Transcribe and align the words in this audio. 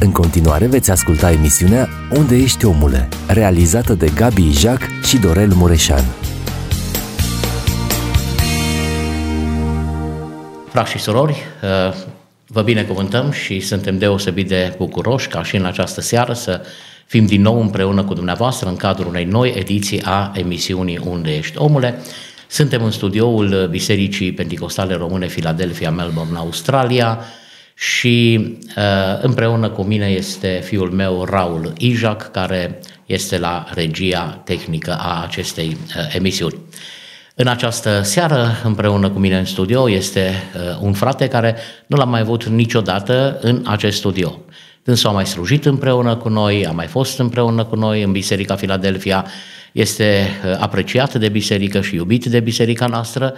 În 0.00 0.12
continuare 0.12 0.66
veți 0.66 0.90
asculta 0.90 1.30
emisiunea 1.30 1.88
Unde 2.16 2.36
ești 2.36 2.64
omule, 2.64 3.08
realizată 3.28 3.94
de 3.94 4.10
Gabi 4.14 4.42
Ijac 4.42 4.80
și 5.06 5.18
Dorel 5.18 5.52
Mureșan. 5.54 6.04
Frați 10.68 10.90
și 10.90 10.98
surori, 10.98 11.30
uh, 11.62 11.94
vă 12.46 12.62
binecuvântăm 12.62 13.30
și 13.30 13.60
suntem 13.60 13.98
deosebit 13.98 14.48
de 14.48 14.74
bucuroși 14.76 15.28
ca 15.28 15.42
și 15.42 15.56
în 15.56 15.64
această 15.64 16.00
seară 16.00 16.32
să 16.32 16.60
fim 17.06 17.26
din 17.26 17.40
nou 17.40 17.60
împreună 17.60 18.04
cu 18.04 18.14
dumneavoastră 18.14 18.68
în 18.68 18.76
cadrul 18.76 19.08
unei 19.08 19.24
noi 19.24 19.54
ediții 19.56 20.02
a 20.02 20.32
emisiunii 20.34 21.00
Unde 21.04 21.36
ești 21.36 21.58
omule. 21.58 22.00
Suntem 22.48 22.84
în 22.84 22.90
studioul 22.90 23.68
Bisericii 23.70 24.32
Pentecostale 24.32 24.94
Române 24.94 25.26
Philadelphia, 25.26 25.90
Melbourne, 25.90 26.38
Australia 26.38 27.18
și 27.74 28.40
uh, 28.76 28.82
împreună 29.22 29.68
cu 29.68 29.82
mine 29.82 30.06
este 30.06 30.60
fiul 30.64 30.90
meu 30.90 31.24
Raul 31.24 31.72
Ijac, 31.78 32.30
care 32.30 32.80
este 33.06 33.38
la 33.38 33.66
regia 33.74 34.40
tehnică 34.44 34.96
a 35.00 35.22
acestei 35.22 35.76
uh, 35.96 36.14
emisiuni. 36.14 36.58
În 37.36 37.46
această 37.46 38.00
seară, 38.02 38.60
împreună 38.64 39.10
cu 39.10 39.18
mine 39.18 39.38
în 39.38 39.44
studio, 39.44 39.90
este 39.90 40.32
uh, 40.54 40.78
un 40.80 40.92
frate 40.92 41.28
care 41.28 41.56
nu 41.86 41.96
l-am 41.96 42.08
mai 42.08 42.20
avut 42.20 42.44
niciodată 42.44 43.38
în 43.40 43.62
acest 43.66 43.96
studio. 43.96 44.40
Dânsul 44.84 45.08
a 45.08 45.12
mai 45.12 45.26
slujit 45.26 45.64
împreună 45.64 46.16
cu 46.16 46.28
noi, 46.28 46.66
a 46.66 46.70
mai 46.70 46.86
fost 46.86 47.18
împreună 47.18 47.64
cu 47.64 47.76
noi 47.76 48.02
în 48.02 48.12
Biserica 48.12 48.56
Filadelfia, 48.56 49.26
este 49.72 50.28
uh, 50.44 50.56
apreciat 50.60 51.14
de 51.14 51.28
biserică 51.28 51.80
și 51.80 51.94
iubit 51.94 52.24
de 52.24 52.40
biserica 52.40 52.86
noastră, 52.86 53.34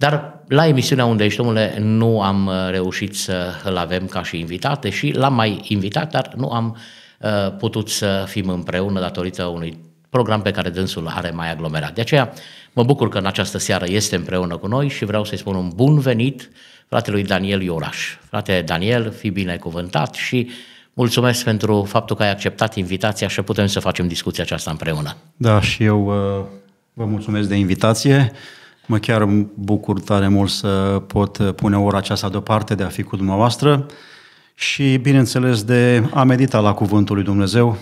dar 0.00 0.42
la 0.48 0.66
emisiunea 0.66 1.04
unde 1.04 1.24
ești, 1.24 1.40
omule, 1.40 1.76
nu 1.80 2.22
am 2.22 2.46
uh, 2.46 2.54
reușit 2.70 3.14
să 3.14 3.52
îl 3.64 3.76
avem 3.76 4.06
ca 4.06 4.22
și 4.22 4.38
invitat, 4.38 4.80
deși 4.80 5.10
l-am 5.10 5.34
mai 5.34 5.60
invitat, 5.68 6.10
dar 6.10 6.32
nu 6.36 6.50
am 6.50 6.76
uh, 7.18 7.30
putut 7.58 7.88
să 7.88 8.24
fim 8.28 8.48
împreună 8.48 9.00
datorită 9.00 9.44
unui 9.44 9.78
program 10.10 10.42
pe 10.42 10.50
care 10.50 10.68
dânsul 10.68 11.06
are 11.06 11.30
mai 11.30 11.50
aglomerat. 11.50 11.94
De 11.94 12.00
aceea 12.00 12.32
mă 12.72 12.82
bucur 12.82 13.08
că 13.08 13.18
în 13.18 13.26
această 13.26 13.58
seară 13.58 13.84
este 13.88 14.16
împreună 14.16 14.56
cu 14.56 14.66
noi 14.66 14.88
și 14.88 15.04
vreau 15.04 15.24
să-i 15.24 15.38
spun 15.38 15.54
un 15.54 15.70
bun 15.74 15.98
venit 15.98 16.50
fratelui 16.88 17.22
Daniel 17.22 17.62
Ioraș. 17.62 18.16
Frate 18.28 18.62
Daniel, 18.66 19.10
fi 19.10 19.30
binecuvântat 19.30 20.14
și 20.14 20.50
mulțumesc 20.92 21.44
pentru 21.44 21.84
faptul 21.88 22.16
că 22.16 22.22
ai 22.22 22.30
acceptat 22.30 22.74
invitația 22.74 23.28
și 23.28 23.42
putem 23.42 23.66
să 23.66 23.80
facem 23.80 24.08
discuția 24.08 24.42
aceasta 24.42 24.70
împreună. 24.70 25.16
Da, 25.36 25.60
și 25.60 25.84
eu 25.84 26.06
uh, 26.06 26.44
vă 26.92 27.04
mulțumesc 27.04 27.48
de 27.48 27.54
invitație. 27.54 28.32
Mă 28.90 28.98
chiar 28.98 29.28
bucur 29.54 30.00
tare 30.00 30.28
mult 30.28 30.50
să 30.50 31.02
pot 31.06 31.52
pune 31.56 31.78
ora 31.78 31.96
aceasta 31.96 32.28
deoparte 32.28 32.74
de 32.74 32.82
a 32.82 32.88
fi 32.88 33.02
cu 33.02 33.16
dumneavoastră 33.16 33.86
și, 34.54 34.96
bineînțeles, 34.96 35.62
de 35.62 36.08
a 36.14 36.24
medita 36.24 36.60
la 36.60 36.72
Cuvântul 36.72 37.14
lui 37.14 37.24
Dumnezeu 37.24 37.76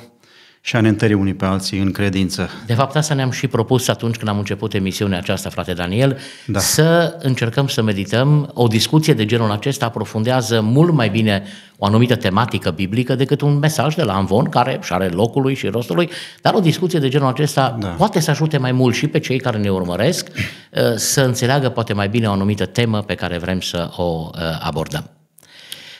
și 0.68 0.76
a 0.76 0.80
ne 0.80 0.88
întări 0.88 1.12
unii 1.12 1.34
pe 1.34 1.44
alții 1.44 1.78
în 1.78 1.92
credință. 1.92 2.50
De 2.66 2.74
fapt, 2.74 2.96
asta 2.96 3.14
ne-am 3.14 3.30
și 3.30 3.46
propus 3.46 3.88
atunci 3.88 4.16
când 4.16 4.30
am 4.30 4.38
început 4.38 4.74
emisiunea 4.74 5.18
aceasta, 5.18 5.48
frate 5.48 5.72
Daniel, 5.72 6.18
da. 6.46 6.58
să 6.58 7.16
încercăm 7.18 7.66
să 7.66 7.82
medităm. 7.82 8.50
O 8.54 8.66
discuție 8.66 9.14
de 9.14 9.24
genul 9.24 9.50
acesta 9.50 9.86
aprofundează 9.86 10.60
mult 10.60 10.92
mai 10.92 11.08
bine 11.08 11.42
o 11.78 11.86
anumită 11.86 12.16
tematică 12.16 12.70
biblică 12.70 13.14
decât 13.14 13.40
un 13.40 13.58
mesaj 13.58 13.94
de 13.94 14.02
la 14.02 14.16
Anvon, 14.16 14.44
care 14.44 14.78
și 14.82 14.92
are 14.92 15.08
locului 15.08 15.54
și 15.54 15.66
rostului, 15.66 16.10
dar 16.42 16.54
o 16.54 16.60
discuție 16.60 16.98
de 16.98 17.08
genul 17.08 17.28
acesta 17.28 17.76
da. 17.80 17.88
poate 17.88 18.20
să 18.20 18.30
ajute 18.30 18.58
mai 18.58 18.72
mult 18.72 18.94
și 18.94 19.06
pe 19.06 19.18
cei 19.18 19.38
care 19.38 19.58
ne 19.58 19.70
urmăresc 19.70 20.28
uh, 20.28 20.82
să 21.12 21.20
înțeleagă 21.20 21.68
poate 21.68 21.92
mai 21.92 22.08
bine 22.08 22.28
o 22.28 22.32
anumită 22.32 22.66
temă 22.66 23.02
pe 23.02 23.14
care 23.14 23.38
vrem 23.38 23.60
să 23.60 23.90
o 23.96 24.30
uh, 24.34 24.40
abordăm. 24.60 25.17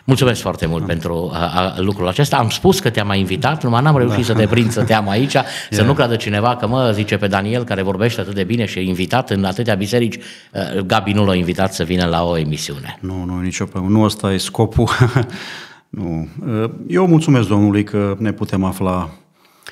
Mulțumesc 0.08 0.40
foarte 0.40 0.66
mult 0.66 0.80
da. 0.80 0.86
pentru 0.86 1.30
a, 1.32 1.38
a, 1.38 1.74
lucrul 1.80 2.08
acesta. 2.08 2.36
Am 2.36 2.48
spus 2.48 2.80
că 2.80 2.90
te-am 2.90 3.06
mai 3.06 3.18
invitat, 3.18 3.62
numai 3.62 3.82
n-am 3.82 3.96
reușit 3.96 4.16
da. 4.16 4.22
să 4.22 4.34
te 4.34 4.46
prind 4.46 4.70
să 4.70 4.84
te 4.84 4.94
am 4.94 5.08
aici, 5.08 5.32
yeah. 5.32 5.46
să 5.70 5.82
nu 5.82 5.92
creadă 5.92 6.16
cineva 6.16 6.56
că, 6.56 6.66
mă, 6.66 6.90
zice 6.94 7.16
pe 7.16 7.26
Daniel, 7.26 7.64
care 7.64 7.82
vorbește 7.82 8.20
atât 8.20 8.34
de 8.34 8.44
bine 8.44 8.64
și 8.64 8.78
e 8.78 8.82
invitat 8.82 9.30
în 9.30 9.44
atâtea 9.44 9.74
biserici, 9.74 10.16
uh, 10.16 10.80
Gabi 10.80 11.12
nu 11.12 11.24
l-a 11.24 11.34
invitat 11.34 11.74
să 11.74 11.84
vină 11.84 12.04
la 12.04 12.24
o 12.24 12.38
emisiune. 12.38 12.98
Nu, 13.00 13.24
nu, 13.24 13.40
nicio 13.40 13.64
problemă. 13.64 13.98
Nu 13.98 14.04
ăsta 14.04 14.32
e 14.32 14.36
scopul. 14.36 14.88
nu. 15.88 16.28
Uh, 16.46 16.70
eu 16.86 17.06
mulțumesc 17.06 17.48
Domnului 17.48 17.84
că 17.84 18.16
ne 18.18 18.32
putem 18.32 18.64
afla 18.64 19.10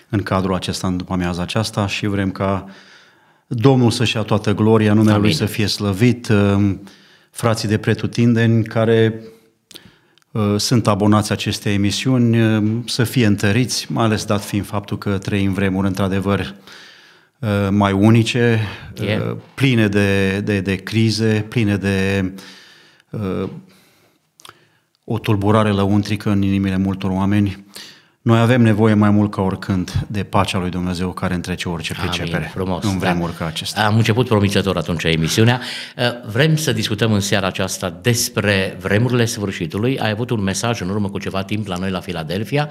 în 0.09 0.23
cadrul 0.23 0.55
acesta, 0.55 0.87
în 0.87 0.97
după 0.97 1.13
amiaza 1.13 1.43
aceasta 1.43 1.87
și 1.87 2.07
vrem 2.07 2.31
ca 2.31 2.65
Domnul 3.47 3.91
să-și 3.91 4.17
ia 4.17 4.23
toată 4.23 4.55
gloria, 4.55 4.93
numele 4.93 5.15
Amin. 5.15 5.23
Lui 5.23 5.33
să 5.33 5.45
fie 5.45 5.67
slăvit, 5.67 6.29
uh, 6.29 6.75
frații 7.31 7.69
de 7.69 7.77
pretutindeni 7.77 8.65
care 8.65 9.15
Uh, 9.21 9.35
sunt 10.57 10.87
abonați 10.87 11.33
acestei 11.33 11.75
emisiuni 11.75 12.57
uh, 12.57 12.83
să 12.87 13.05
fie 13.05 13.27
întăriți, 13.27 13.93
mai 13.93 14.05
ales 14.05 14.25
dat 14.25 14.45
fiind 14.45 14.67
faptul 14.67 14.99
că 14.99 15.19
trăim 15.19 15.53
vremuri 15.53 15.87
într-adevăr 15.87 16.55
uh, 17.39 17.49
mai 17.71 17.93
unice, 17.93 18.61
yeah. 19.01 19.37
pline 19.55 19.89
de, 19.89 20.41
de, 20.41 20.61
de 20.61 20.75
crize, 20.75 21.45
pline 21.49 21.77
de 21.77 22.33
o 25.05 25.19
tulburare 25.19 25.71
lăuntrică 25.71 26.31
în 26.31 26.43
inimile 26.43 26.77
multor 26.77 27.11
oameni. 27.11 27.65
Noi 28.27 28.39
avem 28.39 28.63
nevoie 28.63 28.95
mai 28.95 29.11
mult 29.11 29.31
ca 29.31 29.43
oricând 29.43 29.93
de 30.07 30.23
pacea 30.23 30.59
lui 30.59 30.71
Dumnezeu 30.71 31.13
care 31.13 31.35
întrece 31.35 31.69
orice 31.69 31.95
pricepere 31.95 32.51
frumos, 32.55 32.85
în 32.85 32.99
da. 32.99 32.99
vremuri 32.99 33.33
da. 33.33 33.39
ca 33.39 33.47
acestea. 33.47 33.87
Am 33.87 33.97
început 33.97 34.27
promițător 34.27 34.77
atunci 34.77 35.05
emisiunea. 35.05 35.61
Uh, 35.97 36.05
vrem 36.31 36.57
să 36.57 36.73
discutăm 36.73 37.13
în 37.13 37.21
seara 37.21 37.47
aceasta 37.47 37.99
despre 38.03 38.77
vremurile 38.81 39.25
sfârșitului. 39.25 39.99
Ai 39.99 40.11
avut 40.11 40.31
un 40.31 40.43
mesaj 40.43 40.81
în 40.81 40.89
urmă 40.89 41.09
cu 41.09 41.19
ceva 41.19 41.43
timp 41.43 41.67
la 41.67 41.77
noi 41.77 41.91
la 41.91 42.01
Filadelfia, 42.01 42.69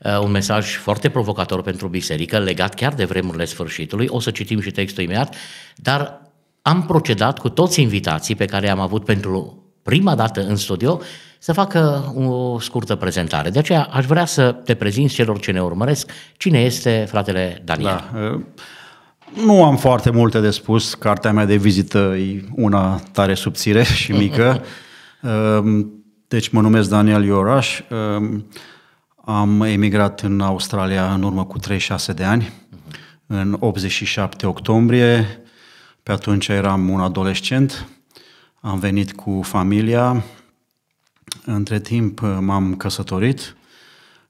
uh, 0.00 0.18
un 0.18 0.30
mesaj 0.30 0.76
foarte 0.76 1.08
provocator 1.08 1.62
pentru 1.62 1.88
biserică, 1.88 2.38
legat 2.38 2.74
chiar 2.74 2.92
de 2.92 3.04
vremurile 3.04 3.44
sfârșitului. 3.44 4.06
O 4.08 4.20
să 4.20 4.30
citim 4.30 4.60
și 4.60 4.70
textul 4.70 5.02
imediat, 5.02 5.34
dar 5.76 6.20
am 6.62 6.86
procedat 6.86 7.38
cu 7.38 7.48
toți 7.48 7.80
invitații 7.80 8.34
pe 8.34 8.44
care 8.44 8.70
am 8.70 8.80
avut 8.80 9.04
pentru 9.04 9.62
prima 9.82 10.14
dată 10.14 10.46
în 10.46 10.56
studio 10.56 11.00
să 11.44 11.52
facă 11.52 12.12
o 12.16 12.58
scurtă 12.58 12.94
prezentare. 12.94 13.50
De 13.50 13.58
aceea 13.58 13.82
aș 13.82 14.04
vrea 14.04 14.24
să 14.24 14.52
te 14.52 14.74
prezinți 14.74 15.14
celor 15.14 15.40
ce 15.40 15.52
ne 15.52 15.62
urmăresc 15.62 16.10
cine 16.36 16.60
este 16.60 17.06
fratele 17.08 17.62
Daniel. 17.64 18.10
Da. 18.12 18.40
Nu 19.44 19.64
am 19.64 19.76
foarte 19.76 20.10
multe 20.10 20.40
de 20.40 20.50
spus. 20.50 20.94
Cartea 20.94 21.32
mea 21.32 21.44
de 21.44 21.56
vizită 21.56 21.98
e 21.98 22.44
una 22.54 23.00
tare 23.12 23.34
subțire 23.34 23.82
și 24.02 24.12
mică. 24.12 24.62
Deci 26.28 26.48
mă 26.48 26.60
numesc 26.60 26.88
Daniel 26.88 27.24
Ioraș. 27.24 27.80
Am 29.24 29.62
emigrat 29.62 30.20
în 30.20 30.40
Australia 30.40 31.12
în 31.12 31.22
urmă 31.22 31.44
cu 31.44 31.58
36 31.58 32.12
de 32.12 32.24
ani, 32.24 32.52
în 33.26 33.56
87 33.60 34.46
octombrie. 34.46 35.40
Pe 36.02 36.12
atunci 36.12 36.48
eram 36.48 36.88
un 36.88 37.00
adolescent. 37.00 37.88
Am 38.60 38.78
venit 38.78 39.12
cu 39.12 39.40
familia, 39.42 40.24
între 41.44 41.80
timp 41.80 42.22
uh, 42.22 42.36
m-am 42.40 42.74
căsătorit, 42.74 43.56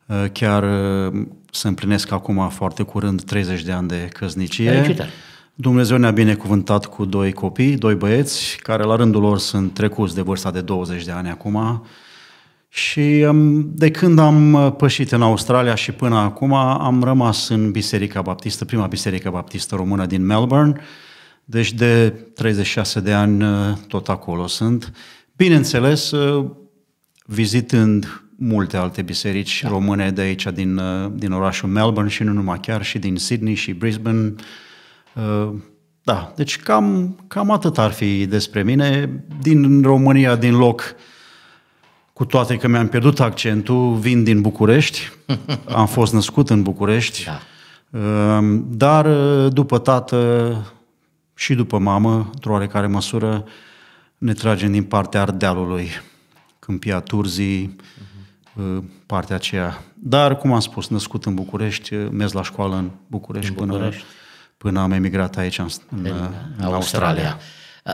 uh, 0.06 0.24
chiar 0.32 0.62
uh, 0.62 1.26
să 1.50 1.68
împlinesc 1.68 2.12
acum 2.12 2.48
foarte 2.48 2.82
curând 2.82 3.22
30 3.22 3.62
de 3.62 3.72
ani 3.72 3.88
de 3.88 4.08
căsnicie. 4.12 4.70
Felicitări. 4.70 5.10
Dumnezeu 5.54 5.96
ne-a 5.96 6.10
binecuvântat 6.10 6.86
cu 6.86 7.04
doi 7.04 7.32
copii, 7.32 7.76
doi 7.76 7.94
băieți, 7.94 8.56
care 8.62 8.82
la 8.82 8.96
rândul 8.96 9.20
lor 9.20 9.38
sunt 9.38 9.74
trecuți 9.74 10.14
de 10.14 10.20
vârsta 10.20 10.50
de 10.50 10.60
20 10.60 11.04
de 11.04 11.10
ani 11.10 11.30
acum. 11.30 11.86
Și 12.68 13.26
um, 13.28 13.70
de 13.74 13.90
când 13.90 14.18
am 14.18 14.74
pășit 14.78 15.12
în 15.12 15.22
Australia 15.22 15.74
și 15.74 15.92
până 15.92 16.16
acum 16.16 16.52
am 16.52 17.02
rămas 17.02 17.48
în 17.48 17.70
Biserica 17.70 18.22
Baptistă, 18.22 18.64
prima 18.64 18.86
Biserică 18.86 19.30
Baptistă 19.30 19.74
română 19.74 20.06
din 20.06 20.26
Melbourne, 20.26 20.80
deci 21.44 21.72
de 21.72 22.08
36 22.34 23.00
de 23.00 23.12
ani 23.12 23.44
tot 23.88 24.08
acolo 24.08 24.46
sunt. 24.46 24.92
Bineînțeles, 25.36 26.12
vizitând 27.24 28.24
multe 28.36 28.76
alte 28.76 29.02
biserici 29.02 29.62
da. 29.62 29.68
române 29.68 30.10
de 30.10 30.20
aici, 30.20 30.46
din, 30.54 30.76
uh, 30.76 31.10
din 31.14 31.32
orașul 31.32 31.68
Melbourne 31.68 32.10
și 32.10 32.22
nu 32.22 32.32
numai 32.32 32.60
chiar, 32.60 32.84
și 32.84 32.98
din 32.98 33.16
Sydney 33.16 33.54
și 33.54 33.72
Brisbane. 33.72 34.34
Uh, 35.14 35.52
da, 36.02 36.32
deci 36.36 36.58
cam, 36.58 37.16
cam 37.28 37.50
atât 37.50 37.78
ar 37.78 37.90
fi 37.90 38.26
despre 38.26 38.62
mine. 38.62 39.10
Din 39.40 39.82
România, 39.82 40.36
din 40.36 40.56
loc, 40.56 40.94
cu 42.12 42.24
toate 42.24 42.56
că 42.56 42.68
mi-am 42.68 42.88
pierdut 42.88 43.20
accentul, 43.20 43.94
vin 43.94 44.24
din 44.24 44.40
București. 44.40 45.12
Am 45.68 45.86
fost 45.86 46.12
născut 46.12 46.50
în 46.50 46.62
București. 46.62 47.24
Da. 47.24 47.40
Uh, 47.98 48.60
dar 48.66 49.08
după 49.48 49.78
tată 49.78 50.56
și 51.34 51.54
după 51.54 51.78
mamă, 51.78 52.30
într-o 52.32 52.52
oarecare 52.52 52.86
măsură, 52.86 53.44
ne 54.18 54.32
tragem 54.32 54.72
din 54.72 54.82
partea 54.82 55.20
Ardealului. 55.20 55.90
Câmpia 56.64 57.00
Turzii, 57.00 57.76
uh-huh. 57.76 58.82
partea 59.06 59.36
aceea. 59.36 59.82
Dar, 59.94 60.36
cum 60.36 60.52
am 60.52 60.60
spus, 60.60 60.88
născut 60.88 61.24
în 61.24 61.34
București, 61.34 61.94
uh, 61.94 62.08
mers 62.10 62.32
la 62.32 62.42
școală 62.42 62.76
în 62.76 62.90
București, 63.06 63.50
în 63.56 63.66
București. 63.66 64.02
Până, 64.02 64.12
până 64.56 64.80
am 64.80 64.92
emigrat 64.92 65.36
aici 65.36 65.58
în, 65.58 65.68
în, 65.88 66.04
în 66.56 66.64
Australia. 66.64 66.74
Australia. 66.74 67.38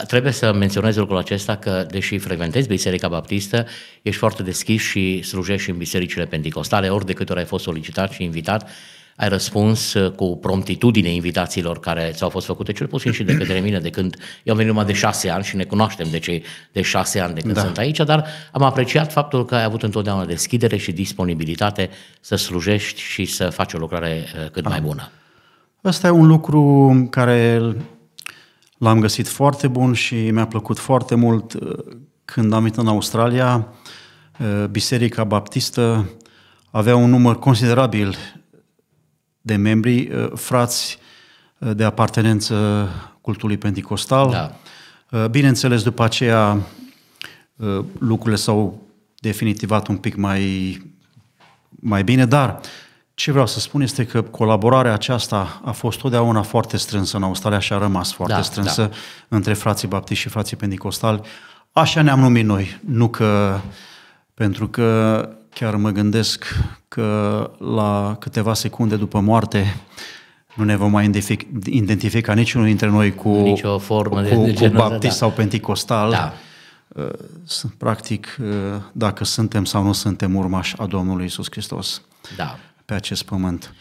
Trebuie 0.07 0.31
să 0.31 0.53
menționez 0.53 0.95
lucrul 0.95 1.17
acesta 1.17 1.57
că, 1.57 1.85
deși 1.89 2.17
frecventezi 2.17 2.67
Biserica 2.67 3.07
Baptistă, 3.07 3.65
ești 4.01 4.19
foarte 4.19 4.43
deschis 4.43 4.81
și 4.81 5.21
slujești 5.21 5.69
în 5.69 5.77
bisericile 5.77 6.25
pentecostale, 6.25 6.89
ori 6.89 7.05
de 7.05 7.13
câte 7.13 7.31
ori 7.31 7.41
ai 7.41 7.47
fost 7.47 7.63
solicitat 7.63 8.11
și 8.11 8.23
invitat, 8.23 8.69
ai 9.15 9.29
răspuns 9.29 9.93
uh, 9.93 10.11
cu 10.11 10.37
promptitudine 10.37 11.09
invitațiilor 11.09 11.79
care 11.79 12.11
ți-au 12.13 12.29
fost 12.29 12.45
făcute, 12.45 12.71
cel 12.71 12.87
puțin 12.87 13.11
și 13.11 13.23
de 13.23 13.35
către 13.35 13.59
mine, 13.59 13.79
de 13.79 13.89
când 13.89 14.15
eu 14.43 14.53
am 14.53 14.57
venit 14.57 14.73
numai 14.73 14.87
de 14.87 14.93
șase 14.93 15.29
ani 15.29 15.43
și 15.43 15.55
ne 15.55 15.63
cunoaștem 15.63 16.07
de 16.11 16.19
cei 16.19 16.43
de 16.71 16.81
șase 16.81 17.19
ani 17.19 17.33
de 17.33 17.41
când 17.41 17.53
da. 17.53 17.61
sunt 17.61 17.77
aici, 17.77 17.97
dar 17.97 18.25
am 18.51 18.61
apreciat 18.61 19.11
faptul 19.11 19.45
că 19.45 19.55
ai 19.55 19.63
avut 19.63 19.83
întotdeauna 19.83 20.25
deschidere 20.25 20.77
și 20.77 20.91
disponibilitate 20.91 21.89
să 22.21 22.35
slujești 22.35 23.01
și 23.01 23.25
să 23.25 23.49
faci 23.49 23.73
o 23.73 23.77
lucrare 23.77 24.23
uh, 24.35 24.49
cât 24.51 24.67
mai 24.67 24.81
bună. 24.81 25.09
Ăsta 25.83 26.07
e 26.07 26.09
un 26.09 26.27
lucru 26.27 27.07
care 27.09 27.61
l-am 28.77 28.99
găsit 28.99 29.27
foarte 29.27 29.67
bun 29.67 29.93
și 29.93 30.15
mi-a 30.15 30.47
plăcut 30.47 30.79
foarte 30.79 31.15
mult 31.15 31.53
uh, 31.53 31.77
când 32.25 32.53
am 32.53 32.61
venit 32.61 32.77
în 32.77 32.87
Australia. 32.87 33.67
Biserica 34.69 35.23
Baptistă 35.23 36.09
avea 36.71 36.95
un 36.95 37.09
număr 37.09 37.39
considerabil 37.39 38.15
de 39.41 39.55
membri, 39.55 40.07
uh, 40.07 40.31
frați 40.35 40.97
uh, 41.57 41.71
de 41.75 41.83
apartenență 41.83 42.89
cultului 43.21 43.57
pentecostal. 43.57 44.29
Da. 44.29 44.55
Uh, 45.19 45.25
bineînțeles, 45.29 45.83
după 45.83 46.03
aceea 46.03 46.57
lucrurile 47.97 48.35
s-au 48.35 48.87
definitivat 49.19 49.87
un 49.87 49.97
pic 49.97 50.15
mai, 50.15 50.77
mai 51.69 52.03
bine, 52.03 52.25
dar 52.25 52.59
ce 53.13 53.31
vreau 53.31 53.47
să 53.47 53.59
spun 53.59 53.81
este 53.81 54.05
că 54.05 54.21
colaborarea 54.21 54.93
aceasta 54.93 55.61
a 55.63 55.71
fost 55.71 55.99
totdeauna 55.99 56.41
foarte 56.41 56.77
strânsă 56.77 57.17
în 57.17 57.23
Australia 57.23 57.59
și 57.59 57.73
a 57.73 57.77
rămas 57.77 58.13
foarte 58.13 58.33
da, 58.33 58.41
strânsă 58.41 58.81
da. 58.81 58.95
între 59.35 59.53
frații 59.53 59.87
baptiști 59.87 60.23
și 60.23 60.29
frații 60.29 60.57
pentecostali. 60.57 61.21
Așa 61.71 62.01
ne-am 62.01 62.19
numit 62.19 62.45
noi, 62.45 62.79
nu 62.85 63.09
că 63.09 63.59
pentru 64.33 64.67
că 64.67 65.29
chiar 65.53 65.75
mă 65.75 65.89
gândesc 65.89 66.45
că 66.87 67.49
la 67.57 68.15
câteva 68.19 68.53
secunde 68.53 68.95
după 68.95 69.19
moarte 69.19 69.75
nu 70.55 70.63
ne 70.63 70.75
vom 70.75 70.91
mai 70.91 71.11
identifica 71.65 72.33
niciunul 72.33 72.67
dintre 72.67 72.87
noi 72.87 73.15
cu, 73.15 73.29
Nici 73.29 73.63
o 73.63 73.77
formă 73.77 74.21
cu, 74.21 74.45
de, 74.45 74.51
de 74.51 74.69
cu 74.69 74.75
baptist 74.75 75.19
da. 75.19 75.25
sau 75.25 75.31
penticostal. 75.31 76.09
Da. 76.09 76.33
Uh, 76.87 77.71
practic, 77.77 78.37
uh, 78.41 78.47
dacă 78.91 79.23
suntem 79.23 79.65
sau 79.65 79.83
nu 79.83 79.93
suntem 79.93 80.35
urmași 80.35 80.75
a 80.77 80.85
Domnului 80.85 81.25
Isus 81.25 81.47
Hristos 81.51 82.01
da. 82.35 82.59
pe 82.85 82.93
acest 82.93 83.23
pământ. 83.23 83.73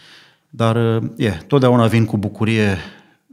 Dar, 0.50 0.76
e, 0.76 1.00
yeah, 1.16 1.38
totdeauna 1.46 1.86
vin 1.86 2.04
cu 2.04 2.16
bucurie 2.16 2.78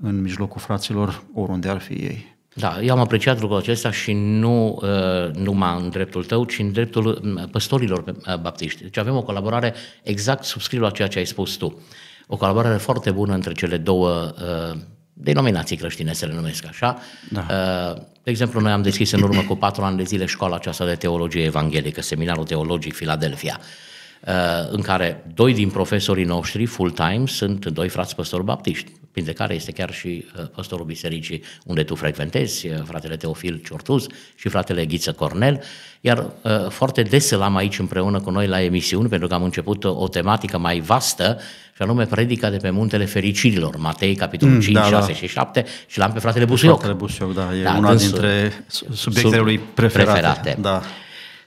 în 0.01 0.22
mijlocul 0.22 0.62
fraților, 0.62 1.24
oriunde 1.33 1.69
ar 1.69 1.80
fi 1.80 1.94
ei. 1.94 2.37
Da, 2.59 2.81
eu 2.81 2.94
am 2.94 3.00
apreciat 3.00 3.39
lucrul 3.42 3.59
acesta 3.59 3.92
și 3.92 4.13
nu 4.13 4.80
uh, 4.81 5.36
numai 5.36 5.81
în 5.81 5.89
dreptul 5.89 6.24
tău, 6.24 6.45
ci 6.45 6.59
în 6.59 6.71
dreptul 6.71 7.19
mm, 7.24 7.48
păstorilor 7.51 8.04
uh, 8.07 8.36
baptiști. 8.36 8.81
Deci 8.81 8.98
avem 8.98 9.15
o 9.15 9.21
colaborare 9.21 9.74
exact 10.04 10.44
subscriu 10.44 10.81
la 10.81 10.89
ceea 10.89 11.07
ce 11.07 11.18
ai 11.18 11.25
spus 11.25 11.56
tu. 11.56 11.81
O 12.27 12.38
colaborare 12.38 12.77
foarte 12.77 13.12
bună 13.12 13.33
între 13.33 13.54
cele 13.54 13.77
două 13.77 14.33
uh, 14.71 14.77
denominații 15.13 15.75
creștine, 15.75 16.13
să 16.13 16.25
le 16.25 16.33
numesc 16.33 16.65
așa. 16.68 16.98
Da. 17.30 17.45
Uh, 17.50 18.01
de 18.24 18.30
exemplu, 18.30 18.59
noi 18.59 18.71
am 18.71 18.81
deschis 18.81 19.12
în 19.12 19.21
urmă 19.21 19.42
cu 19.42 19.56
patru 19.56 19.83
ani 19.83 19.98
de 19.98 20.04
zile 20.04 20.25
școala 20.25 20.56
aceasta 20.56 20.86
de 20.86 20.95
teologie 20.95 21.44
evanghelică, 21.44 22.01
Seminarul 22.01 22.44
Teologic 22.44 22.94
Filadelfia. 22.94 23.59
Uh, 24.27 24.33
în 24.69 24.81
care 24.81 25.24
doi 25.33 25.54
din 25.54 25.69
profesorii 25.69 26.25
noștri 26.25 26.65
full-time 26.65 27.24
sunt 27.25 27.65
doi 27.65 27.89
frați 27.89 28.15
păstori 28.15 28.44
baptiști, 28.44 28.92
printre 29.18 29.36
care 29.36 29.56
este 29.56 29.72
chiar 29.72 29.94
și 29.94 30.25
uh, 30.40 30.46
păstorul 30.56 30.86
bisericii 30.86 31.44
unde 31.66 31.84
tu 31.84 31.96
frecventezi, 31.96 32.68
uh, 32.68 32.74
fratele 32.84 33.16
Teofil 33.16 33.62
Ciortuz 33.66 34.06
și 34.36 34.50
fratele 34.50 34.86
Ghiță 34.86 35.12
Cornel, 35.12 35.62
iar 36.02 36.30
foarte 36.69 37.02
des 37.02 37.31
l-am 37.31 37.56
aici 37.56 37.80
împreună 37.80 38.19
cu 38.19 38.30
noi 38.30 38.48
la 38.48 38.62
emisiuni, 38.62 39.10
pentru 39.10 39.28
că 39.28 39.34
am 39.34 39.44
început 39.44 39.84
o 39.84 40.08
tematică 40.08 40.58
mai 40.58 40.80
vastă, 40.80 41.40
și 41.75 41.81
anume 41.81 42.06
predica 42.06 42.50
de 42.50 42.58
pe 42.58 42.69
Muntele 42.69 43.06
Fericirilor, 43.06 43.78
Matei, 43.78 44.16
capitolul 44.16 44.54
mm, 44.54 44.62
5, 44.62 44.75
da, 44.75 44.84
6 44.84 45.08
da. 45.08 45.14
și 45.14 45.28
7, 45.28 45.66
și 45.88 45.98
l-am 45.98 46.12
pe 46.12 46.19
fratele 46.19 46.46
Busuioc. 46.46 46.78
Fratele 46.78 46.98
Busuioc, 46.98 47.34
da, 47.34 47.56
e 47.60 47.64
da, 47.64 47.75
una 47.78 47.96
dintre 47.96 48.66
subiectele 48.92 49.42
lui 49.42 49.60
preferate. 49.74 50.12
preferate. 50.12 50.58
Da. 50.62 50.81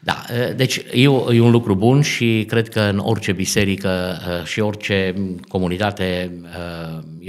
Da, 0.02 0.24
deci 0.56 0.76
e, 0.76 1.02
e 1.02 1.40
un 1.40 1.50
lucru 1.50 1.74
bun 1.74 2.02
și 2.02 2.44
cred 2.48 2.68
că 2.68 2.80
în 2.80 2.98
orice 2.98 3.32
biserică 3.32 4.18
și 4.44 4.60
orice 4.60 5.14
comunitate, 5.48 6.30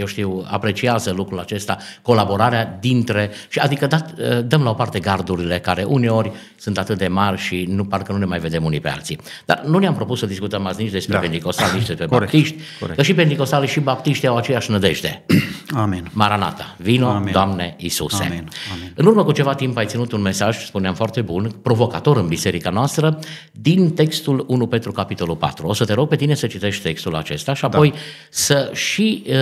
eu 0.02 0.08
știu, 0.08 0.46
apreciază 0.48 1.12
lucrul 1.12 1.40
acesta, 1.40 1.78
colaborarea 2.02 2.78
dintre, 2.80 3.32
și 3.50 3.60
adică 3.60 3.88
dat, 3.88 4.12
dăm 4.46 4.64
la 4.64 4.70
o 4.70 4.74
parte 4.74 5.00
gardurile 5.00 5.60
care 5.60 5.84
uneori 5.84 6.32
sunt 6.58 6.78
atât 6.78 6.98
de 6.98 7.08
mari 7.08 7.42
și 7.42 7.66
nu 7.70 7.86
parcă 7.86 8.12
nu 8.12 8.18
ne 8.18 8.26
mai 8.26 8.40
vedem 8.40 8.64
unii 8.64 8.80
pe 8.80 8.90
alții. 8.90 9.20
Dar 9.46 9.64
nu 9.66 9.78
ne-am 9.78 9.96
propus 9.96 10.20
să 10.20 10.26
discutăm 10.26 10.66
azi 10.66 10.82
nici 10.82 10.92
despre 10.92 11.14
da. 11.14 11.20
pentecostali, 11.20 11.78
nici 11.78 11.88
despre 11.88 12.06
corect, 12.16 12.32
baptiști, 12.32 12.58
corect. 12.80 12.98
că 12.98 13.04
și 13.04 13.14
pentecostali 13.14 13.68
și 13.68 13.80
baptiști 13.80 14.28
au 14.28 14.38
aceeași 14.38 14.72
nădejde. 14.72 15.24
Amin. 15.84 16.10
Maranata, 16.14 16.76
vino, 16.78 17.08
Amin. 17.08 17.32
Doamne 17.32 17.76
Iisuse. 17.78 18.24
Amin. 18.24 18.50
Amin. 18.74 18.92
În 18.96 19.06
urmă 19.06 19.24
cu 19.24 19.32
ceva 19.32 19.54
timp 19.56 19.78
ai 19.78 19.86
ținut 19.86 20.12
un 20.12 20.22
mesaj, 20.22 20.66
spuneam 20.66 20.94
foarte 20.94 21.22
bun, 21.22 21.52
provocator 21.62 22.18
în 22.18 22.28
biserica 22.28 22.70
noastră, 22.70 23.20
din 23.52 23.94
textul 23.94 24.46
1 24.48 24.68
Petru 24.68 24.92
capitolul 24.92 25.36
4. 25.36 25.68
O 25.68 25.74
să 25.74 25.86
te 25.86 25.94
rog 25.94 26.08
pe 26.08 26.16
tine 26.16 26.34
să 26.34 26.48
citești 26.48 26.84
textul 26.84 27.16
acesta 27.16 27.54
și 27.54 27.66
apoi 27.66 27.90
da. 27.90 27.98
să 28.30 28.72
și 28.74 29.24
uh, 29.28 29.36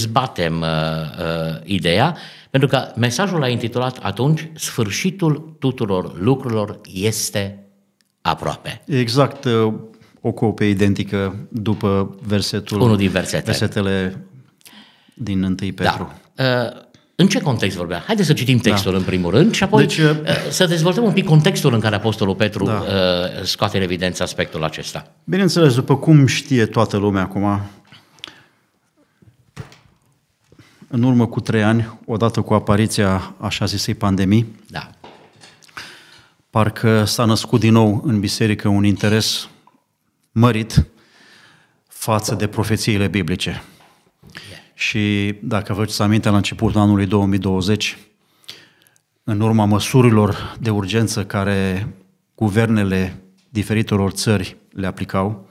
dezbatem 0.00 0.60
uh, 0.60 0.66
uh, 0.66 1.60
ideea, 1.64 2.16
pentru 2.50 2.68
că 2.68 2.92
mesajul 2.96 3.42
a 3.42 3.48
intitulat 3.48 3.98
atunci 4.02 4.48
Sfârșitul 4.54 5.56
tuturor 5.58 6.20
lucrurilor 6.20 6.80
este 6.94 7.58
aproape. 8.20 8.82
Exact, 8.86 9.44
uh, 9.44 9.72
o 10.20 10.32
copie 10.32 10.66
identică 10.66 11.48
după 11.48 12.18
versetul, 12.26 12.80
Unul 12.80 12.96
din 12.96 13.10
versete. 13.10 13.42
versetele 13.44 14.24
din 15.14 15.42
1 15.42 15.54
Petru. 15.54 16.12
Da. 16.34 16.44
Uh, 16.44 16.88
în 17.14 17.26
ce 17.26 17.40
context 17.40 17.76
vorbea? 17.76 18.02
Haideți 18.06 18.26
să 18.26 18.32
citim 18.34 18.58
textul 18.58 18.92
da. 18.92 18.98
în 18.98 19.04
primul 19.04 19.30
rând 19.30 19.54
și 19.54 19.62
apoi 19.62 19.86
deci, 19.86 19.98
uh, 19.98 20.10
să 20.50 20.66
dezvoltăm 20.66 21.04
un 21.04 21.12
pic 21.12 21.24
contextul 21.24 21.74
în 21.74 21.80
care 21.80 21.94
Apostolul 21.94 22.34
Petru 22.34 22.64
da. 22.64 22.82
scoate 23.42 23.76
în 23.76 23.82
evidență 23.82 24.22
aspectul 24.22 24.64
acesta. 24.64 25.12
Bineînțeles, 25.24 25.74
după 25.74 25.96
cum 25.96 26.26
știe 26.26 26.66
toată 26.66 26.96
lumea 26.96 27.22
acum, 27.22 27.60
în 30.92 31.02
urmă 31.02 31.26
cu 31.26 31.40
trei 31.40 31.62
ani, 31.62 31.98
odată 32.06 32.40
cu 32.40 32.54
apariția 32.54 33.34
așa 33.38 33.64
zisei 33.64 33.94
pandemii, 33.94 34.46
da. 34.68 34.90
parcă 36.50 37.04
s-a 37.04 37.24
născut 37.24 37.60
din 37.60 37.72
nou 37.72 38.02
în 38.04 38.20
biserică 38.20 38.68
un 38.68 38.84
interes 38.84 39.48
mărit 40.32 40.86
față 41.86 42.34
de 42.34 42.46
profețiile 42.46 43.08
biblice. 43.08 43.50
Yeah. 43.50 44.62
Și 44.74 45.34
dacă 45.42 45.72
vă 45.72 45.84
să 45.84 46.02
aminte, 46.02 46.28
la 46.28 46.36
începutul 46.36 46.80
anului 46.80 47.06
2020, 47.06 47.98
în 49.24 49.40
urma 49.40 49.64
măsurilor 49.64 50.56
de 50.60 50.70
urgență 50.70 51.24
care 51.24 51.88
guvernele 52.34 53.22
diferitelor 53.48 54.10
țări 54.10 54.56
le 54.72 54.86
aplicau, 54.86 55.48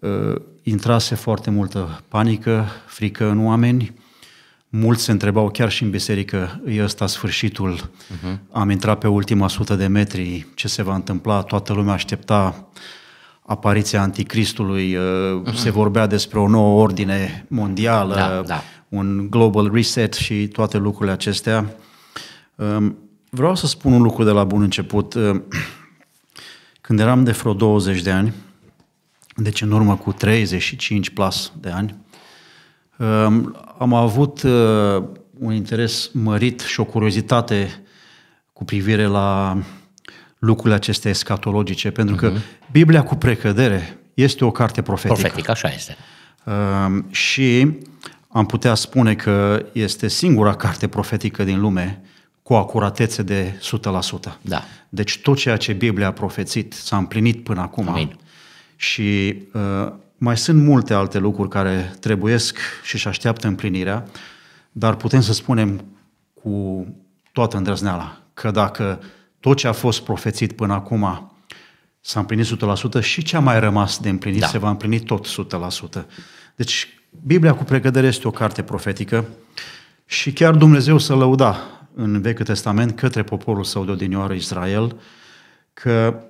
uh, 0.00 0.34
intrase 0.62 1.14
foarte 1.14 1.50
multă 1.50 2.02
panică, 2.08 2.66
frică 2.86 3.28
în 3.28 3.46
oameni, 3.46 3.99
Mulți 4.72 5.02
se 5.02 5.10
întrebau 5.10 5.50
chiar 5.50 5.70
și 5.70 5.82
în 5.82 5.90
biserică, 5.90 6.60
e 6.66 6.82
ăsta 6.82 7.06
sfârșitul, 7.06 7.76
uh-huh. 7.76 8.38
am 8.50 8.70
intrat 8.70 8.98
pe 8.98 9.08
ultima 9.08 9.48
sută 9.48 9.74
de 9.74 9.86
metri, 9.86 10.46
ce 10.54 10.68
se 10.68 10.82
va 10.82 10.94
întâmpla, 10.94 11.42
toată 11.42 11.72
lumea 11.72 11.92
aștepta 11.92 12.68
apariția 13.46 14.02
anticristului, 14.02 14.96
uh-huh. 14.96 15.54
se 15.54 15.70
vorbea 15.70 16.06
despre 16.06 16.38
o 16.38 16.48
nouă 16.48 16.82
ordine 16.82 17.46
mondială, 17.48 18.14
da, 18.14 18.42
da. 18.46 18.62
un 18.88 19.30
global 19.30 19.70
reset 19.72 20.14
și 20.14 20.48
toate 20.48 20.78
lucrurile 20.78 21.12
acestea. 21.12 21.74
Um, 22.54 22.98
vreau 23.30 23.54
să 23.54 23.66
spun 23.66 23.92
un 23.92 24.02
lucru 24.02 24.24
de 24.24 24.30
la 24.30 24.44
bun 24.44 24.62
început. 24.62 25.14
Uh, 25.14 25.40
când 26.80 27.00
eram 27.00 27.24
de 27.24 27.30
vreo 27.30 27.52
20 27.52 28.02
de 28.02 28.10
ani, 28.10 28.32
deci 29.36 29.62
în 29.62 29.70
urmă 29.70 29.96
cu 29.96 30.12
35 30.12 31.10
plus 31.10 31.52
de 31.60 31.70
ani, 31.70 31.94
am 33.78 33.94
avut 33.94 34.42
uh, 34.42 35.02
un 35.38 35.52
interes 35.52 36.10
mărit 36.12 36.60
și 36.60 36.80
o 36.80 36.84
curiozitate 36.84 37.82
cu 38.52 38.64
privire 38.64 39.04
la 39.04 39.58
lucrurile 40.38 40.74
acestea 40.74 41.10
escatologice, 41.10 41.90
pentru 41.90 42.14
că 42.14 42.32
uh-huh. 42.32 42.70
Biblia 42.72 43.02
cu 43.02 43.14
precădere 43.14 43.98
este 44.14 44.44
o 44.44 44.50
carte 44.50 44.82
profetică. 44.82 45.20
Profetică, 45.20 45.50
așa 45.50 45.68
este. 45.68 45.96
Și 47.10 47.78
am 48.28 48.46
putea 48.46 48.74
spune 48.74 49.14
că 49.14 49.66
este 49.72 50.08
singura 50.08 50.54
carte 50.54 50.88
profetică 50.88 51.44
din 51.44 51.60
lume 51.60 52.02
cu 52.42 52.54
acuratețe 52.54 53.22
de 53.22 53.60
100%. 54.28 54.38
Da. 54.40 54.62
Deci 54.88 55.18
tot 55.18 55.36
ceea 55.36 55.56
ce 55.56 55.72
Biblia 55.72 56.06
a 56.06 56.12
profețit 56.12 56.72
s-a 56.72 56.96
împlinit 56.96 57.42
până 57.44 57.60
acum. 57.60 57.88
Amin. 57.88 58.18
Și 58.76 59.36
uh, 59.52 59.92
mai 60.22 60.36
sunt 60.36 60.62
multe 60.62 60.94
alte 60.94 61.18
lucruri 61.18 61.48
care 61.48 61.94
trebuiesc 62.00 62.58
și 62.82 62.94
își 62.94 63.08
așteaptă 63.08 63.46
împlinirea, 63.46 64.06
dar 64.72 64.96
putem 64.96 65.20
să 65.20 65.32
spunem 65.32 65.84
cu 66.42 66.86
toată 67.32 67.56
îndrăzneala 67.56 68.20
că 68.34 68.50
dacă 68.50 69.00
tot 69.40 69.56
ce 69.56 69.68
a 69.68 69.72
fost 69.72 70.00
profețit 70.00 70.52
până 70.52 70.72
acum 70.72 71.32
s-a 72.00 72.20
împlinit 72.20 72.46
100% 73.00 73.02
și 73.02 73.22
ce 73.22 73.36
a 73.36 73.40
mai 73.40 73.60
rămas 73.60 73.98
de 73.98 74.08
împlinit 74.08 74.40
Da. 74.40 74.46
se 74.46 74.58
va 74.58 74.70
împlini 74.70 75.00
tot 75.00 75.26
100%. 76.00 76.04
Deci 76.56 76.88
Biblia 77.26 77.54
cu 77.54 77.64
precădere 77.64 78.06
este 78.06 78.28
o 78.28 78.30
carte 78.30 78.62
profetică 78.62 79.24
și 80.06 80.32
chiar 80.32 80.54
Dumnezeu 80.54 80.98
să 80.98 81.14
lăuda 81.14 81.56
în 81.94 82.20
Vechiul 82.20 82.44
Testament 82.44 82.96
către 82.96 83.22
poporul 83.22 83.64
său 83.64 83.84
de 83.84 83.90
odinioară 83.90 84.32
Israel 84.32 84.96
că 85.72 86.22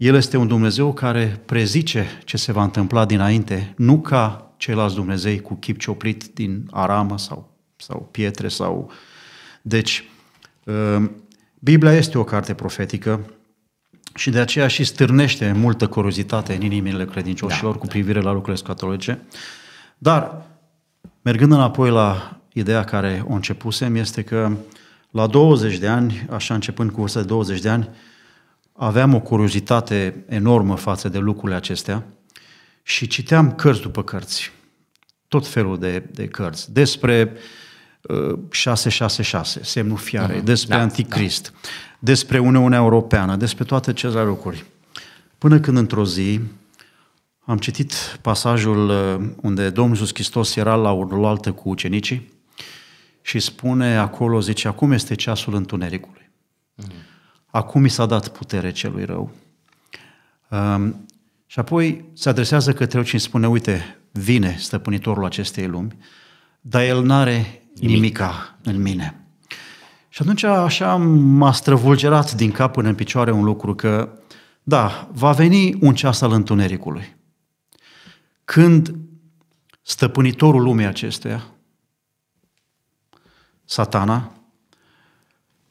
El 0.00 0.14
este 0.14 0.36
un 0.36 0.46
Dumnezeu 0.46 0.92
care 0.92 1.40
prezice 1.44 2.06
ce 2.24 2.36
se 2.36 2.52
va 2.52 2.62
întâmpla 2.62 3.04
dinainte, 3.04 3.74
nu 3.76 4.00
ca 4.00 4.52
ceilalți 4.56 4.94
Dumnezei 4.94 5.40
cu 5.40 5.54
chip 5.54 5.78
cioplit 5.78 6.24
din 6.34 6.68
aramă 6.70 7.18
sau, 7.18 7.56
sau 7.76 8.08
pietre 8.10 8.48
sau... 8.48 8.90
Deci, 9.62 10.04
uh, 10.64 11.10
Biblia 11.58 11.92
este 11.92 12.18
o 12.18 12.24
carte 12.24 12.54
profetică 12.54 13.30
și 14.14 14.30
de 14.30 14.38
aceea 14.38 14.68
și 14.68 14.84
stârnește 14.84 15.52
multă 15.52 15.88
curiozitate 15.88 16.54
în 16.54 16.62
inimile 16.62 17.04
credincioșilor 17.04 17.72
Da, 17.72 17.78
cu 17.78 17.86
privire 17.86 18.20
la 18.20 18.32
lucrurile 18.32 18.62
scatologice. 18.62 19.18
Dar, 19.98 20.46
mergând 21.22 21.52
înapoi 21.52 21.90
la 21.90 22.40
ideea 22.52 22.84
care 22.84 23.24
o 23.28 23.32
începusem, 23.32 23.94
este 23.94 24.22
că 24.22 24.52
la 25.10 25.26
20 25.26 25.78
de 25.78 25.88
ani, 25.88 26.26
așa 26.30 26.54
începând 26.54 26.90
cu 26.90 27.00
vârsta 27.00 27.20
de 27.20 27.26
20 27.26 27.60
de 27.60 27.68
ani, 27.68 27.88
aveam 28.82 29.14
o 29.14 29.20
curiozitate 29.20 30.24
enormă 30.28 30.76
față 30.76 31.08
de 31.08 31.18
lucrurile 31.18 31.56
acestea 31.56 32.06
și 32.82 33.06
citeam 33.06 33.52
cărți 33.52 33.80
după 33.80 34.02
cărți, 34.02 34.52
tot 35.28 35.46
felul 35.46 35.78
de, 35.78 36.08
de 36.12 36.26
cărți, 36.26 36.72
despre 36.72 37.32
uh, 38.02 38.38
666, 38.50 39.60
semnul 39.62 39.96
fiarei, 39.96 40.40
despre 40.40 40.76
Da, 40.76 40.82
anticrist, 40.82 41.52
despre 41.98 42.38
Uniunea 42.38 42.78
Europeană, 42.78 43.36
despre 43.36 43.64
toate 43.64 43.92
celelalte 43.92 44.28
lucruri. 44.28 44.64
Până 45.38 45.60
când 45.60 45.76
într-o 45.76 46.04
zi 46.04 46.40
am 47.40 47.58
citit 47.58 47.92
pasajul 48.20 48.88
uh, 48.88 49.28
unde 49.40 49.70
Domnul 49.70 49.94
Iisus 49.94 50.14
Hristos 50.14 50.56
era 50.56 50.74
la 50.74 50.92
o 50.92 51.26
altă 51.26 51.52
cu 51.52 51.68
ucenicii 51.68 52.32
și 53.22 53.38
spune 53.38 53.96
acolo, 53.96 54.40
zice, 54.40 54.68
acum 54.68 54.92
este 54.92 55.14
ceasul 55.14 55.54
întunericului. 55.54 56.30
Acum 57.50 57.80
mi 57.80 57.90
s-a 57.90 58.06
dat 58.06 58.28
putere 58.28 58.72
celui 58.72 59.04
rău. 59.04 59.30
Um, 60.48 61.06
și 61.46 61.58
apoi 61.58 62.10
se 62.12 62.28
adresează 62.28 62.72
către 62.72 62.98
eu 62.98 63.04
și 63.04 63.12
îmi 63.12 63.22
spune, 63.22 63.48
uite, 63.48 64.00
vine 64.12 64.56
stăpânitorul 64.58 65.24
acestei 65.24 65.66
lumi, 65.66 65.96
dar 66.60 66.82
el 66.82 67.02
n-are 67.02 67.62
nimica 67.74 68.58
în 68.62 68.82
mine. 68.82 69.24
Și 70.08 70.22
atunci 70.22 70.42
așa 70.42 70.96
m-a 70.96 71.52
străvulgerat 71.52 72.32
din 72.32 72.50
cap 72.50 72.72
până 72.72 72.88
în 72.88 72.94
picioare 72.94 73.30
un 73.30 73.44
lucru 73.44 73.74
că, 73.74 74.18
da, 74.62 75.08
va 75.12 75.32
veni 75.32 75.78
un 75.80 75.94
ceas 75.94 76.20
al 76.20 76.32
întunericului. 76.32 77.16
Când 78.44 78.94
stăpânitorul 79.82 80.62
lumii 80.62 80.86
acestuia, 80.86 81.46
satana, 83.64 84.39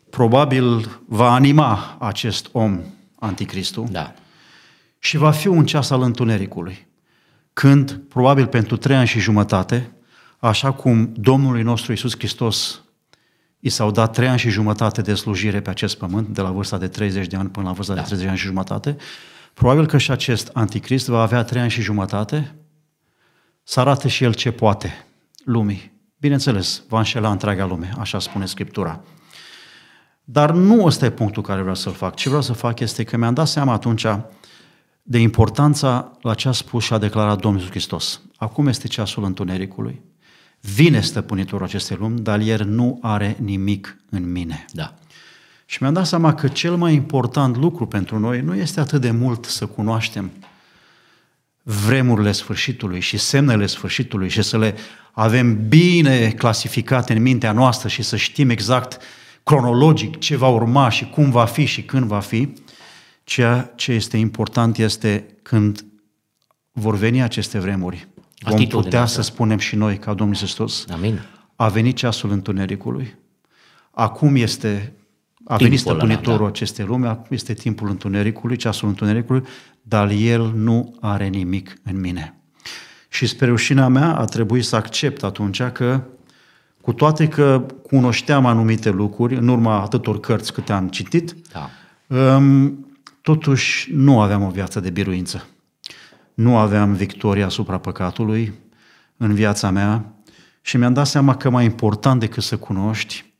probabil 0.10 1.00
va 1.08 1.34
anima 1.34 1.98
acest 2.00 2.50
om, 2.52 2.80
anticristul, 3.20 3.88
Da. 3.92 4.14
și 5.00 5.18
va 5.18 5.32
fi 5.32 5.48
un 5.48 5.66
ceas 5.66 5.90
al 5.90 6.02
întunericului, 6.02 6.88
când, 7.54 8.02
probabil 8.10 8.48
pentru 8.48 8.78
trei 8.78 8.96
ani 8.96 9.08
și 9.08 9.20
jumătate, 9.20 9.92
așa 10.40 10.72
cum 10.72 11.12
Domnului 11.16 11.62
nostru 11.62 11.92
Iisus 11.92 12.16
Hristos 12.18 12.82
i 13.60 13.70
s-au 13.70 13.92
dat 13.92 14.14
trei 14.14 14.28
ani 14.28 14.40
și 14.40 14.50
jumătate 14.50 15.02
de 15.02 15.14
slujire 15.14 15.62
pe 15.62 15.70
acest 15.70 15.98
pământ, 15.98 16.28
de 16.28 16.42
la 16.42 16.52
vârsta 16.52 16.78
de 16.78 16.88
30 16.88 17.28
de 17.28 17.36
ani 17.36 17.50
până 17.50 17.68
la 17.68 17.72
vârsta 17.74 17.94
Da. 17.94 18.00
de 18.00 18.06
30 18.06 18.26
de 18.26 18.30
ani 18.32 18.40
și 18.40 18.46
jumătate, 18.46 18.96
probabil 19.54 19.86
că 19.86 19.98
și 19.98 20.12
acest 20.12 20.50
anticrist 20.54 21.08
va 21.08 21.22
avea 21.22 21.44
trei 21.44 21.62
ani 21.62 21.70
și 21.70 21.82
jumătate 21.82 22.56
să 23.64 23.80
arate 23.80 24.08
și 24.08 24.24
el 24.24 24.34
ce 24.34 24.52
poate 24.52 25.06
lumii. 25.44 25.92
Bineînțeles, 26.18 26.84
va 26.88 26.98
înșela 26.98 27.32
întreaga 27.32 27.66
lume, 27.66 27.94
așa 27.98 28.20
spune 28.20 28.46
Scriptura. 28.46 29.02
Dar 30.32 30.52
nu 30.52 30.86
ăsta 30.86 31.06
e 31.06 31.10
punctul 31.10 31.44
care 31.44 31.60
vreau 31.60 31.76
să-l 31.76 31.94
fac. 31.94 32.16
Ce 32.16 32.28
vreau 32.28 32.44
să 32.44 32.54
fac 32.54 32.80
este 32.80 33.04
că 33.04 33.18
mi-am 33.18 33.34
dat 33.34 33.48
seama 33.48 33.74
atunci 33.74 34.06
de 35.04 35.20
importanța 35.20 36.18
la 36.22 36.34
ce 36.34 36.48
a 36.48 36.52
spus 36.52 36.84
și 36.84 36.94
a 36.94 36.98
declarat 36.98 37.40
Domnul 37.40 37.60
Iisus 37.60 37.74
Hristos. 37.76 38.22
Acum 38.36 38.68
este 38.68 38.88
ceasul 38.88 39.24
întunericului. 39.24 40.02
Vine 40.60 41.02
stăpânitorul 41.02 41.66
acestei 41.66 41.98
lumi, 42.00 42.20
dar 42.20 42.40
el 42.40 42.66
nu 42.66 43.00
are 43.02 43.38
nimic 43.40 43.98
în 44.10 44.32
mine. 44.32 44.66
Da. 44.72 44.94
Și 45.66 45.78
mi-am 45.82 45.94
dat 45.94 46.08
seama 46.08 46.34
că 46.34 46.48
cel 46.48 46.76
mai 46.76 46.94
important 46.94 47.58
lucru 47.58 47.86
pentru 47.86 48.20
noi 48.20 48.42
nu 48.42 48.56
este 48.56 48.80
atât 48.80 49.02
de 49.02 49.12
mult 49.12 49.46
să 49.46 49.66
cunoaștem 49.66 50.32
vremurile 51.64 52.32
sfârșitului 52.32 53.00
și 53.00 53.18
semnele 53.18 53.66
sfârșitului 53.66 54.30
și 54.30 54.42
să 54.42 54.58
le 54.58 54.76
avem 55.12 55.68
bine 55.68 56.30
clasificate 56.30 57.14
în 57.14 57.22
mintea 57.22 57.52
noastră 57.52 57.88
și 57.88 58.02
să 58.02 58.16
știm 58.16 58.50
exact 58.50 59.02
cronologic 59.50 60.18
ce 60.18 60.36
va 60.36 60.48
urma 60.48 60.90
și 60.90 61.10
cum 61.10 61.32
va 61.32 61.46
fi 61.46 61.66
și 61.66 61.84
când 61.84 62.06
va 62.06 62.20
fi, 62.20 62.54
ceea 63.24 63.74
ce 63.76 63.92
este 63.92 64.18
important 64.18 64.78
este 64.78 65.26
când 65.42 65.86
vor 66.72 66.96
veni 66.96 67.22
aceste 67.22 67.60
vremuri. 67.60 68.08
Vom 68.40 68.54
Atitudinea 68.54 68.84
putea 68.84 69.02
asta. 69.02 69.22
să 69.22 69.32
spunem 69.32 69.58
și 69.58 69.76
noi, 69.76 69.98
ca 69.98 70.14
Domnul 70.14 70.36
Iisus 70.36 70.56
Hristos, 70.56 70.86
Amin. 70.94 71.20
a 71.56 71.68
venit 71.68 71.96
ceasul 71.96 72.32
întunericului, 72.32 73.16
acum 73.92 74.36
este, 74.36 74.94
a 75.46 75.56
venit 75.56 75.74
Timpul 75.74 75.92
ăla, 75.92 76.00
stăpânitorul 76.00 76.46
da. 76.46 76.52
acestei 76.52 76.86
lumi, 76.86 77.08
acum 77.08 77.28
este 77.30 77.54
timpul 77.54 77.90
întunericului, 77.90 78.56
ceasul 78.56 78.88
întunericului, 78.88 79.44
dar 79.82 80.10
el 80.10 80.52
nu 80.56 80.96
are 81.00 81.28
nimic 81.28 81.76
în 81.84 82.00
mine. 82.00 82.42
Și 83.10 83.26
spre 83.26 83.48
rușinea 83.48 83.88
mea 83.88 84.16
a 84.16 84.26
trebuit 84.26 84.66
să 84.66 84.76
accept 84.76 85.24
atunci 85.24 85.62
că, 85.62 86.04
cu 86.82 86.94
toate 86.94 87.28
că 87.28 87.66
cunoșteam 87.82 88.46
anumite 88.46 88.90
lucruri, 88.90 89.36
în 89.36 89.48
urma 89.48 89.82
atâtor 89.82 90.20
cărți 90.20 90.54
câte 90.54 90.74
am 90.74 90.88
citit, 90.88 91.36
Da. 91.52 91.70
Um, 92.16 92.88
totuși 93.22 93.90
nu 93.94 94.22
aveam 94.22 94.44
o 94.44 94.50
viață 94.50 94.80
de 94.80 94.90
biruință. 94.90 95.48
Nu 96.34 96.58
aveam 96.58 96.94
victoria 96.94 97.46
asupra 97.46 97.78
păcatului 97.78 98.54
în 99.18 99.34
viața 99.34 99.70
mea 99.70 100.14
și 100.62 100.78
mi-am 100.78 100.94
dat 100.94 101.08
seama 101.08 101.36
că 101.36 101.50
mai 101.50 101.66
important 101.66 102.20
decât 102.20 102.44
să 102.44 102.58
cunoști, 102.58 103.34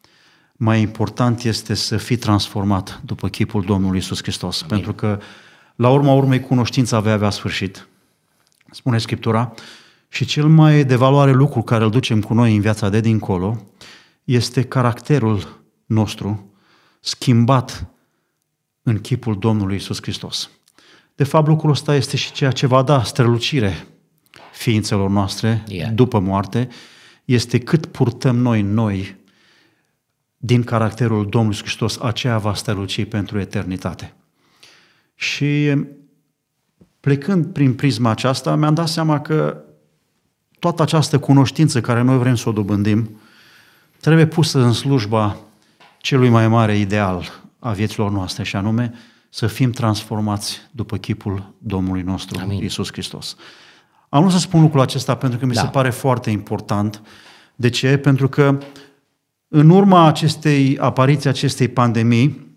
mai 0.54 0.82
important 0.82 1.44
este 1.44 1.74
să 1.74 1.98
fii 1.98 2.16
transformat 2.16 3.02
după 3.06 3.28
chipul 3.28 3.62
Domnului 3.62 3.98
Isus 3.98 4.22
Hristos. 4.22 4.62
Amin. 4.62 4.70
Pentru 4.70 4.94
că, 4.94 5.20
la 5.76 5.90
urma 5.90 6.14
urmei, 6.14 6.40
cunoștința 6.40 7.00
vei 7.00 7.12
avea 7.12 7.30
sfârșit. 7.30 7.88
Spune 8.72 8.98
Scriptura. 8.98 9.54
Și 10.10 10.26
cel 10.26 10.48
mai 10.48 10.86
de 10.86 10.96
valoare 10.96 11.32
lucru 11.32 11.62
care 11.62 11.84
îl 11.84 11.90
ducem 11.90 12.22
cu 12.22 12.34
noi 12.34 12.56
în 12.56 12.62
viața 12.62 12.90
de 12.90 13.00
dincolo 13.00 13.66
este 14.24 14.64
caracterul 14.64 15.64
nostru 15.86 16.54
schimbat 17.00 17.88
în 18.84 19.00
chipul 19.00 19.40
Domnului 19.40 19.76
Isus 19.76 20.02
Hristos. 20.02 20.50
De 21.16 21.24
fapt, 21.24 21.48
lucrul 21.48 21.72
ăsta 21.72 21.96
este 21.96 22.18
și 22.18 22.32
ceea 22.32 22.52
ce 22.52 22.68
va 22.68 22.82
da 22.82 23.04
strălucire 23.04 23.88
ființelor 24.52 25.10
noastre 25.10 25.64
Yeah. 25.68 25.92
după 25.94 26.20
moarte, 26.20 26.68
este 27.26 27.60
cât 27.60 27.86
purtăm 27.86 28.36
noi 28.36 28.60
în 28.60 28.74
noi 28.74 29.18
din 30.38 30.64
caracterul 30.64 31.30
Domnului 31.30 31.56
Iisus 31.56 31.66
Hristos, 31.66 31.98
aceea 31.98 32.38
va 32.38 32.54
străluci 32.54 33.06
pentru 33.06 33.40
eternitate. 33.40 34.14
Și 35.16 35.76
plecând 37.00 37.46
prin 37.46 37.74
prisma 37.74 38.10
aceasta, 38.10 38.56
mi-am 38.56 38.74
dat 38.74 38.88
seama 38.88 39.22
că 39.22 39.64
toată 40.60 40.82
această 40.82 41.20
cunoștință 41.20 41.82
care 41.82 42.02
noi 42.02 42.18
vrem 42.18 42.36
să 42.36 42.50
o 42.50 42.52
dobândim, 42.52 43.10
trebuie 44.00 44.26
pusă 44.26 44.60
în 44.60 44.74
slujba 44.74 45.38
celui 45.98 46.30
mai 46.30 46.48
mare 46.48 46.78
ideal 46.78 47.42
a 47.60 47.72
vieților 47.72 48.12
noastre, 48.12 48.44
și 48.44 48.56
anume 48.56 48.94
să 49.30 49.48
fim 49.48 49.72
transformați 49.72 50.62
după 50.72 50.98
chipul 50.98 51.54
Domnului 51.58 52.02
nostru, 52.02 52.40
Amin. 52.40 52.62
Iisus 52.62 52.92
Hristos. 52.92 53.36
Am 54.10 54.20
vrut 54.20 54.34
să 54.34 54.40
spun 54.40 54.62
lucrul 54.62 54.82
acesta 54.82 55.16
pentru 55.16 55.40
că 55.40 55.46
mi 55.46 55.54
Da. 55.54 55.62
se 55.62 55.68
pare 55.68 55.90
foarte 55.90 56.30
important. 56.30 57.02
De 57.56 57.70
ce? 57.70 57.98
Pentru 57.98 58.30
că 58.30 58.58
în 59.48 59.70
urma 59.70 60.08
acestei 60.08 60.78
apariții 60.80 61.30
acestei 61.30 61.68
pandemii, 61.68 62.48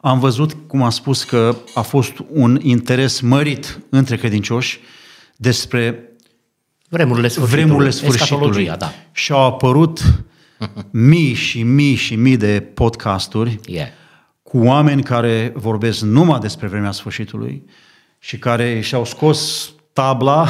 am 0.00 0.18
văzut, 0.18 0.56
cum 0.66 0.82
am 0.82 0.90
spus, 0.90 1.24
că 1.24 1.56
a 1.74 1.80
fost 1.80 2.12
un 2.28 2.58
interes 2.62 3.20
mărit 3.20 3.80
între 3.88 4.16
credincioși 4.16 4.80
despre 5.36 6.10
Vremurile 6.88 7.28
sfârșitului. 7.28 7.62
vremurile 7.64 7.90
sfârșitului. 7.90 8.20
Eschatologia, 8.22 8.76
da. 8.76 8.92
Și 9.12 9.32
au 9.32 9.44
apărut 9.46 10.00
mii 10.90 11.34
și 11.34 11.62
mii 11.62 11.94
și 11.94 12.14
mii 12.14 12.36
de 12.36 12.70
podcasturi 12.74 13.60
Yeah. 13.66 13.86
cu 14.42 14.58
oameni 14.58 15.02
care 15.02 15.52
vorbesc 15.54 16.00
numai 16.00 16.38
despre 16.38 16.66
vremea 16.66 16.90
sfârșitului 16.92 17.64
și 18.18 18.38
care 18.38 18.80
și-au 18.80 19.04
scos 19.04 19.70
tabla 19.92 20.46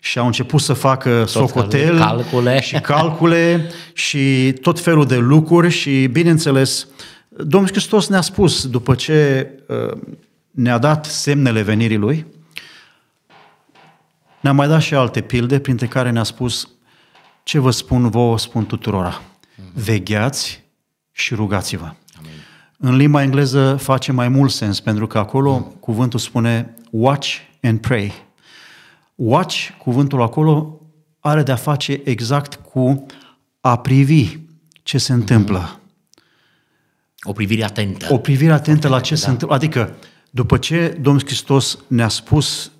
și 0.00 0.18
au 0.18 0.26
început 0.26 0.60
să 0.60 0.72
facă 0.72 1.24
socotel 1.24 1.98
calcule. 1.98 2.60
și 2.60 2.74
calcule 2.80 3.70
și 3.92 4.52
tot 4.60 4.80
felul 4.80 5.06
de 5.06 5.16
lucruri 5.16 5.70
și, 5.70 6.06
bineînțeles, 6.06 6.86
Domnul 7.28 7.70
Hristos 7.70 8.08
ne-a 8.08 8.20
spus, 8.20 8.66
după 8.66 8.94
ce 8.94 9.48
uh, 9.68 9.96
ne-a 10.50 10.78
dat 10.78 11.04
semnele 11.04 11.62
venirii 11.62 11.96
Lui, 11.96 12.26
ne-a 14.42 14.52
mai 14.52 14.68
dat 14.68 14.80
și 14.80 14.94
alte 14.94 15.20
pilde, 15.20 15.58
printre 15.58 15.86
care 15.86 16.10
ne-a 16.10 16.22
spus, 16.22 16.68
ce 17.42 17.58
vă 17.58 17.70
spun 17.70 18.08
vouă, 18.08 18.38
spun 18.38 18.66
tuturora, 18.66 19.22
vegheați 19.72 20.62
și 21.12 21.34
rugați-vă. 21.34 21.92
Amin. 22.18 22.30
În 22.78 22.96
limba 22.96 23.22
engleză 23.22 23.76
face 23.76 24.12
mai 24.12 24.28
mult 24.28 24.50
sens, 24.50 24.80
pentru 24.80 25.06
că 25.06 25.18
acolo 25.18 25.56
mm. 25.56 25.76
cuvântul 25.80 26.18
spune 26.18 26.74
watch 26.90 27.36
and 27.62 27.80
pray. 27.80 28.12
Watch, 29.14 29.68
cuvântul 29.78 30.22
acolo, 30.22 30.80
are 31.20 31.42
de-a 31.42 31.56
face 31.56 32.00
exact 32.04 32.54
cu 32.54 33.06
a 33.60 33.78
privi 33.78 34.38
ce 34.82 34.98
se 34.98 35.12
întâmplă. 35.12 35.80
O 37.22 37.32
privire 37.32 37.64
atentă. 37.64 38.06
O 38.10 38.18
privire 38.18 38.52
atentă 38.52 38.88
la 38.88 39.00
ce 39.00 39.14
da. 39.14 39.20
se 39.20 39.30
întâmplă. 39.30 39.56
Adică, 39.56 39.94
după 40.30 40.58
ce 40.58 40.98
Domnul 41.00 41.22
Hristos 41.24 41.78
ne-a 41.86 42.08
spus 42.08 42.71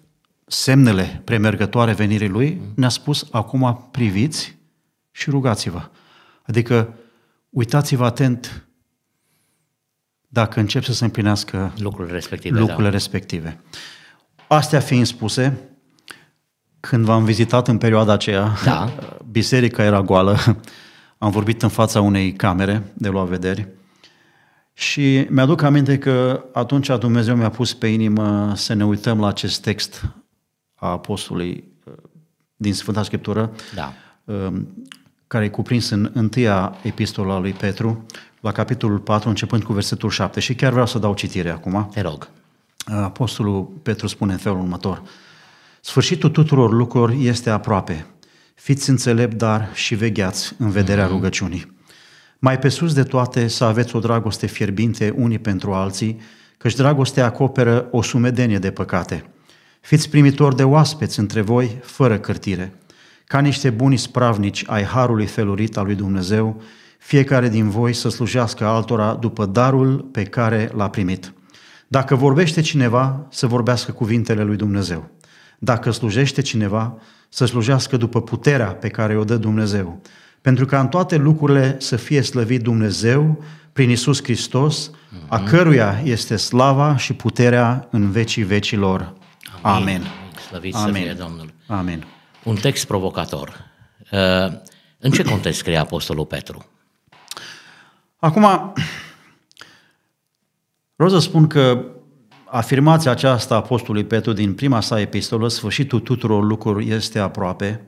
semnele 0.46 1.22
premergătoare 1.24 1.92
venirii 1.92 2.28
Lui, 2.28 2.60
ne-a 2.74 2.88
spus, 2.88 3.28
acum 3.30 3.88
priviți 3.90 4.56
și 5.10 5.30
rugați-vă. 5.30 5.90
Adică, 6.42 6.94
uitați-vă 7.50 8.04
atent 8.04 8.66
dacă 10.28 10.60
încep 10.60 10.82
să 10.82 10.92
se 10.92 11.04
împlinească 11.04 11.72
lucrurile 11.78 12.14
respective. 12.14 12.58
Lucrurile 12.58 12.88
da. 12.88 12.90
respective. 12.90 13.60
Astea 14.48 14.80
fiind 14.80 15.06
spuse, 15.06 15.58
când 16.80 17.04
v-am 17.04 17.24
vizitat 17.24 17.68
în 17.68 17.78
perioada 17.78 18.12
aceea, 18.12 18.56
da. 18.64 18.92
biserica 19.30 19.84
era 19.84 20.02
goală, 20.02 20.38
am 21.18 21.30
vorbit 21.30 21.62
în 21.62 21.68
fața 21.68 22.00
unei 22.00 22.32
camere 22.32 22.82
de 22.94 23.08
lua 23.08 23.24
vederi 23.24 23.68
și 24.72 25.26
mi-aduc 25.30 25.62
aminte 25.62 25.98
că 25.98 26.44
atunci 26.52 26.90
Dumnezeu 26.98 27.36
mi-a 27.36 27.50
pus 27.50 27.74
pe 27.74 27.86
inimă 27.86 28.52
să 28.56 28.74
ne 28.74 28.84
uităm 28.84 29.20
la 29.20 29.26
acest 29.26 29.62
text 29.62 30.04
a 30.82 30.90
apostolului 30.90 31.64
uh, 31.84 31.92
din 32.56 32.74
Sfânta 32.74 33.02
Scriptură, 33.02 33.50
da. 33.74 33.92
Um, 34.24 34.68
care 35.26 35.44
e 35.44 35.48
cuprins 35.48 35.90
în 35.90 36.10
întâia 36.14 36.76
epistola 36.82 37.38
lui 37.38 37.52
Petru, 37.52 38.06
la 38.40 38.52
capitolul 38.52 38.98
4, 38.98 39.28
începând 39.28 39.62
cu 39.62 39.72
versetul 39.72 40.10
7. 40.10 40.40
Și 40.40 40.54
chiar 40.54 40.70
vreau 40.70 40.86
să 40.86 40.98
dau 40.98 41.14
citire 41.14 41.50
acum. 41.50 41.90
Te 41.92 42.00
rog. 42.00 42.28
Apostolul 42.84 43.62
Petru 43.82 44.06
spune 44.06 44.32
în 44.32 44.38
felul 44.38 44.58
următor. 44.58 45.02
Sfârșitul 45.80 46.30
tuturor 46.30 46.72
lucrurilor 46.72 47.24
este 47.26 47.50
aproape. 47.50 48.06
Fiți 48.54 48.90
înțelept, 48.90 49.34
dar 49.34 49.70
și 49.74 49.94
vegheați 49.94 50.54
în 50.58 50.70
vederea 50.70 51.04
mhm. 51.04 51.12
rugăciunii. 51.12 51.76
Mai 52.38 52.58
pe 52.58 52.68
sus 52.68 52.94
de 52.94 53.02
toate 53.02 53.48
să 53.48 53.64
aveți 53.64 53.96
o 53.96 53.98
dragoste 53.98 54.46
fierbinte 54.46 55.14
unii 55.16 55.38
pentru 55.38 55.72
alții, 55.72 56.20
căci 56.58 56.74
dragostea 56.74 57.24
acoperă 57.24 57.88
o 57.90 58.02
sumedenie 58.02 58.58
de 58.58 58.70
păcate. 58.70 59.24
Fiți 59.82 60.08
primitori 60.08 60.56
de 60.56 60.64
oaspeți 60.64 61.18
între 61.18 61.40
voi, 61.40 61.78
fără 61.82 62.18
cârtire. 62.18 62.72
Ca 63.24 63.40
niște 63.40 63.70
buni 63.70 63.96
spravnici 63.96 64.64
ai 64.66 64.84
harului 64.84 65.26
felurit 65.26 65.76
al 65.76 65.84
lui 65.84 65.94
Dumnezeu, 65.94 66.62
fiecare 66.98 67.48
din 67.48 67.68
voi 67.70 67.92
să 67.92 68.08
slujească 68.08 68.64
altora 68.64 69.14
după 69.14 69.46
darul 69.46 70.08
pe 70.12 70.22
care 70.22 70.70
l-a 70.74 70.88
primit. 70.88 71.32
Dacă 71.88 72.14
vorbește 72.14 72.60
cineva, 72.60 73.26
să 73.30 73.46
vorbească 73.46 73.92
cuvintele 73.92 74.42
lui 74.42 74.56
Dumnezeu. 74.56 75.10
Dacă 75.58 75.90
slujește 75.90 76.42
cineva, 76.42 76.98
să 77.28 77.44
slujească 77.44 77.96
după 77.96 78.22
puterea 78.22 78.66
pe 78.66 78.88
care 78.88 79.16
o 79.16 79.24
dă 79.24 79.36
Dumnezeu. 79.36 80.00
Pentru 80.40 80.64
ca 80.64 80.80
în 80.80 80.88
toate 80.88 81.16
lucrurile 81.16 81.76
să 81.78 81.96
fie 81.96 82.22
slăvit 82.22 82.62
Dumnezeu 82.62 83.44
prin 83.72 83.90
Isus 83.90 84.22
Hristos, 84.22 84.90
mm-hmm. 84.90 85.28
a 85.28 85.36
mhm. 85.36 85.48
căruia 85.48 86.00
este 86.04 86.36
slava 86.36 86.96
și 86.96 87.12
puterea 87.12 87.88
în 87.90 88.10
vecii 88.10 88.42
vecilor. 88.42 89.20
Amin. 89.62 89.82
Amen. 89.82 90.02
Slăvit 90.48 90.74
Amen. 90.74 90.94
să 90.94 91.00
fie 91.00 91.12
Domnul. 91.12 91.52
Amin. 91.66 92.04
Un 92.44 92.54
text 92.54 92.86
provocator. 92.86 93.70
Uh, 94.10 94.52
în 94.98 95.10
ce 95.10 95.22
context 95.24 95.58
scrie 95.58 95.76
Apostolul 95.76 96.26
Petru? 96.26 96.66
Acum, 98.16 98.72
vreau 100.94 101.10
să 101.10 101.18
spun 101.18 101.46
că 101.46 101.84
afirmația 102.44 103.10
aceasta 103.10 103.54
a 103.54 103.56
Apostolului 103.56 104.04
Petru 104.04 104.32
din 104.32 104.54
prima 104.54 104.80
sa 104.80 105.00
epistolă, 105.00 105.48
sfârșitul 105.48 106.00
tuturor 106.00 106.44
lucruri 106.44 106.90
este 106.90 107.18
aproape, 107.18 107.80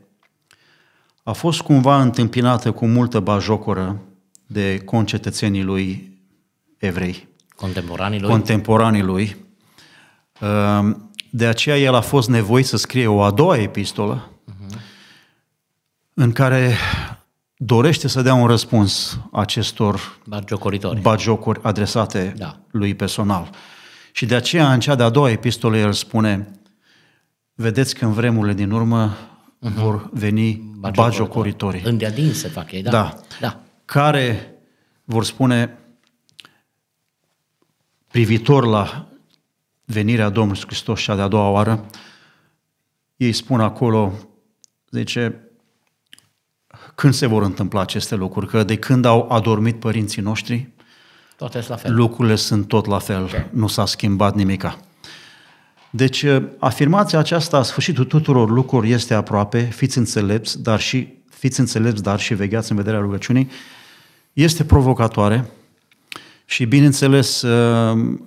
a 1.23 1.33
fost 1.33 1.61
cumva 1.61 2.01
întâmpinată 2.01 2.73
cu 2.73 2.87
multă 2.87 3.21
bajocoră 3.21 4.01
de 4.47 4.79
concetățenii 4.79 5.63
lui 5.63 6.19
evrei. 6.79 7.29
Contemporanii 7.57 8.21
lui? 8.21 8.31
Contemporanii 8.31 9.03
lui. 9.03 9.37
Ehm, 10.41 11.11
de 11.37 11.47
aceea 11.47 11.79
el 11.79 11.95
a 11.95 12.01
fost 12.01 12.29
nevoit 12.29 12.67
să 12.67 12.77
scrie 12.77 13.07
o 13.07 13.23
a 13.23 13.31
doua 13.31 13.57
epistolă 13.57 14.31
uh-huh. 14.51 14.79
în 16.15 16.33
care 16.33 16.75
dorește 17.57 18.09
să 18.09 18.23
dea 18.23 18.35
un 18.35 18.47
răspuns 18.47 19.21
acestor 19.33 20.19
bagiocuri 21.01 21.61
adresate 21.63 22.35
da. 22.37 22.59
lui 22.71 22.95
personal. 22.95 23.51
Și 24.13 24.27
de 24.27 24.35
aceea, 24.35 24.73
în 24.73 24.81
cea 24.81 24.95
de-a 24.95 25.09
doua 25.09 25.31
epistolă, 25.31 25.77
el 25.77 25.93
spune, 25.93 26.51
vedeți 27.55 27.95
că 27.95 28.05
în 28.05 28.13
vremurile 28.13 28.55
din 28.55 28.71
urmă 28.71 29.17
uh-huh. 29.17 29.75
vor 29.75 30.09
veni 30.13 30.63
bagiocoritorii. 30.93 31.83
Îndeadin 31.85 32.33
se 32.33 32.49
fac 32.49 32.73
ei, 32.73 32.83
da? 32.83 32.91
Da. 32.91 33.21
da. 33.41 33.61
Care 33.85 34.55
vor 35.05 35.25
spune, 35.25 35.79
privitor 38.11 38.67
la 38.67 39.09
venirea 39.85 40.29
Domnului 40.29 40.63
Hristos 40.67 41.01
cea 41.01 41.15
de-a 41.15 41.29
doua 41.29 41.49
oară, 41.49 41.87
ei 43.17 43.33
spun 43.33 43.61
acolo, 43.61 44.13
zice, 44.91 45.49
când 46.95 47.15
se 47.15 47.27
vor 47.27 47.43
întâmpla 47.43 47.81
aceste 47.81 48.15
lucruri? 48.15 48.47
Că 48.47 48.63
de 48.63 48.77
când 48.77 49.05
au 49.05 49.29
adormit 49.31 49.79
părinții 49.79 50.23
noștri, 50.23 50.69
toate 51.37 51.65
la 51.69 51.77
fel. 51.77 51.95
lucrurile 51.95 52.35
sunt 52.35 52.69
tot 52.69 52.87
la 52.87 52.99
fel, 52.99 53.23
okay. 53.23 53.47
nu 53.51 53.67
s-a 53.67 53.87
schimbat 53.87 54.35
nimica. 54.35 54.79
Deci, 55.91 56.23
uh, 56.23 56.43
afirmația 56.59 57.19
aceasta, 57.19 57.63
sfârșitul 57.63 58.05
tuturor 58.05 58.51
lucruri 58.51 58.91
este 58.91 59.15
aproape, 59.15 59.61
fiți 59.61 59.99
înțelepți, 59.99 60.63
dar 60.63 60.81
și, 60.81 61.09
fiți 61.29 61.61
înțelepți, 61.61 62.03
dar 62.03 62.21
și 62.21 62.35
vegheați 62.35 62.71
în 62.71 62.77
vederea 62.77 63.01
rugăciunii, 63.01 63.51
este 64.33 64.65
provocatoare 64.65 65.51
și, 66.45 66.65
bineînțeles, 66.65 67.43
uh, 67.43 68.19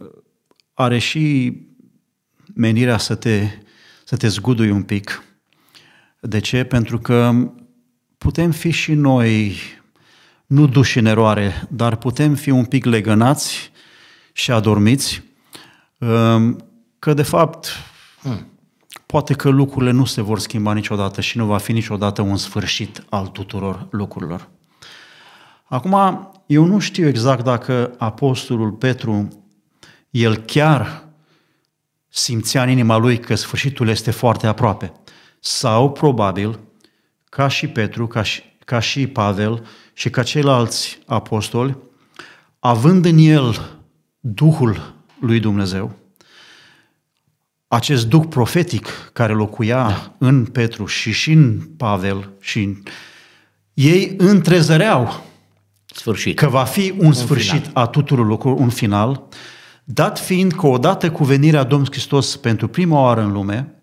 are 0.79 0.97
și 0.97 1.53
menirea 2.53 2.97
să 2.97 3.15
te, 3.15 3.47
să 4.03 4.17
te 4.17 4.27
zgudui 4.27 4.69
un 4.69 4.83
pic. 4.83 5.23
De 6.19 6.39
ce? 6.39 6.63
Pentru 6.63 6.99
că 6.99 7.31
putem 8.17 8.51
fi 8.51 8.71
și 8.71 8.93
noi 8.93 9.55
nu 10.45 10.67
duși 10.67 10.97
în 10.97 11.05
eroare, 11.05 11.67
dar 11.69 11.95
putem 11.95 12.35
fi 12.35 12.49
un 12.49 12.65
pic 12.65 12.85
legănați 12.85 13.71
și 14.33 14.51
adormiți, 14.51 15.23
um, 15.97 16.65
că 16.99 17.13
de 17.13 17.23
fapt 17.23 17.67
hmm. 18.21 18.47
poate 19.05 19.33
că 19.33 19.49
lucrurile 19.49 19.91
nu 19.91 20.05
se 20.05 20.21
vor 20.21 20.39
schimba 20.39 20.73
niciodată 20.73 21.21
și 21.21 21.37
nu 21.37 21.45
va 21.45 21.57
fi 21.57 21.71
niciodată 21.71 22.21
un 22.21 22.37
sfârșit 22.37 23.05
al 23.09 23.27
tuturor 23.27 23.87
lucrurilor. 23.91 24.49
Acum, 25.63 26.29
eu 26.45 26.65
nu 26.65 26.79
știu 26.79 27.07
exact 27.07 27.43
dacă 27.43 27.95
apostolul 27.97 28.71
Petru, 28.71 29.46
el 30.09 30.35
chiar 30.35 31.07
simțea 32.07 32.63
în 32.63 32.69
inima 32.69 32.97
lui 32.97 33.19
că 33.19 33.35
sfârșitul 33.35 33.87
este 33.87 34.11
foarte 34.11 34.47
aproape. 34.47 34.91
Sau, 35.39 35.91
probabil, 35.91 36.59
ca 37.29 37.47
și 37.47 37.67
Petru, 37.67 38.07
ca 38.07 38.21
și, 38.21 38.41
ca 38.65 38.79
și 38.79 39.07
Pavel 39.07 39.65
și 39.93 40.09
ca 40.09 40.23
ceilalți 40.23 40.99
apostoli, 41.05 41.77
având 42.59 43.05
în 43.05 43.17
el 43.17 43.79
Duhul 44.19 44.93
lui 45.19 45.39
Dumnezeu, 45.39 45.95
acest 47.67 48.07
duh 48.07 48.23
profetic 48.29 49.09
care 49.13 49.33
locuia 49.33 49.87
da. 49.87 50.15
în 50.17 50.45
Petru 50.45 50.85
și 50.85 51.11
și 51.11 51.31
în 51.31 51.59
Pavel, 51.77 52.29
și 52.39 52.63
în... 52.63 52.75
ei 53.73 54.13
întrezăreau 54.17 55.25
sfârșit. 55.85 56.37
că 56.37 56.47
va 56.47 56.63
fi 56.63 56.93
un, 56.97 57.05
un 57.05 57.13
sfârșit 57.13 57.65
final. 57.65 57.71
a 57.73 57.87
tuturor 57.87 58.25
lucrurilor, 58.25 58.63
un 58.63 58.69
final, 58.69 59.27
dat 59.89 60.19
fiind 60.19 60.53
că 60.53 60.67
odată 60.67 61.11
cu 61.11 61.23
venirea 61.23 61.63
Domnului 61.63 61.93
Hristos 61.93 62.35
pentru 62.35 62.67
prima 62.67 63.01
oară 63.01 63.21
în 63.21 63.31
lume, 63.31 63.73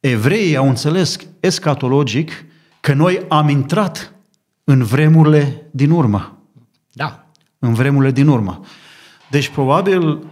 evreii 0.00 0.56
au 0.56 0.68
înțeles 0.68 1.16
escatologic 1.40 2.44
că 2.80 2.92
noi 2.92 3.24
am 3.28 3.48
intrat 3.48 4.14
în 4.64 4.84
vremurile 4.84 5.68
din 5.70 5.90
urmă. 5.90 6.38
Da. 6.92 7.26
În 7.58 7.74
vremurile 7.74 8.10
din 8.10 8.28
urmă. 8.28 8.60
Deci, 9.30 9.48
probabil, 9.48 10.26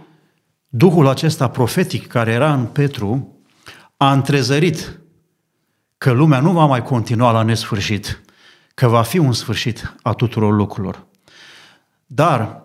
Duhul 0.75 1.07
acesta 1.07 1.47
profetic 1.47 2.07
care 2.07 2.31
era 2.31 2.53
în 2.53 2.65
Petru 2.65 3.37
a 3.97 4.11
întrezărit 4.11 4.99
că 5.97 6.11
lumea 6.11 6.39
nu 6.39 6.51
va 6.51 6.65
mai 6.65 6.83
continua 6.83 7.31
la 7.31 7.41
nesfârșit, 7.41 8.21
că 8.73 8.87
va 8.87 9.01
fi 9.01 9.17
un 9.17 9.33
sfârșit 9.33 9.95
a 10.01 10.13
tuturor 10.13 10.53
lucrurilor. 10.53 11.05
Dar 12.05 12.62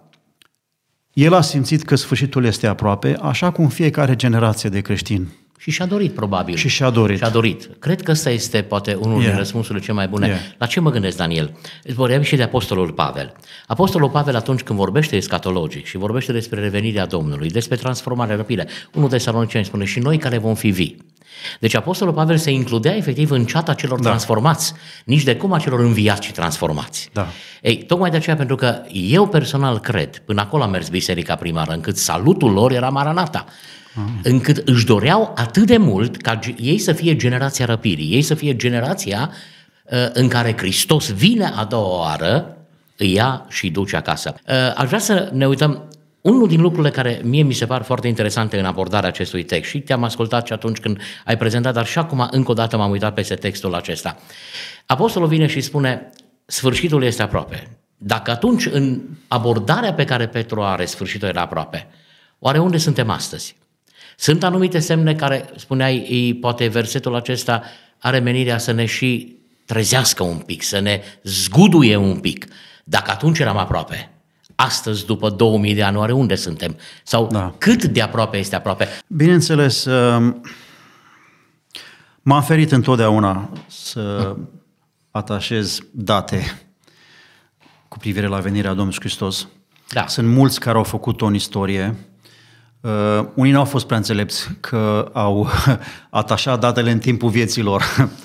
el 1.19 1.35
a 1.35 1.41
simțit 1.41 1.83
că 1.83 1.95
sfârșitul 1.95 2.45
este 2.45 2.67
aproape, 2.67 3.17
așa 3.23 3.51
cum 3.51 3.69
fiecare 3.69 4.17
generație 4.17 4.71
de 4.71 4.81
creștini. 4.81 5.29
Și 5.59 5.71
și-a 5.71 5.87
dorit, 5.87 6.13
probabil. 6.15 6.55
Și 6.57 6.69
și-a 6.69 6.91
dorit. 6.91 7.19
Și-a 7.19 7.29
dorit. 7.29 7.71
Cred 7.79 8.03
că 8.03 8.11
ăsta 8.11 8.31
este, 8.31 8.63
poate, 8.63 8.95
unul 8.95 9.17
Yeah. 9.17 9.29
din 9.29 9.39
răspunsurile 9.39 9.81
cele 9.85 9.97
mai 9.97 10.09
bune. 10.09 10.27
Yeah. 10.27 10.39
La 10.59 10.67
ce 10.67 10.81
mă 10.81 10.91
gândesc, 10.91 11.17
Daniel? 11.17 11.57
Îți 11.83 11.95
vorbeam 11.95 12.23
și 12.23 12.37
de 12.37 12.43
Apostolul 12.43 12.93
Pavel. 12.93 13.33
Apostolul 13.67 14.11
Pavel, 14.11 14.37
atunci 14.37 14.61
când 14.63 14.79
vorbește 14.79 15.17
escatologic 15.17 15.87
și 15.87 15.97
vorbește 15.97 16.33
despre 16.33 16.61
revenirea 16.61 17.07
Domnului, 17.07 17.49
despre 17.49 17.77
transformare, 17.77 18.35
răpire, 18.35 18.69
unul 18.95 19.09
de 19.09 19.19
Saloniceni 19.19 19.65
spune 19.65 19.85
și 19.85 19.99
noi 19.99 20.19
care 20.19 20.39
vom 20.39 20.55
fi 20.55 20.71
vii. 20.71 20.97
Deci 21.61 21.75
Apostolul 21.75 22.15
Pavel 22.15 22.37
se 22.37 22.51
includea 22.51 22.97
efectiv 22.97 23.31
în 23.31 23.45
ceata 23.45 23.75
celor 23.75 24.01
da. 24.01 24.09
transformați, 24.09 24.73
nici 25.05 25.23
de 25.23 25.37
cum 25.37 25.53
a 25.53 25.59
celor 25.59 25.81
înviați 25.81 26.27
și 26.27 26.33
transformați. 26.33 27.09
Da. 27.13 27.27
Ei, 27.63 27.77
tocmai 27.77 28.11
de 28.11 28.17
aceea, 28.17 28.37
pentru 28.37 28.57
că 28.57 28.83
eu 28.93 29.29
personal 29.29 29.79
cred, 29.79 30.19
până 30.19 30.41
acolo 30.41 30.63
a 30.63 30.67
mers 30.67 30.89
biserica 30.89 31.35
primară, 31.35 31.73
încât 31.73 31.97
salutul 31.97 32.53
lor 32.53 32.73
era 32.73 32.89
Maranata, 32.89 33.45
încât 34.23 34.63
își 34.65 34.87
doreau 34.87 35.33
atât 35.37 35.67
de 35.67 35.77
mult 35.77 36.17
ca 36.17 36.37
ge- 36.37 36.55
ei 36.59 36.79
să 36.79 36.93
fie 36.93 37.17
generația 37.17 37.65
răpirii, 37.65 38.13
ei 38.13 38.23
să 38.23 38.35
fie 38.35 38.57
generația 38.57 39.31
uh, 39.85 39.99
în 40.13 40.29
care 40.29 40.55
Hristos 40.57 41.13
vine 41.13 41.53
a 41.57 41.65
doua 41.65 41.99
oară, 41.99 42.57
îi 42.97 43.13
ia 43.13 43.47
și 43.49 43.71
duce 43.71 43.97
acasă. 43.97 44.35
Uh, 44.49 44.55
Aș 44.77 44.87
vrea 44.87 44.99
să 44.99 45.31
ne 45.33 45.47
uităm 45.47 45.89
unul 46.29 46.49
din 46.49 46.61
lucrurile 46.61 46.91
care 46.91 47.21
mie 47.25 47.43
mi 47.43 47.53
se 47.53 47.67
par 47.67 47.83
foarte 47.83 48.09
interesante 48.09 48.59
în 48.59 48.65
abordarea 48.65 49.09
acestui 49.09 49.45
text 49.45 49.71
și 49.71 49.81
te-am 49.81 50.05
ascultat 50.05 50.47
și 50.47 50.53
atunci 50.53 50.79
când 50.79 51.01
ai 51.25 51.37
prezentat, 51.37 51.75
dar 51.75 51.87
și 51.87 51.99
acum 51.99 52.29
încă 52.31 52.51
o 52.51 52.55
dată 52.55 52.77
m-am 52.77 52.91
uitat 52.91 53.15
peste 53.15 53.35
textul 53.35 53.75
acesta. 53.75 54.17
Apostolul 54.87 55.29
vine 55.29 55.47
și 55.47 55.61
spune, 55.61 56.11
sfârșitul 56.47 57.03
este 57.03 57.23
aproape. 57.23 57.79
Dacă 57.97 58.31
atunci 58.31 58.67
în 58.67 59.01
abordarea 59.29 59.95
pe 59.95 60.05
care 60.05 60.29
Petru 60.29 60.63
are, 60.63 60.85
sfârșitul 60.85 61.29
era 61.29 61.41
aproape, 61.41 61.87
oare 62.39 62.59
unde 62.59 62.77
suntem 62.77 63.11
astăzi? 63.11 63.57
Sunt 64.17 64.45
anumite 64.45 64.79
semne 64.79 65.15
care, 65.15 65.51
spuneai, 65.57 66.07
ei, 66.09 66.35
poate 66.35 66.67
versetul 66.67 67.15
acesta 67.15 67.63
are 67.99 68.19
menirea 68.19 68.59
să 68.59 68.73
ne 68.73 68.85
și 68.85 69.37
trezească 69.67 70.23
un 70.23 70.37
pic, 70.37 70.63
să 70.63 70.79
ne 70.79 71.03
zguduie 71.23 71.97
un 71.97 72.19
pic. 72.19 72.47
Dacă 72.85 73.11
atunci 73.11 73.39
eram 73.39 73.57
aproape, 73.57 74.11
astăzi, 74.61 75.07
după 75.07 75.31
2000 75.31 75.75
de 75.75 75.83
ani, 75.83 75.97
oare 75.97 76.13
unde 76.13 76.35
suntem? 76.35 76.77
Sau 77.03 77.27
Da. 77.33 77.55
cât 77.59 77.85
de 77.85 78.03
aproape 78.03 78.37
este 78.37 78.57
aproape? 78.57 78.89
Bineînțeles, 79.07 79.85
um, 79.85 80.41
m-am 82.23 82.43
ferit 82.43 82.73
întotdeauna 82.73 83.51
să 83.67 84.37
atașez 85.11 85.79
date 85.91 86.63
cu 87.89 87.99
privire 87.99 88.27
la 88.27 88.39
venirea 88.39 88.71
Domnului 88.75 88.99
Hristos. 89.01 89.49
Da. 89.93 90.07
Sunt 90.07 90.29
mulți 90.29 90.61
care 90.61 90.77
au 90.77 90.85
făcut-o 90.85 91.27
în 91.27 91.35
istorie. 91.35 91.95
Uh, 92.81 93.25
unii 93.35 93.53
nu 93.53 93.59
au 93.59 93.65
fost 93.65 93.87
prea 93.87 93.99
înțelepți 93.99 94.49
că 94.61 95.11
au 95.13 95.49
atașat 96.11 96.61
datele 96.61 96.91
în 96.91 96.99
timpul 96.99 97.31
vieților. 97.31 97.83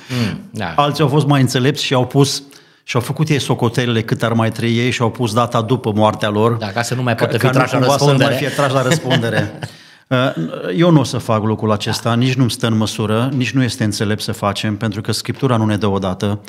Mm, 0.10 0.40
da. 0.52 0.74
Alții 0.76 1.04
au 1.04 1.10
fost 1.10 1.26
mai 1.28 1.42
înțelepți 1.42 1.84
și 1.84 1.94
au 1.94 2.08
pus 2.08 2.44
și 2.84 2.96
au 2.96 3.02
făcut 3.02 3.30
ei 3.30 3.40
socotelele 3.40 4.02
cât 4.02 4.24
ar 4.24 4.34
mai 4.34 4.52
trăi 4.52 4.78
ei 4.78 4.92
și 4.92 5.02
au 5.02 5.12
pus 5.12 5.34
data 5.34 5.62
după 5.62 5.92
moartea 5.92 6.30
lor. 6.30 6.54
Da, 6.54 6.68
ca 6.68 6.82
să 6.82 6.96
nu 6.96 7.04
mai 7.04 7.16
Ca- 7.16 7.24
poată 7.24 7.38
fi 7.38 7.44
ca 7.46 7.52
nu 7.52 7.54
trași 7.54 7.74
la 7.74 7.80
cumva 7.80 7.98
să 7.98 8.04
nu 8.04 8.10
mai 8.10 8.18
răspundere. 8.18 8.46
fie 8.46 8.56
trași 8.56 8.74
la 8.74 8.82
răspundere. 8.82 9.52
Uh, 10.08 10.34
Eu 10.78 10.92
nu 10.92 11.00
o 11.00 11.04
să 11.04 11.18
fac 11.18 11.44
lucrul 11.44 11.72
acesta, 11.72 12.10
da. 12.10 12.16
nici 12.16 12.34
nu-mi 12.34 12.52
stă 12.52 12.68
în 12.68 12.78
măsură, 12.78 13.30
nici 13.36 13.52
nu 13.52 13.64
este 13.64 13.84
înțelept 13.84 14.22
să 14.22 14.32
facem, 14.32 14.78
pentru 14.78 15.02
că 15.02 15.12
Scriptura 15.12 15.58
nu 15.58 15.66
ne 15.66 15.78
dă 15.78 15.88
o 15.88 15.98
dată. 15.98 16.42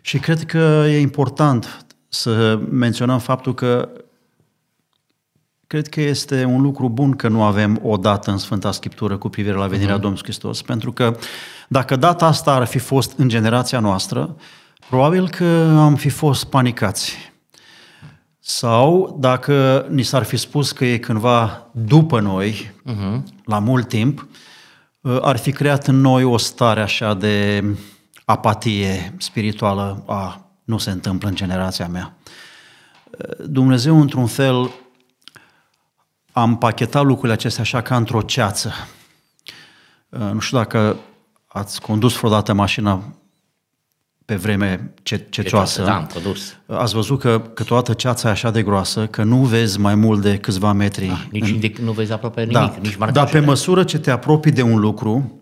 Și 0.00 0.18
cred 0.18 0.44
că 0.44 0.84
e 0.88 1.00
important 1.00 1.84
să 2.08 2.58
menționăm 2.70 3.18
faptul 3.18 3.54
că 3.54 3.88
cred 5.66 5.88
că 5.88 6.00
este 6.00 6.44
un 6.44 6.62
lucru 6.62 6.88
bun 6.88 7.12
că 7.12 7.28
nu 7.28 7.42
avem 7.42 7.80
o 7.82 7.96
dată 7.96 8.30
în 8.30 8.38
Sfânta 8.38 8.72
Scriptură 8.72 9.16
cu 9.16 9.28
privire 9.28 9.54
la 9.54 9.66
venirea 9.66 9.96
uh-huh. 9.96 10.00
Domnului 10.00 10.24
Hristos, 10.24 10.62
pentru 10.62 10.92
că 10.92 11.16
dacă 11.68 11.96
data 11.96 12.26
asta 12.26 12.52
ar 12.52 12.64
fi 12.64 12.78
fost 12.78 13.12
în 13.16 13.28
generația 13.28 13.80
noastră, 13.80 14.36
probabil 14.88 15.28
că 15.28 15.76
am 15.78 15.94
fi 15.94 16.08
fost 16.08 16.44
panicați. 16.44 17.32
Sau 18.38 19.16
dacă 19.20 19.86
ni 19.90 20.02
s-ar 20.02 20.22
fi 20.22 20.36
spus 20.36 20.72
că 20.72 20.84
e 20.84 20.98
cândva 20.98 21.66
după 21.72 22.20
noi, 22.20 22.74
uh-huh. 22.86 23.22
la 23.44 23.58
mult 23.58 23.88
timp, 23.88 24.26
uh, 25.00 25.18
ar 25.20 25.36
fi 25.36 25.52
creat 25.52 25.86
în 25.86 26.00
noi 26.00 26.24
o 26.24 26.36
stare 26.36 26.80
așa 26.80 27.14
de 27.14 27.64
apatie 28.24 29.14
spirituală. 29.18 30.02
A, 30.06 30.50
nu 30.64 30.78
se 30.78 30.90
întâmplă 30.90 31.28
în 31.28 31.34
generația 31.34 31.88
mea. 31.88 32.16
Uh, 32.24 33.46
Dumnezeu, 33.46 34.00
într-un 34.00 34.26
fel, 34.26 34.70
a 36.32 36.42
împachetat 36.42 37.04
lucrurile 37.04 37.32
acestea 37.32 37.62
așa 37.62 37.80
ca 37.80 37.96
într-o 37.96 38.22
ceață. 38.22 38.72
Uh, 40.08 40.30
Nu 40.32 40.38
știu 40.38 40.56
dacă 40.56 40.96
ați 41.46 41.80
condus 41.80 42.16
vreodată 42.16 42.52
mașina 42.52 43.02
pe 44.24 44.34
vreme 44.34 44.92
ce, 45.02 45.26
cecioasă. 45.30 45.82
Da, 45.82 45.96
am 45.96 46.06
produs. 46.06 46.56
Ați 46.66 46.94
văzut 46.94 47.20
că 47.20 47.42
câteodată 47.54 47.92
ceața 47.92 48.28
e 48.28 48.30
așa 48.30 48.50
de 48.50 48.62
groasă 48.62 49.06
că 49.06 49.22
nu 49.22 49.36
vezi 49.36 49.80
mai 49.80 49.94
mult 49.94 50.22
de 50.22 50.38
câțiva 50.38 50.72
metri. 50.72 51.06
Da, 51.06 51.26
nici 51.30 51.48
indic, 51.48 51.78
nu 51.78 51.92
vezi 51.92 52.12
aproape 52.12 52.40
nimic, 52.40 52.54
da. 52.56 52.78
nici 52.82 52.96
Dar 52.96 53.08
pe 53.08 53.12
marcajele. 53.12 53.44
măsură 53.44 53.84
ce 53.84 53.98
te 53.98 54.10
apropii 54.10 54.52
de 54.52 54.62
un 54.62 54.78
lucru, 54.78 55.40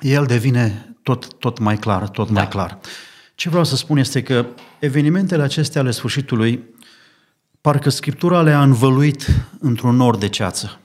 el 0.00 0.24
devine 0.26 0.94
tot, 1.02 1.34
tot 1.34 1.58
mai 1.58 1.76
clar, 1.76 2.08
tot 2.08 2.26
da. 2.26 2.32
mai 2.32 2.48
clar. 2.48 2.78
Ce 3.34 3.48
vreau 3.48 3.64
să 3.64 3.76
spun 3.76 3.96
este 3.96 4.22
că 4.22 4.46
evenimentele 4.78 5.42
acestea 5.42 5.80
ale 5.80 5.90
sfârșitului, 5.90 6.64
parcă 7.60 7.90
Scriptura 7.90 8.42
le-a 8.42 8.62
învăluit 8.62 9.26
într-un 9.60 9.96
nor 9.96 10.16
de 10.16 10.28
ceață. 10.28 10.78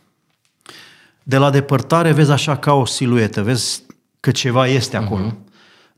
De 1.23 1.37
la 1.37 1.49
depărtare 1.49 2.11
vezi 2.11 2.31
așa 2.31 2.57
ca 2.57 2.73
o 2.73 2.85
siluetă, 2.85 3.43
vezi 3.43 3.83
că 4.19 4.31
ceva 4.31 4.67
este 4.67 4.97
acolo, 4.97 5.27
uh-huh. 5.27 5.48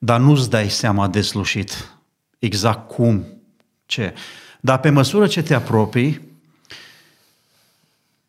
Dar 0.03 0.19
nu-ți 0.19 0.49
dai 0.49 0.69
seama 0.69 1.07
deslușit 1.07 1.95
exact 2.39 2.87
cum, 2.87 3.25
ce. 3.85 4.13
Dar 4.61 4.79
pe 4.79 4.89
măsură 4.89 5.27
ce 5.27 5.41
te 5.41 5.53
apropii, 5.53 6.21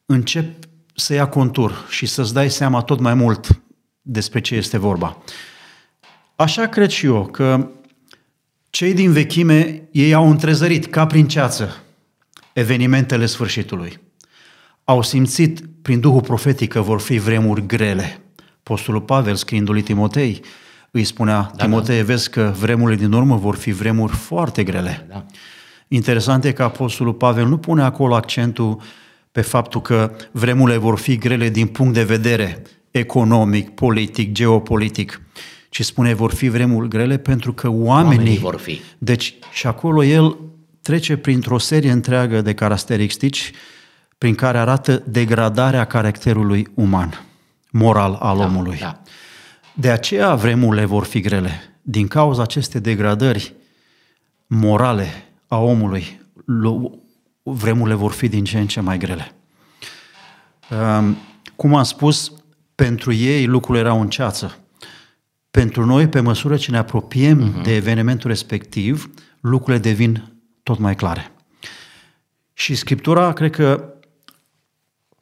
încep 0.07 0.65
să 0.95 1.15
ia 1.15 1.29
contur 1.29 1.87
și 1.89 2.07
să-ți 2.07 2.33
dai 2.33 2.51
seama 2.51 2.83
tot 2.83 3.01
mai 3.01 3.15
mult 3.15 3.63
despre 4.03 4.41
ce 4.41 4.55
este 4.55 4.79
vorba. 4.79 5.23
Așa 6.37 6.67
cred 6.67 6.91
și 6.91 7.07
eu 7.07 7.27
că 7.27 7.71
cei 8.71 8.95
din 8.95 9.13
vechime, 9.13 9.89
ei 9.91 10.15
au 10.15 10.31
întrezărit 10.31 10.87
ca 10.87 11.07
prin 11.07 11.29
ceață 11.29 11.83
evenimentele 12.53 13.27
sfârșitului. 13.27 14.01
Au 14.85 15.03
simțit 15.03 15.61
prin 15.83 16.01
Duhul 16.01 16.23
profetic 16.23 16.73
că 16.73 16.81
vor 16.81 17.01
fi 17.01 17.19
vremuri 17.19 17.67
grele. 17.67 18.21
Postulul 18.63 19.01
Pavel, 19.01 19.35
scriindu 19.35 19.73
lui 19.73 19.83
Timotei, 19.83 20.43
îi 20.95 21.05
spunea, 21.05 21.51
da, 21.55 21.65
Timotei, 21.65 21.97
da. 21.99 22.05
vezi 22.05 22.31
că 22.31 22.53
vremurile 22.59 22.99
din 22.99 23.13
urmă 23.13 23.37
vor 23.37 23.57
fi 23.57 23.71
vremuri 23.71 24.13
foarte 24.13 24.65
grele. 24.65 25.07
Da. 25.09 25.27
Interesant 25.89 26.45
e 26.45 26.53
că 26.53 26.63
Apostolul 26.63 27.13
Pavel 27.15 27.47
nu 27.47 27.59
pune 27.59 27.83
acolo 27.83 28.15
accentul 28.15 28.81
pe 29.33 29.41
faptul 29.41 29.81
că 29.81 30.13
vremurile 30.31 30.77
vor 30.77 30.99
fi 30.99 31.17
grele 31.17 31.49
din 31.49 31.67
punct 31.67 31.95
de 31.95 32.03
vedere 32.03 32.63
economic, 32.91 33.71
politic, 33.71 34.33
geopolitic, 34.33 35.21
ci 35.69 35.85
spune 35.85 36.15
vor 36.15 36.33
fi 36.35 36.49
vremuri 36.49 36.89
grele 36.89 37.17
pentru 37.19 37.53
că 37.53 37.69
oamenii, 37.69 38.17
Oamenii 38.19 38.39
vor 38.39 38.59
fi. 38.59 38.81
Deci 38.99 39.35
și 39.53 39.67
acolo 39.67 40.03
el 40.05 40.37
trece 40.83 41.17
printr-o 41.17 41.59
serie 41.59 41.91
întreagă 41.91 42.41
de 42.41 42.55
caracteristici 42.55 43.51
prin 44.19 44.35
care 44.35 44.59
arată 44.59 45.03
degradarea 45.07 45.85
caracterului 45.85 46.69
uman, 46.75 47.25
moral 47.71 48.17
al 48.21 48.39
Da, 48.39 48.45
omului. 48.45 48.77
da. 48.81 49.03
De 49.75 49.91
aceea 49.91 50.35
vremurile 50.35 50.85
vor 50.85 51.05
fi 51.05 51.21
grele. 51.21 51.61
Din 51.83 52.09
cauza 52.09 52.43
acestei 52.43 52.81
degradări 52.81 53.55
morale 54.47 55.07
a 55.47 55.59
omului, 55.59 56.21
lu- 56.45 57.03
vremurile 57.43 57.95
vor 57.95 58.13
fi 58.13 58.29
din 58.29 58.45
ce 58.45 58.59
în 58.59 58.67
ce 58.67 58.81
mai 58.81 58.99
grele. 58.99 59.35
Um, 60.71 61.17
Cum 61.57 61.75
am 61.75 61.83
spus, 61.83 62.33
pentru 62.75 63.13
ei 63.13 63.47
lucrurile 63.47 63.85
erau 63.85 64.01
în 64.01 64.09
ceață. 64.09 64.57
Pentru 65.51 65.85
noi, 65.85 66.09
pe 66.09 66.21
măsură 66.21 66.57
ce 66.57 66.71
ne 66.71 66.77
apropiem 66.77 67.53
uh-huh. 67.53 67.63
de 67.63 67.75
evenimentul 67.75 68.31
respectiv, 68.31 69.11
lucrurile 69.41 69.83
devin 69.83 70.33
tot 70.63 70.79
mai 70.79 70.95
clare. 70.95 71.33
Și 72.53 72.75
Scriptura, 72.75 73.33
cred 73.33 73.51
că, 73.51 73.95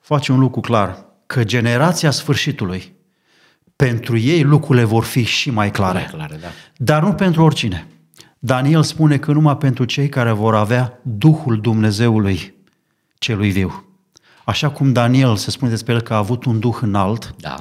face 0.00 0.32
un 0.32 0.38
lucru 0.38 0.60
clar, 0.60 1.04
că 1.26 1.44
generația 1.44 2.10
sfârșitului, 2.10 2.94
pentru 3.86 4.16
ei 4.16 4.42
lucrurile 4.42 4.84
vor 4.84 5.04
fi 5.04 5.22
și 5.22 5.50
mai 5.50 5.70
clare. 5.70 5.98
Mai 5.98 6.06
clare, 6.10 6.38
da. 6.40 6.48
Dar 6.76 7.02
nu 7.02 7.12
pentru 7.12 7.42
oricine. 7.42 7.86
Daniel 8.38 8.82
spune 8.82 9.18
că 9.18 9.32
numai 9.32 9.56
pentru 9.56 9.84
cei 9.84 10.08
care 10.08 10.32
vor 10.32 10.54
avea 10.54 11.00
Duhul 11.02 11.60
Dumnezeului 11.60 12.54
celui 13.18 13.50
viu. 13.50 13.84
Așa 14.44 14.70
cum 14.70 14.92
Daniel 14.92 15.36
se 15.36 15.50
spune 15.50 15.70
despre 15.70 15.92
el 15.92 16.00
că 16.00 16.14
a 16.14 16.16
avut 16.16 16.44
un 16.44 16.58
duh 16.58 16.76
înalt, 16.80 17.34
Da. 17.38 17.58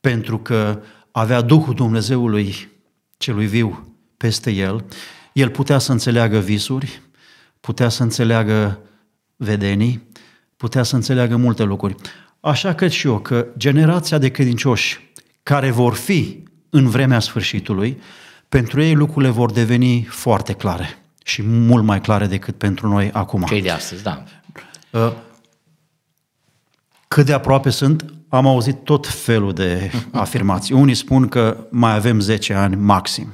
pentru 0.00 0.38
că 0.38 0.82
avea 1.10 1.40
Duhul 1.40 1.74
Dumnezeului 1.74 2.68
celui 3.16 3.46
viu 3.46 3.96
peste 4.16 4.50
el, 4.50 4.84
el 5.32 5.48
putea 5.48 5.78
să 5.78 5.92
înțeleagă 5.92 6.38
visuri, 6.38 7.02
putea 7.60 7.88
să 7.88 8.02
înțeleagă 8.02 8.78
vedenii, 9.36 10.08
putea 10.56 10.82
să 10.82 10.94
înțeleagă 10.94 11.36
multe 11.36 11.62
lucruri. 11.62 11.94
Așa 12.40 12.74
cred 12.74 12.90
și 12.90 13.06
eu 13.06 13.18
că 13.18 13.46
generația 13.56 14.18
de 14.18 14.28
credincioși 14.28 15.11
care 15.42 15.70
vor 15.70 15.94
fi 15.94 16.42
în 16.70 16.88
vremea 16.88 17.20
sfârșitului, 17.20 18.00
pentru 18.48 18.82
ei 18.82 18.94
lucrurile 18.94 19.30
vor 19.30 19.52
deveni 19.52 20.02
foarte 20.02 20.52
clare 20.52 20.98
și 21.24 21.42
mult 21.42 21.84
mai 21.84 22.00
clare 22.00 22.26
decât 22.26 22.56
pentru 22.56 22.88
noi 22.88 23.10
acum. 23.12 23.42
Cei 23.42 23.62
de 23.62 23.70
astăzi, 23.70 24.02
da. 24.02 24.24
Uh, 24.90 25.12
cât 27.08 27.26
de 27.26 27.32
aproape 27.32 27.70
sunt, 27.70 28.04
am 28.28 28.46
auzit 28.46 28.84
tot 28.84 29.06
felul 29.06 29.52
de 29.52 29.90
afirmații. 30.12 30.74
Unii 30.74 30.94
spun 30.94 31.28
că 31.28 31.66
mai 31.70 31.94
avem 31.94 32.20
10 32.20 32.54
ani 32.54 32.76
maxim. 32.76 33.28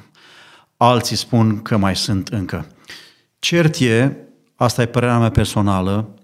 Alții 0.76 1.16
spun 1.16 1.62
că 1.62 1.76
mai 1.76 1.96
sunt 1.96 2.28
încă. 2.28 2.66
Cert 3.38 3.76
e, 3.76 4.16
asta 4.56 4.82
e 4.82 4.86
părerea 4.86 5.18
mea 5.18 5.30
personală, 5.30 6.14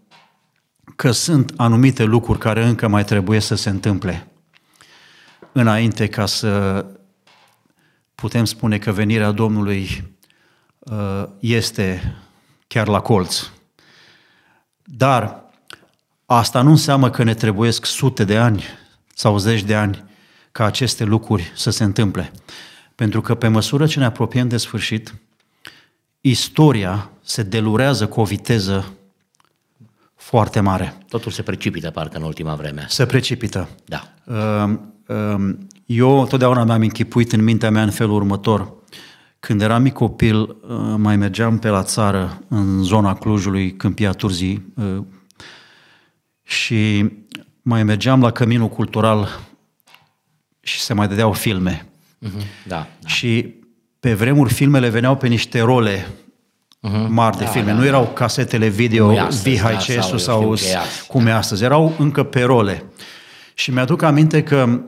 că 0.96 1.10
sunt 1.10 1.52
anumite 1.56 2.04
lucruri 2.04 2.38
care 2.38 2.64
încă 2.64 2.88
mai 2.88 3.04
trebuie 3.04 3.40
să 3.40 3.54
se 3.54 3.68
întâmple 3.68 4.28
înainte 5.54 6.08
ca 6.08 6.26
să 6.26 6.84
putem 8.14 8.44
spune 8.44 8.78
că 8.78 8.92
venirea 8.92 9.30
Domnului 9.30 10.12
uh, 10.78 11.24
este 11.38 12.16
chiar 12.66 12.88
la 12.88 13.00
colț. 13.00 13.50
Dar 14.84 15.42
asta 16.26 16.62
nu 16.62 16.70
înseamnă 16.70 17.10
că 17.10 17.22
ne 17.22 17.34
trebuiesc 17.34 17.84
sute 17.84 18.24
de 18.24 18.36
ani 18.36 18.64
sau 19.14 19.38
zeci 19.38 19.62
de 19.62 19.74
ani 19.74 20.04
ca 20.52 20.64
aceste 20.64 21.04
lucruri 21.04 21.52
să 21.54 21.70
se 21.70 21.84
întâmple. 21.84 22.32
Pentru 22.94 23.20
că 23.20 23.34
pe 23.34 23.48
măsură 23.48 23.86
ce 23.86 23.98
ne 23.98 24.04
apropiem 24.04 24.48
de 24.48 24.56
sfârșit, 24.56 25.14
istoria 26.20 27.10
se 27.22 27.42
delurează 27.42 28.06
cu 28.06 28.20
o 28.20 28.24
viteză 28.24 28.92
foarte 30.14 30.60
mare. 30.60 30.96
Totul 31.08 31.32
se 31.32 31.42
precipită, 31.42 31.90
parcă, 31.90 32.16
în 32.16 32.22
ultima 32.22 32.54
vreme. 32.54 32.86
Se 32.88 33.06
precipită. 33.06 33.68
Da. 33.84 34.12
Uh, 34.24 34.34
uh, 34.68 34.78
eu 35.86 36.26
totdeauna 36.26 36.64
mi-am 36.64 36.80
închipuit 36.80 37.32
în 37.32 37.42
mintea 37.42 37.70
mea 37.70 37.82
în 37.82 37.90
felul 37.90 38.14
următor. 38.14 38.72
Când 39.40 39.62
eram 39.62 39.82
mic 39.82 39.92
copil, 39.92 40.40
uh, 40.40 40.94
mai 40.96 41.16
mergeam 41.16 41.58
pe 41.58 41.68
la 41.68 41.82
țară, 41.82 42.42
în 42.48 42.82
zona 42.82 43.14
Clujului, 43.14 43.76
Câmpia 43.76 44.10
Turzii, 44.10 44.72
și 46.42 47.10
mai 47.62 47.82
mergeam 47.82 48.20
la 48.20 48.30
Căminul 48.30 48.68
Cultural 48.68 49.40
și 50.60 50.80
se 50.80 50.94
mai 50.94 51.08
dădeau 51.08 51.32
filme. 51.32 51.86
Uh-huh. 52.26 52.66
Da, 52.66 52.86
da. 53.00 53.08
Și 53.08 53.54
pe 54.00 54.14
vremuri 54.14 54.52
filmele 54.52 54.88
veneau 54.88 55.16
pe 55.16 55.28
niște 55.28 55.60
role 55.60 56.06
uh-huh. 56.88 57.06
mari 57.08 57.36
de 57.36 57.44
da, 57.44 57.50
filme. 57.50 57.70
Da, 57.70 57.76
nu 57.76 57.84
erau 57.84 58.06
casetele 58.06 58.68
video 58.68 59.12
VHS 59.42 59.94
da, 59.94 60.00
sau, 60.00 60.18
sau 60.18 60.56
cum 61.06 61.26
e 61.26 61.32
astăzi. 61.32 61.64
Erau 61.64 61.94
încă 61.98 62.22
pe 62.22 62.42
role. 62.42 62.84
Și 63.54 63.70
mi-aduc 63.70 64.02
aminte 64.02 64.42
că 64.42 64.80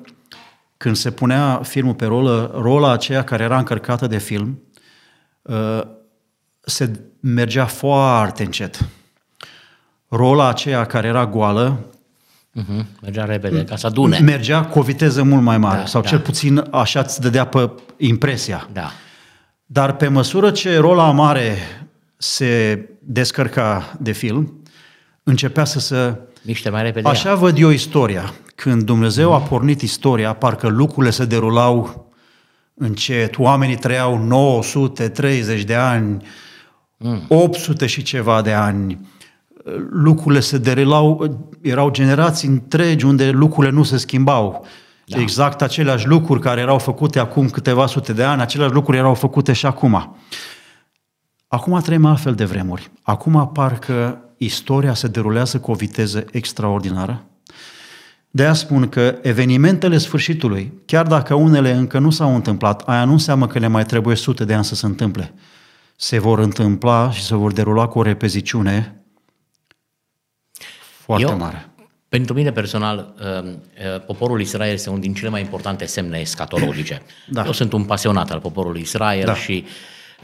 când 0.77 0.97
se 0.97 1.11
punea 1.11 1.61
filmul 1.63 1.95
pe 1.95 2.05
rolă, 2.05 2.53
rola 2.61 2.93
aceea 2.93 3.25
care 3.25 3.43
era 3.43 3.59
încărcată 3.59 4.07
de 4.07 4.19
film, 4.19 4.63
uh, 5.43 5.81
se 6.61 7.01
mergea 7.21 7.67
foarte 7.67 8.45
încet. 8.45 8.89
Rola 10.09 10.49
aceea 10.49 10.85
care 10.85 11.07
era 11.07 11.27
goală, 11.27 11.79
uh-huh. 12.61 12.85
mergea 13.03 13.25
repede, 13.25 13.65
ca 13.65 13.77
să 13.77 13.87
adune. 13.87 14.19
Mergea 14.19 14.65
cu 14.65 14.79
o 14.79 14.83
viteză 14.83 15.23
mult 15.23 15.43
mai 15.43 15.59
mare, 15.59 15.79
da, 15.79 15.87
sau 15.87 16.01
da. 16.01 16.09
cel 16.09 16.19
puțin 16.19 16.65
așa 16.71 17.01
îți 17.01 17.21
dădea 17.21 17.47
pe 17.47 17.71
impresia. 17.97 18.69
Da. 18.73 18.91
Dar 19.67 19.97
pe 19.97 20.09
măsură 20.09 20.51
ce 20.51 20.79
rola 20.79 21.11
mare 21.11 21.57
se 22.17 22.81
descărca 22.99 23.97
de 24.01 24.13
film, 24.13 24.63
începea 25.23 25.65
să 25.65 25.79
se... 25.79 26.19
Miște 26.43 26.69
mai 26.69 26.83
repede. 26.83 27.09
Așa 27.09 27.35
văd 27.35 27.59
eu 27.59 27.71
istoria. 27.71 28.33
Când 28.57 28.83
Dumnezeu 28.83 29.33
a 29.33 29.41
pornit 29.41 29.81
istoria, 29.81 30.33
parcă 30.33 30.69
lucrurile 30.69 31.13
se 31.13 31.25
derulau 31.25 32.07
încet, 32.75 33.39
oamenii 33.39 33.77
trăiau 33.77 34.19
930 34.19 35.63
de 35.63 35.75
ani, 35.75 36.27
mm. 36.97 37.23
800 37.29 37.87
și 37.87 38.03
ceva 38.03 38.43
de 38.43 38.53
ani, 38.53 39.01
lucrurile 39.91 40.41
se 40.41 40.59
derulau, 40.59 41.39
erau 41.61 41.91
generații 41.91 42.49
întregi 42.49 43.05
unde 43.05 43.31
lucrurile 43.31 43.73
nu 43.73 43.83
se 43.83 43.97
schimbau. 43.97 44.67
Da. 45.05 45.21
Exact 45.21 45.63
aceleași 45.63 46.07
lucruri 46.07 46.41
care 46.41 46.61
erau 46.61 46.79
făcute 46.79 47.19
acum 47.19 47.49
câteva 47.49 47.87
sute 47.87 48.13
de 48.13 48.23
ani, 48.23 48.41
aceleași 48.41 48.73
lucruri 48.73 48.99
erau 48.99 49.15
făcute 49.15 49.53
și 49.53 49.67
acum. 49.67 50.17
Acum 51.49 51.81
trăim 51.81 52.05
altfel 52.05 52.35
de 52.35 52.45
vremuri. 52.45 52.91
Acum 53.03 53.51
parcă 53.53 54.21
istoria 54.37 54.95
se 54.95 55.09
derulează 55.09 55.61
cu 55.61 55.71
o 55.71 55.75
viteză 55.75 56.25
extraordinară. 56.31 57.25
De 58.37 58.43
aia 58.43 58.53
spun 58.53 58.89
că 58.89 59.19
evenimentele 59.23 59.99
sfârșitului, 59.99 60.73
chiar 60.87 61.07
dacă 61.07 61.35
unele 61.35 61.71
încă 61.71 61.99
nu 61.99 62.11
s-au 62.11 62.35
întâmplat, 62.35 62.83
aia 62.89 63.05
nu 63.05 63.13
înseamnă 63.13 63.47
că 63.47 63.59
le 63.59 63.67
mai 63.67 63.85
trebuie 63.85 64.17
sute 64.17 64.45
de 64.45 64.55
ani 64.55 64.65
să 64.65 64.75
se 64.75 64.87
întâmple. 64.87 65.35
Se 65.97 66.19
vor 66.19 66.39
întâmpla 66.39 67.11
și 67.11 67.23
se 67.23 67.35
vor 67.35 67.53
derula 67.53 67.87
cu 67.87 67.99
o 67.99 68.03
repeziciune 68.03 69.03
foarte 70.79 71.27
Eu, 71.31 71.39
mare. 71.39 71.69
Pentru 72.09 72.35
mine 72.35 72.53
personal, 72.53 73.15
uh, 73.21 73.49
uh, 73.49 74.05
poporul 74.07 74.41
Israel 74.41 74.73
este 74.73 74.89
unul 74.89 75.01
din 75.01 75.15
cele 75.15 75.29
mai 75.29 75.41
importante 75.41 75.87
semne 75.87 76.19
escatologice. 76.19 77.03
Da. 77.29 77.45
Eu 77.45 77.53
sunt 77.53 77.73
un 77.73 77.85
pasionat 77.85 78.31
al 78.31 78.41
poporului 78.41 78.81
Israel 78.81 79.25
da. 79.25 79.35
și 79.35 79.65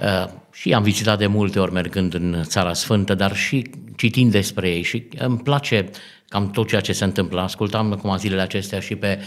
uh, 0.01 0.31
și 0.53 0.73
am 0.75 0.83
vizitat 0.83 1.19
de 1.19 1.27
multe 1.27 1.59
ori 1.59 1.73
mergând 1.73 2.15
în 2.15 2.43
Țara 2.43 2.73
Sfântă, 2.73 3.15
dar 3.15 3.37
și 3.37 3.71
citind 3.97 4.31
despre 4.31 4.69
ei 4.69 4.83
și 4.83 5.09
îmi 5.19 5.39
place 5.39 5.91
cam 6.33 6.51
tot 6.51 6.69
ceea 6.69 6.81
ce 6.81 6.93
se 6.93 7.05
întâmplă. 7.05 7.41
Ascultam 7.41 7.93
acum 7.93 8.17
zilele 8.17 8.41
acestea 8.41 8.81
și 8.81 8.97
pe 8.97 9.19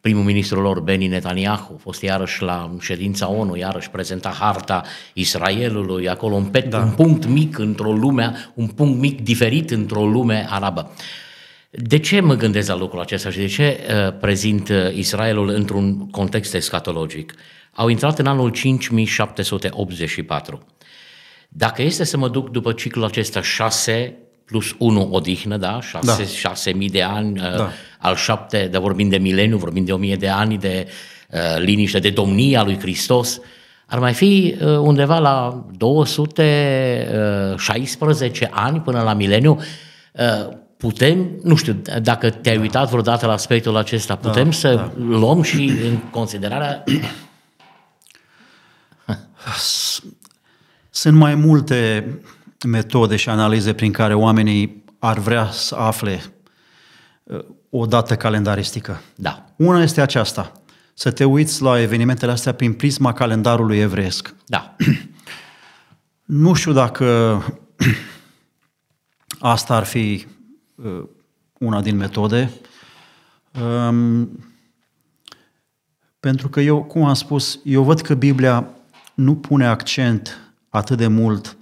primul 0.00 0.24
ministru 0.24 0.60
lor, 0.60 0.80
Benny 0.80 1.06
Netanyahu, 1.06 1.72
a 1.76 1.80
fost 1.80 2.02
iarăși 2.02 2.42
la 2.42 2.76
ședința 2.80 3.30
ONU, 3.30 3.56
iarăși 3.56 3.90
prezenta 3.90 4.36
harta 4.38 4.82
Israelului, 5.12 6.08
acolo 6.08 6.34
un, 6.34 6.44
pet, 6.44 6.70
da. 6.70 6.78
un 6.78 6.90
punct 6.90 7.26
mic 7.26 7.58
într-o 7.58 7.92
lume, 7.92 8.50
un 8.54 8.66
punct 8.66 9.00
mic 9.00 9.20
diferit 9.20 9.70
într-o 9.70 10.06
lume 10.06 10.46
arabă. 10.48 10.90
De 11.70 11.98
ce 11.98 12.20
mă 12.20 12.34
gândesc 12.34 12.68
la 12.68 12.76
lucrul 12.76 13.00
acesta 13.00 13.30
și 13.30 13.38
de 13.38 13.46
ce 13.46 13.78
uh, 13.78 14.18
prezint 14.20 14.68
uh, 14.68 14.94
Israelul 14.94 15.48
într-un 15.48 16.10
context 16.10 16.54
escatologic? 16.54 17.34
Au 17.72 17.88
intrat 17.88 18.18
în 18.18 18.26
anul 18.26 18.50
5784. 18.50 20.66
Dacă 21.48 21.82
este 21.82 22.04
să 22.04 22.16
mă 22.16 22.28
duc 22.28 22.50
după 22.50 22.72
ciclul 22.72 23.04
acesta 23.04 23.42
6 23.42 24.18
plus 24.44 24.74
1 24.78 25.08
odihnă, 25.10 25.56
da? 25.56 25.80
6, 25.80 26.06
da. 26.06 26.16
6000 26.24 26.90
de 26.90 27.02
ani, 27.02 27.40
uh, 27.40 27.56
da. 27.56 27.70
al 27.98 28.14
șapte, 28.14 28.68
de 28.70 28.78
vorbim 28.78 29.08
de 29.08 29.16
mileniu, 29.16 29.56
vorbim 29.56 29.84
de 29.84 29.92
1000 29.92 30.16
de 30.16 30.28
ani 30.28 30.58
de 30.58 30.88
uh, 31.30 31.38
liniște, 31.58 31.98
de 31.98 32.10
domnia 32.10 32.62
lui 32.62 32.78
Hristos, 32.78 33.40
ar 33.86 33.98
mai 33.98 34.12
fi 34.12 34.56
uh, 34.60 34.66
undeva 34.66 35.18
la 35.18 35.64
216 35.76 38.44
uh, 38.44 38.50
ani 38.54 38.80
până 38.80 39.02
la 39.02 39.14
mileniu. 39.14 39.60
Uh, 40.12 40.48
putem, 40.76 41.38
nu 41.42 41.54
știu, 41.54 41.82
dacă 42.02 42.30
te-ai 42.30 42.56
uitat 42.56 42.88
vreodată 42.88 43.26
la 43.26 43.32
aspectul 43.32 43.76
acesta, 43.76 44.16
putem 44.16 44.44
da, 44.44 44.50
să 44.50 44.74
da. 44.74 44.92
luăm 44.96 45.42
și 45.42 45.72
în 45.84 45.98
considerarea 46.10 46.84
sunt 50.90 51.16
mai 51.16 51.34
multe 51.34 52.08
metode 52.66 53.16
și 53.16 53.28
analize 53.28 53.72
prin 53.72 53.92
care 53.92 54.14
oamenii 54.14 54.84
ar 54.98 55.18
vrea 55.18 55.50
să 55.50 55.74
afle 55.74 56.22
uh, 57.22 57.44
o 57.70 57.86
dată 57.86 58.16
calendaristică. 58.16 59.02
Da. 59.14 59.44
Una 59.56 59.82
este 59.82 60.00
aceasta, 60.00 60.52
să 60.94 61.10
te 61.10 61.24
uiți 61.24 61.62
la 61.62 61.80
evenimentele 61.80 62.32
astea 62.32 62.54
prin 62.54 62.72
prisma 62.72 63.12
calendarului 63.12 63.78
evreiesc. 63.78 64.34
Da. 64.46 64.76
nu 66.24 66.54
știu 66.54 66.72
dacă 66.72 67.42
asta 69.38 69.74
ar 69.74 69.84
fi 69.84 70.26
uh, 70.74 71.02
una 71.58 71.80
din 71.80 71.96
metode, 71.96 72.50
um, 73.62 74.44
pentru 76.20 76.48
că 76.48 76.60
eu, 76.60 76.82
cum 76.82 77.04
am 77.04 77.14
spus, 77.14 77.60
eu 77.64 77.82
văd 77.82 78.00
că 78.00 78.14
Biblia 78.14 78.68
nu 79.14 79.36
pune 79.36 79.66
accent 79.66 80.52
atât 80.68 80.96
de 80.96 81.06
mult 81.06 81.56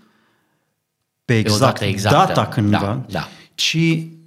pe 1.25 1.39
exact 1.39 1.79
pe 1.79 1.97
data, 2.03 2.27
data 2.27 2.47
când 2.47 2.71
da, 2.71 2.79
va, 2.79 3.01
da. 3.09 3.29
ci 3.55 3.79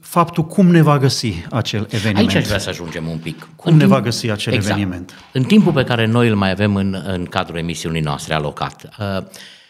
faptul 0.02 0.46
cum 0.46 0.68
ne 0.68 0.82
va 0.82 0.98
găsi 0.98 1.34
acel 1.52 1.88
eveniment. 1.90 2.28
Aici 2.28 2.36
aș 2.36 2.46
vrea 2.46 2.60
să 2.60 2.70
ajungem 2.70 3.08
un 3.08 3.18
pic. 3.18 3.48
Cum 3.56 3.72
în 3.72 3.74
ne 3.74 3.84
timp, 3.84 3.92
va 3.92 4.02
găsi 4.02 4.30
acel 4.30 4.54
exact. 4.54 4.76
eveniment. 4.76 5.14
În 5.32 5.44
timpul 5.44 5.74
pe 5.74 5.84
care 5.84 6.06
noi 6.06 6.28
îl 6.28 6.36
mai 6.36 6.52
avem 6.52 6.76
în, 6.76 7.04
în 7.06 7.26
cadrul 7.26 7.58
emisiunii 7.58 8.02
noastre 8.02 8.34
alocat, 8.34 8.90
uh, 9.00 9.24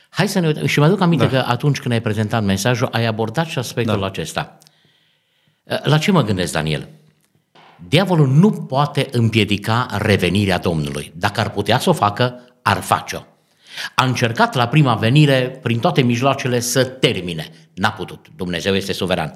hai 0.09 0.27
să 0.27 0.39
ne 0.39 0.47
uităm. 0.47 0.65
Și 0.65 0.79
mă 0.79 0.85
aduc 0.85 1.01
aminte 1.01 1.25
da. 1.25 1.31
că 1.31 1.45
atunci 1.47 1.79
când 1.79 1.93
ai 1.93 2.01
prezentat 2.01 2.43
mesajul, 2.43 2.89
ai 2.91 3.05
abordat 3.05 3.45
și 3.45 3.57
aspectul 3.57 3.99
da. 3.99 4.05
acesta. 4.05 4.57
Uh, 5.63 5.83
la 5.83 5.97
ce 5.97 6.11
mă 6.11 6.23
gândesc, 6.23 6.51
Daniel? 6.51 6.87
Diavolul 7.87 8.27
nu 8.27 8.51
poate 8.51 9.07
împiedica 9.11 9.87
revenirea 9.97 10.57
Domnului. 10.57 11.11
Dacă 11.15 11.39
ar 11.39 11.49
putea 11.49 11.79
să 11.79 11.89
o 11.89 11.93
facă, 11.93 12.39
ar 12.61 12.81
face-o. 12.81 13.19
A 13.95 14.03
încercat 14.05 14.55
la 14.55 14.67
prima 14.67 14.93
venire, 14.93 15.59
prin 15.61 15.79
toate 15.79 16.01
mijloacele, 16.01 16.59
să 16.59 16.83
termine. 16.83 17.47
N-a 17.73 17.89
putut. 17.91 18.25
Dumnezeu 18.35 18.75
este 18.75 18.93
suveran. 18.93 19.33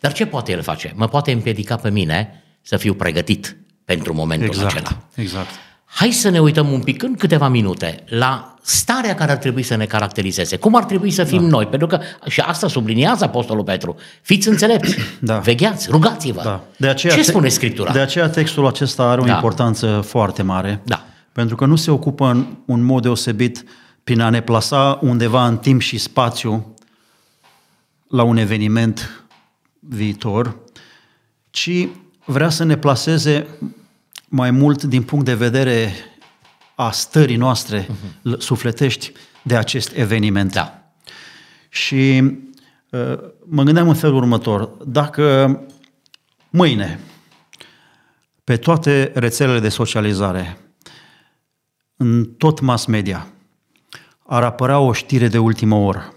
Dar 0.00 0.12
ce 0.12 0.26
poate 0.26 0.52
el 0.52 0.62
face? 0.62 0.92
Mă 0.96 1.08
poate 1.08 1.32
împiedica 1.32 1.76
pe 1.76 1.90
mine 1.90 2.42
să 2.62 2.76
fiu 2.76 2.94
pregătit 2.94 3.56
pentru 3.84 4.14
momentul 4.14 4.46
Exact, 4.48 4.74
acela. 4.76 4.98
exact. 5.14 5.48
Hai 5.84 6.10
să 6.10 6.28
ne 6.28 6.40
uităm 6.40 6.72
un 6.72 6.80
pic 6.80 7.02
în 7.02 7.14
câteva 7.14 7.48
minute 7.48 8.04
la 8.06 8.54
starea 8.62 9.14
care 9.14 9.30
ar 9.30 9.36
trebui 9.36 9.62
să 9.62 9.74
ne 9.76 9.84
caracterizeze. 9.84 10.56
Cum 10.56 10.74
ar 10.74 10.84
trebui 10.84 11.10
să 11.10 11.24
fim 11.24 11.40
da. 11.42 11.46
noi? 11.48 11.66
Pentru 11.66 11.86
că, 11.86 12.00
și 12.28 12.40
asta 12.40 12.68
subliniază 12.68 13.24
Apostolul 13.24 13.64
Petru, 13.64 13.96
fiți 14.22 14.48
înțelepți, 14.48 14.96
Da. 15.20 15.38
vegheați, 15.38 15.90
rugați-vă. 15.90 16.40
Da. 16.44 16.64
De 16.76 16.88
aceea, 16.88 17.12
Ce 17.14 17.18
te- 17.20 17.26
spune 17.26 17.48
Scriptura? 17.48 17.92
De 17.92 17.98
aceea 18.00 18.28
textul 18.28 18.66
acesta 18.66 19.02
are 19.02 19.20
o 19.20 19.24
Da. 19.24 19.32
importanță 19.34 20.00
foarte 20.06 20.42
mare. 20.42 20.80
Da. 20.84 21.04
Pentru 21.32 21.56
că 21.56 21.66
nu 21.66 21.76
se 21.76 21.90
ocupă 21.90 22.26
în 22.30 22.46
un 22.66 22.82
mod 22.82 23.02
deosebit 23.02 23.64
prin 24.04 24.20
a 24.20 24.30
ne 24.30 24.42
plasa 24.42 24.98
undeva 25.02 25.46
în 25.46 25.58
timp 25.58 25.80
și 25.80 25.98
spațiu 25.98 26.74
la 28.08 28.22
un 28.22 28.36
eveniment 28.36 29.26
viitor, 29.78 30.56
ci 31.50 31.88
vrea 32.24 32.48
să 32.48 32.64
ne 32.64 32.76
plaseze 32.76 33.46
mai 34.28 34.50
mult 34.50 34.82
din 34.82 35.02
punct 35.02 35.24
de 35.24 35.34
vedere 35.34 35.92
a 36.74 36.90
stării 36.90 37.36
noastre 37.36 37.86
uh-huh. 37.86 38.38
sufletești 38.38 39.12
de 39.42 39.56
acest 39.56 39.92
eveniment. 39.94 40.52
Da. 40.52 40.92
Și 41.68 42.22
uh, 42.90 43.18
mă 43.44 43.62
gândeam 43.62 43.88
în 43.88 43.94
felul 43.94 44.16
următor. 44.16 44.70
Dacă 44.84 45.60
mâine, 46.50 47.00
pe 48.44 48.56
toate 48.56 49.10
rețelele 49.14 49.60
de 49.60 49.68
socializare, 49.68 50.58
în 51.96 52.24
tot 52.24 52.60
mass 52.60 52.84
media, 52.84 53.26
ar 54.32 54.44
apărea 54.44 54.78
o 54.78 54.92
știre 54.92 55.28
de 55.28 55.38
ultimă 55.38 55.74
oră, 55.74 56.14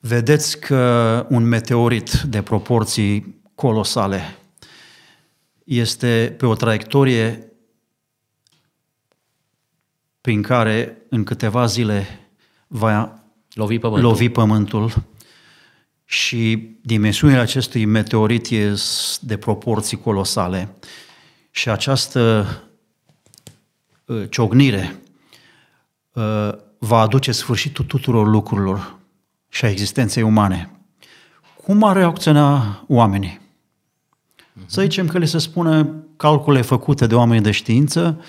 vedeți 0.00 0.60
că 0.60 1.26
un 1.28 1.44
meteorit 1.44 2.10
de 2.10 2.42
proporții 2.42 3.40
colosale 3.54 4.38
este 5.64 6.34
pe 6.38 6.46
o 6.46 6.54
traiectorie 6.54 7.52
prin 10.20 10.42
care 10.42 11.02
în 11.08 11.24
câteva 11.24 11.66
zile 11.66 12.28
va 12.66 13.22
Lovi 13.52 13.78
pământul. 13.78 14.08
lovi 14.08 14.28
pământul. 14.28 14.92
Și 16.04 16.70
dimensiunile 16.82 17.40
acestui 17.40 17.84
meteorit 17.84 18.46
ies 18.46 19.18
de 19.22 19.36
proporții 19.36 19.96
colosale. 19.96 20.74
Și 21.50 21.68
această 21.68 22.46
uh, 24.04 24.30
ciognire 24.30 24.96
uh, 26.12 26.68
va 26.82 27.00
aduce 27.00 27.32
sfârșitul 27.32 27.84
tuturor 27.84 28.28
lucrurilor 28.28 28.98
și 29.48 29.64
a 29.64 29.70
existenței 29.70 30.22
umane. 30.22 30.70
Cum 31.64 31.82
ar 31.82 31.96
reacționa 31.96 32.84
oamenii? 32.88 33.40
Să 34.66 34.80
zicem 34.80 35.06
că 35.06 35.18
le 35.18 35.24
se 35.24 35.38
spune 35.38 35.88
calcule 36.16 36.62
făcute 36.62 37.06
de 37.06 37.14
oameni 37.14 37.42
de 37.42 37.50
știință, 37.50 38.24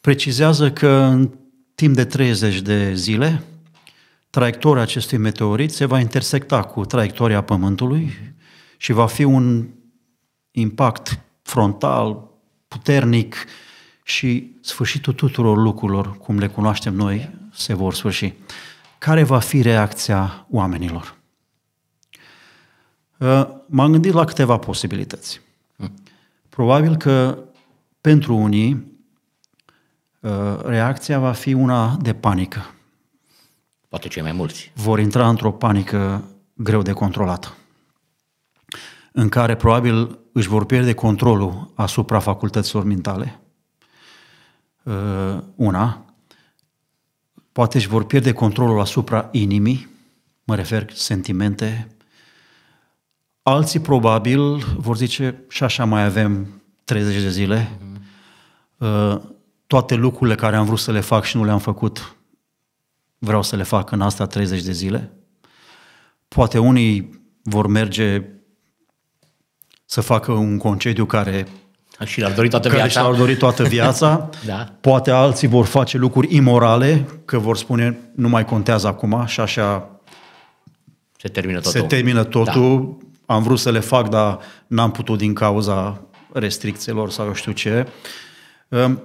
precizează 0.00 0.70
că 0.70 0.88
în 0.88 1.30
timp 1.74 1.94
de 1.94 2.04
30 2.04 2.60
de 2.60 2.94
zile 2.94 3.42
traiectoria 4.30 4.82
acestui 4.82 5.18
meteorit 5.18 5.72
se 5.72 5.84
va 5.84 6.00
intersecta 6.00 6.62
cu 6.62 6.84
traiectoria 6.84 7.42
Pământului 7.42 8.12
și 8.76 8.92
va 8.92 9.06
fi 9.06 9.24
un 9.24 9.68
impact 10.50 11.20
frontal, 11.42 12.30
puternic 12.68 13.36
și 14.02 14.56
sfârșitul 14.60 15.12
tuturor 15.12 15.56
lucrurilor, 15.56 16.16
cum 16.16 16.38
le 16.38 16.46
cunoaștem 16.46 16.94
noi, 16.94 17.37
se 17.58 17.74
vor 17.74 17.94
sfârși. 17.94 18.34
Care 18.98 19.22
va 19.22 19.38
fi 19.38 19.62
reacția 19.62 20.46
oamenilor? 20.50 21.16
Uh, 23.18 23.48
M-am 23.66 23.92
gândit 23.92 24.12
la 24.12 24.24
câteva 24.24 24.58
posibilități. 24.58 25.40
Probabil 26.48 26.96
că 26.96 27.38
pentru 28.00 28.36
unii 28.36 28.86
uh, 30.20 30.60
reacția 30.64 31.18
va 31.18 31.32
fi 31.32 31.52
una 31.52 31.96
de 32.00 32.14
panică. 32.14 32.74
Poate 33.88 34.08
cei 34.08 34.22
mai 34.22 34.32
mulți. 34.32 34.72
Vor 34.74 34.98
intra 34.98 35.28
într-o 35.28 35.52
panică 35.52 36.24
greu 36.54 36.82
de 36.82 36.92
controlată, 36.92 37.56
în 39.12 39.28
care 39.28 39.56
probabil 39.56 40.18
își 40.32 40.48
vor 40.48 40.64
pierde 40.64 40.94
controlul 40.94 41.70
asupra 41.74 42.18
facultăților 42.18 42.84
mentale. 42.84 43.40
Uh, 44.82 45.38
Una, 45.54 46.07
poate 47.58 47.76
își 47.76 47.88
vor 47.88 48.04
pierde 48.04 48.32
controlul 48.32 48.80
asupra 48.80 49.28
inimii, 49.32 49.88
mă 50.44 50.54
refer 50.54 50.90
sentimente. 50.92 51.88
Alții 53.42 53.80
probabil 53.80 54.40
vor 54.76 54.96
zice, 54.96 55.44
și 55.48 55.64
așa 55.64 55.84
mai 55.84 56.04
avem 56.04 56.62
30 56.84 57.22
de 57.22 57.30
zile, 57.30 57.78
uh, 58.76 59.20
toate 59.66 59.94
lucrurile 59.94 60.36
care 60.36 60.56
am 60.56 60.66
vrut 60.66 60.78
să 60.78 60.92
le 60.92 61.00
fac 61.00 61.24
și 61.24 61.36
nu 61.36 61.44
le-am 61.44 61.58
făcut, 61.58 62.16
vreau 63.18 63.42
să 63.42 63.56
le 63.56 63.62
fac 63.62 63.90
în 63.90 64.00
asta 64.00 64.26
30 64.26 64.62
de 64.62 64.72
zile. 64.72 65.12
Poate 66.28 66.58
unii 66.58 67.20
vor 67.42 67.66
merge 67.66 68.24
să 69.84 70.00
facă 70.00 70.32
un 70.32 70.58
concediu 70.58 71.06
care, 71.06 71.46
Și 72.04 72.20
l-ar 72.20 72.32
dori 72.32 72.48
toată 72.48 72.68
care 72.68 72.80
viața. 72.80 73.00
și-au 73.00 73.14
dorit 73.14 73.38
toată 73.38 73.62
viața. 73.64 74.28
Da. 74.46 74.72
Poate 74.80 75.10
alții 75.10 75.48
vor 75.48 75.66
face 75.66 75.98
lucruri 75.98 76.34
imorale, 76.34 77.06
că 77.24 77.38
vor 77.38 77.56
spune 77.56 77.98
nu 78.14 78.28
mai 78.28 78.44
contează 78.44 78.86
acum 78.86 79.24
și 79.26 79.40
așa 79.40 79.90
Se 81.16 81.28
termină 81.28 81.60
totul. 81.60 81.80
se 81.80 81.86
termină 81.86 82.24
totul. 82.24 82.96
Da. 83.26 83.34
Am 83.34 83.42
vrut 83.42 83.58
să 83.58 83.70
le 83.70 83.80
fac, 83.80 84.08
dar 84.08 84.38
n-am 84.66 84.90
putut 84.90 85.18
din 85.18 85.34
cauza 85.34 86.00
restricțiilor 86.32 87.10
sau 87.10 87.26
eu 87.26 87.32
știu 87.34 87.52
ce. 87.52 87.86
Um, 88.68 89.02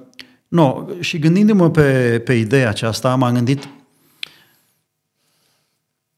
No, 0.48 0.86
și 1.00 1.20
gândindu-mă 1.20 1.70
pe, 1.70 2.20
pe 2.26 2.34
ideea 2.34 2.70
aceasta, 2.70 3.16
m-am 3.16 3.34
gândit 3.34 3.68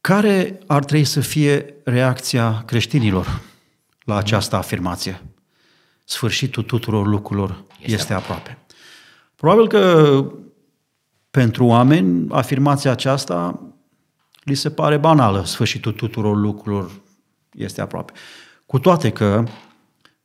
care 0.00 0.58
ar 0.66 0.84
trebui 0.84 1.04
să 1.04 1.20
fie 1.20 1.74
reacția 1.84 2.62
creștinilor 2.66 3.40
la 4.04 4.16
această 4.16 4.56
afirmație. 4.56 5.22
Sfârșitul 6.08 6.62
tuturor 6.62 7.06
lucrurilor 7.06 7.64
este, 7.80 7.92
este 7.92 8.12
aproape. 8.12 8.58
Probabil 9.34 9.68
că 9.68 10.24
pentru 11.30 11.64
oameni 11.64 12.26
afirmația 12.30 12.90
aceasta 12.90 13.60
li 14.42 14.54
se 14.54 14.70
pare 14.70 14.96
banală, 14.96 15.44
sfârșitul 15.44 15.92
tuturor 15.92 16.36
lucrurilor 16.36 16.90
este 17.52 17.80
aproape. 17.80 18.12
Cu 18.66 18.78
toate 18.78 19.10
că 19.10 19.44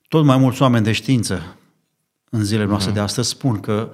tot 0.08 0.26
mai 0.26 0.38
mulți 0.38 0.62
oameni 0.62 0.84
de 0.84 0.92
știință 0.92 1.56
în 2.30 2.44
zilele 2.44 2.66
noastre 2.66 2.92
de 2.92 3.00
astăzi 3.00 3.30
spun 3.30 3.60
că 3.60 3.92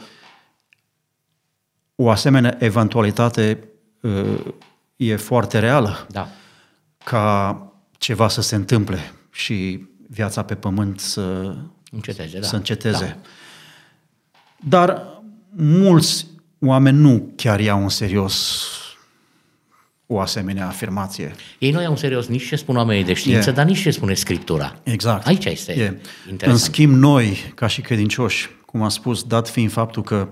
o 1.95 2.09
asemenea 2.09 2.55
eventualitate 2.59 3.69
uh, 4.01 4.45
e 4.95 5.15
foarte 5.15 5.59
reală 5.59 6.07
Da. 6.09 6.27
ca 7.03 7.61
ceva 7.97 8.27
să 8.27 8.41
se 8.41 8.55
întâmple 8.55 9.13
și 9.31 9.87
viața 10.09 10.43
pe 10.43 10.55
pământ 10.55 10.99
să, 10.99 11.55
Înceteze, 11.91 12.39
da. 12.39 12.47
să 12.47 12.55
înceteze. 12.55 13.17
Da. 13.19 13.29
Dar 14.67 15.03
mulți 15.55 16.25
oameni 16.59 16.97
nu 16.97 17.31
chiar 17.35 17.59
iau 17.59 17.81
în 17.81 17.89
serios 17.89 18.65
o 20.05 20.19
asemenea 20.19 20.67
afirmație. 20.67 21.35
Ei 21.59 21.71
nu 21.71 21.81
iau 21.81 21.91
în 21.91 21.97
serios 21.97 22.27
nici 22.27 22.47
ce 22.47 22.55
spun 22.55 22.75
oamenii 22.75 23.03
de 23.03 23.13
știință, 23.13 23.49
E. 23.49 23.53
dar 23.53 23.65
nici 23.65 23.81
ce 23.81 23.91
spune 23.91 24.13
Scriptura. 24.13 24.79
Exact. 24.83 25.27
Aici 25.27 25.45
este 25.45 25.71
E. 25.73 25.87
În 25.87 25.97
interesant. 26.29 26.61
schimb, 26.61 26.93
noi, 26.95 27.51
ca 27.55 27.67
și 27.67 27.81
credincioși, 27.81 28.49
cum 28.65 28.81
am 28.81 28.89
spus, 28.89 29.23
dat 29.23 29.49
fiind 29.49 29.71
faptul 29.71 30.03
că 30.03 30.29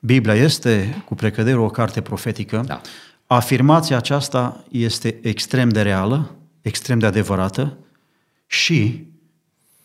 Biblia 0.00 0.34
este, 0.34 1.02
cu 1.04 1.14
precădere, 1.14 1.56
o 1.56 1.68
carte 1.68 2.00
profetică, 2.00 2.62
Da. 2.66 2.80
afirmația 3.26 3.96
aceasta 3.96 4.64
este 4.70 5.18
extrem 5.22 5.68
de 5.68 5.82
reală, 5.82 6.34
extrem 6.62 6.98
de 6.98 7.06
adevărată 7.06 7.76
și 8.46 9.04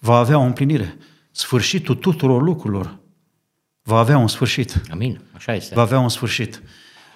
va 0.04 0.18
avea 0.18 0.38
o 0.38 0.42
împlinire. 0.42 0.98
Sfârșitul 1.32 1.96
tuturor 1.96 2.42
lucrurilor 2.42 3.00
va 3.82 3.98
avea 3.98 4.18
un 4.18 4.28
sfârșit. 4.28 4.82
Amin, 4.92 5.22
așa 5.34 5.54
este. 5.54 5.76
Va 5.76 5.82
avea 5.82 6.00
un 6.00 6.10
sfârșit. 6.10 6.62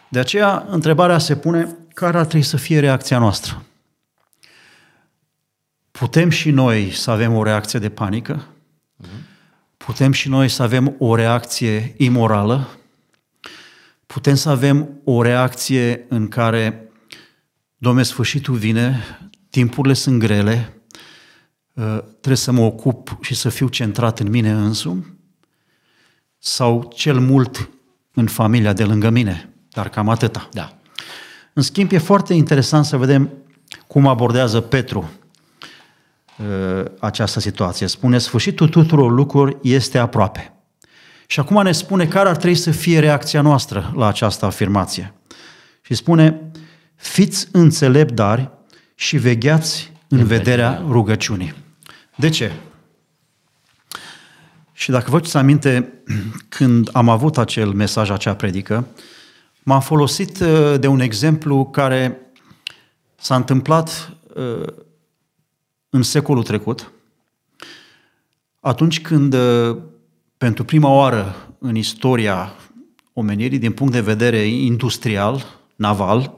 De 0.09 0.19
aceea, 0.19 0.65
întrebarea 0.69 1.17
se 1.17 1.35
pune, 1.35 1.77
care 1.93 2.17
ar 2.17 2.25
trebui 2.25 2.45
să 2.45 2.57
fie 2.57 2.79
reacția 2.79 3.19
noastră? 3.19 3.63
Putem 5.91 6.29
și 6.29 6.51
noi 6.51 6.91
să 6.91 7.11
avem 7.11 7.33
o 7.35 7.43
reacție 7.43 7.79
de 7.79 7.89
panică? 7.89 8.47
Putem 9.77 10.11
și 10.11 10.29
noi 10.29 10.49
să 10.49 10.63
avem 10.63 10.95
o 10.99 11.15
reacție 11.15 11.93
imorală? 11.97 12.67
Putem 14.05 14.35
să 14.35 14.49
avem 14.49 14.99
o 15.03 15.21
reacție 15.21 16.05
în 16.09 16.27
care, 16.27 16.89
domne, 17.77 18.03
sfârșitul 18.03 18.55
vine, 18.55 19.03
timpurile 19.49 19.93
sunt 19.93 20.19
grele, 20.19 20.73
uh, 20.73 20.84
trebuie 22.09 22.35
să 22.35 22.51
mă 22.51 22.61
ocup 22.61 23.17
și 23.21 23.35
să 23.35 23.49
fiu 23.49 23.67
centrat 23.67 24.19
în 24.19 24.29
mine 24.29 24.51
însumi? 24.51 25.13
Sau 26.37 26.91
cel 26.95 27.19
mult 27.19 27.69
în 28.13 28.27
familia 28.27 28.73
de 28.73 28.83
lângă 28.83 29.09
mine, 29.09 29.49
dar 29.69 29.89
cam 29.89 30.09
atâta. 30.09 30.49
Da. 30.51 30.77
În 31.53 31.61
schimb, 31.61 31.91
e 31.91 31.97
foarte 31.97 32.33
interesant 32.33 32.85
să 32.85 32.97
vedem 32.97 33.29
cum 33.87 34.07
abordează 34.07 34.61
Petru 34.61 35.09
uh, 36.37 36.85
această 36.99 37.39
situație. 37.39 37.87
Spune, 37.87 38.17
sfârșitul 38.17 38.69
tuturor 38.69 39.11
lucruri 39.11 39.57
este 39.61 39.97
aproape. 39.97 40.53
Și 41.27 41.39
acum 41.39 41.63
ne 41.63 41.71
spune 41.71 42.07
care 42.07 42.29
ar 42.29 42.35
trebui 42.35 42.55
să 42.55 42.71
fie 42.71 42.99
reacția 42.99 43.41
noastră 43.41 43.93
la 43.95 44.07
această 44.07 44.45
afirmație. 44.45 45.13
Și 45.81 45.93
spune, 45.93 46.51
fiți 46.95 47.47
înțeleptari 47.51 48.49
și 48.95 49.17
vegheați 49.17 49.91
în 50.07 50.25
vederea 50.25 50.83
rugăciunii. 50.89 51.64
De 52.15 52.29
ce? 52.29 52.51
Și 54.73 54.91
dacă 54.91 55.09
vă 55.09 55.19
ți 55.19 55.37
aminte, 55.37 55.93
când 56.49 56.89
am 56.93 57.09
avut 57.09 57.37
acel 57.37 57.71
mesaj, 57.71 58.09
acea 58.09 58.35
predică, 58.35 58.87
m-am 59.63 59.81
folosit 59.81 60.39
uh, 60.39 60.79
de 60.79 60.87
un 60.87 60.99
exemplu 60.99 61.65
care 61.65 62.19
s-a 63.15 63.35
întâmplat 63.35 64.13
uh, 64.33 64.67
în 65.89 66.03
secolul 66.03 66.43
trecut, 66.43 66.91
atunci 68.59 69.01
când, 69.01 69.33
uh, 69.33 69.77
pentru 70.37 70.63
prima 70.63 70.89
oară 70.89 71.35
în 71.59 71.75
istoria 71.75 72.53
omenirii, 73.13 73.57
din 73.57 73.71
punct 73.71 73.93
de 73.93 74.01
vedere 74.01 74.37
industrial, 74.45 75.45
naval, 75.75 76.35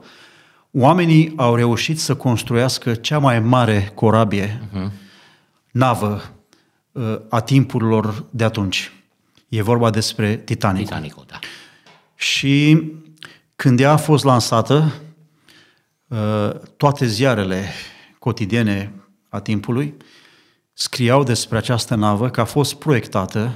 oamenii 0.70 1.32
au 1.36 1.54
reușit 1.54 2.00
să 2.00 2.16
construiască 2.16 2.94
cea 2.94 3.18
mai 3.18 3.40
mare 3.40 3.92
corabie, 3.94 4.62
uh-huh. 4.68 4.90
Navă, 5.70 6.32
a 7.28 7.40
timpurilor 7.40 8.24
de 8.30 8.44
atunci. 8.44 8.92
E 9.48 9.62
vorba 9.62 9.90
despre 9.90 10.36
Titanic. 10.36 10.84
Titanicul, 10.84 11.24
da. 11.26 11.38
Și 12.14 12.82
când 13.56 13.80
ea 13.80 13.92
a 13.92 13.96
fost 13.96 14.24
lansată, 14.24 14.94
uh, 16.06 16.50
toate 16.76 17.06
ziarele 17.06 17.68
cotidiene 18.18 18.92
a 19.28 19.40
timpului 19.40 19.94
scriau 20.72 21.22
despre 21.22 21.56
această 21.56 21.94
navă 21.94 22.30
că 22.30 22.40
a 22.40 22.44
fost 22.44 22.74
proiectată 22.74 23.54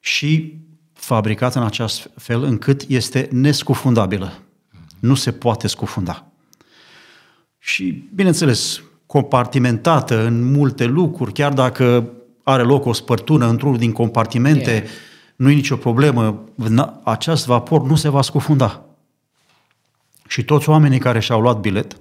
și 0.00 0.58
fabricată 0.92 1.58
în 1.58 1.64
acest 1.64 2.10
fel 2.16 2.42
încât 2.42 2.84
este 2.88 3.28
nescufundabilă. 3.30 4.38
Nu 5.00 5.14
se 5.14 5.32
poate 5.32 5.66
scufunda. 5.66 6.26
Și, 7.58 8.08
bineînțeles, 8.14 8.80
compartimentată 9.06 10.26
în 10.26 10.52
multe 10.52 10.84
lucruri, 10.84 11.32
chiar 11.32 11.52
dacă 11.52 12.10
are 12.42 12.62
loc 12.62 12.84
o 12.84 12.92
spărtună 12.92 13.48
într-unul 13.48 13.78
din 13.78 13.92
compartimente, 13.92 14.70
yeah. 14.70 14.84
nu 15.36 15.50
e 15.50 15.54
nicio 15.54 15.76
problemă, 15.76 16.44
acest 17.02 17.46
vapor 17.46 17.82
nu 17.82 17.94
se 17.94 18.08
va 18.08 18.22
scufunda. 18.22 18.84
Și 20.28 20.44
toți 20.44 20.68
oamenii 20.68 20.98
care 20.98 21.20
și-au 21.20 21.40
luat 21.40 21.60
bilet 21.60 21.96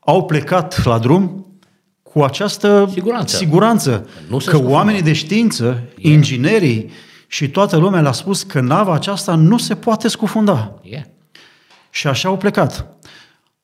au 0.00 0.24
plecat 0.24 0.84
la 0.84 0.98
drum 0.98 1.46
cu 2.02 2.22
această 2.22 2.88
siguranță, 2.92 3.36
siguranță 3.36 4.08
nu 4.28 4.36
că 4.36 4.42
scufunda. 4.42 4.70
oamenii 4.70 5.02
de 5.02 5.12
știință, 5.12 5.64
yeah. 5.64 6.14
inginerii 6.14 6.90
și 7.26 7.50
toată 7.50 7.76
lumea 7.76 8.00
le-a 8.00 8.12
spus 8.12 8.42
că 8.42 8.60
nava 8.60 8.94
aceasta 8.94 9.34
nu 9.34 9.58
se 9.58 9.74
poate 9.74 10.08
scufunda. 10.08 10.74
Yeah. 10.82 11.04
Și 11.90 12.06
așa 12.06 12.28
au 12.28 12.36
plecat. 12.36 12.86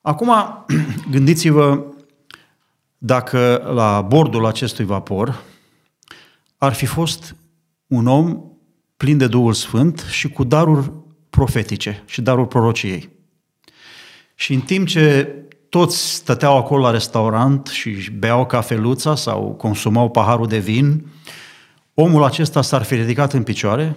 Acum, 0.00 0.32
gândiți-vă 1.10 1.84
dacă 2.98 3.70
la 3.74 4.00
bordul 4.00 4.46
acestui 4.46 4.84
vapor 4.84 5.42
ar 6.58 6.72
fi 6.72 6.86
fost 6.86 7.36
un 7.86 8.06
om 8.06 8.42
plin 8.96 9.18
de 9.18 9.26
Duhul 9.26 9.52
Sfânt 9.52 10.06
și 10.10 10.28
cu 10.28 10.44
daruri 10.44 10.92
profetice 11.30 12.02
și 12.06 12.22
darul 12.22 12.46
prorociei. 12.46 13.08
Și 14.34 14.54
în 14.54 14.60
timp 14.60 14.86
ce 14.86 15.34
toți 15.68 16.14
stăteau 16.14 16.56
acolo 16.56 16.82
la 16.82 16.90
restaurant 16.90 17.66
și 17.66 18.10
beau 18.10 18.46
cafeluța 18.46 19.14
sau 19.14 19.54
consumau 19.54 20.10
paharul 20.10 20.46
de 20.46 20.58
vin, 20.58 21.06
omul 21.94 22.24
acesta 22.24 22.62
s-ar 22.62 22.82
fi 22.82 22.94
ridicat 22.94 23.32
în 23.32 23.42
picioare 23.42 23.96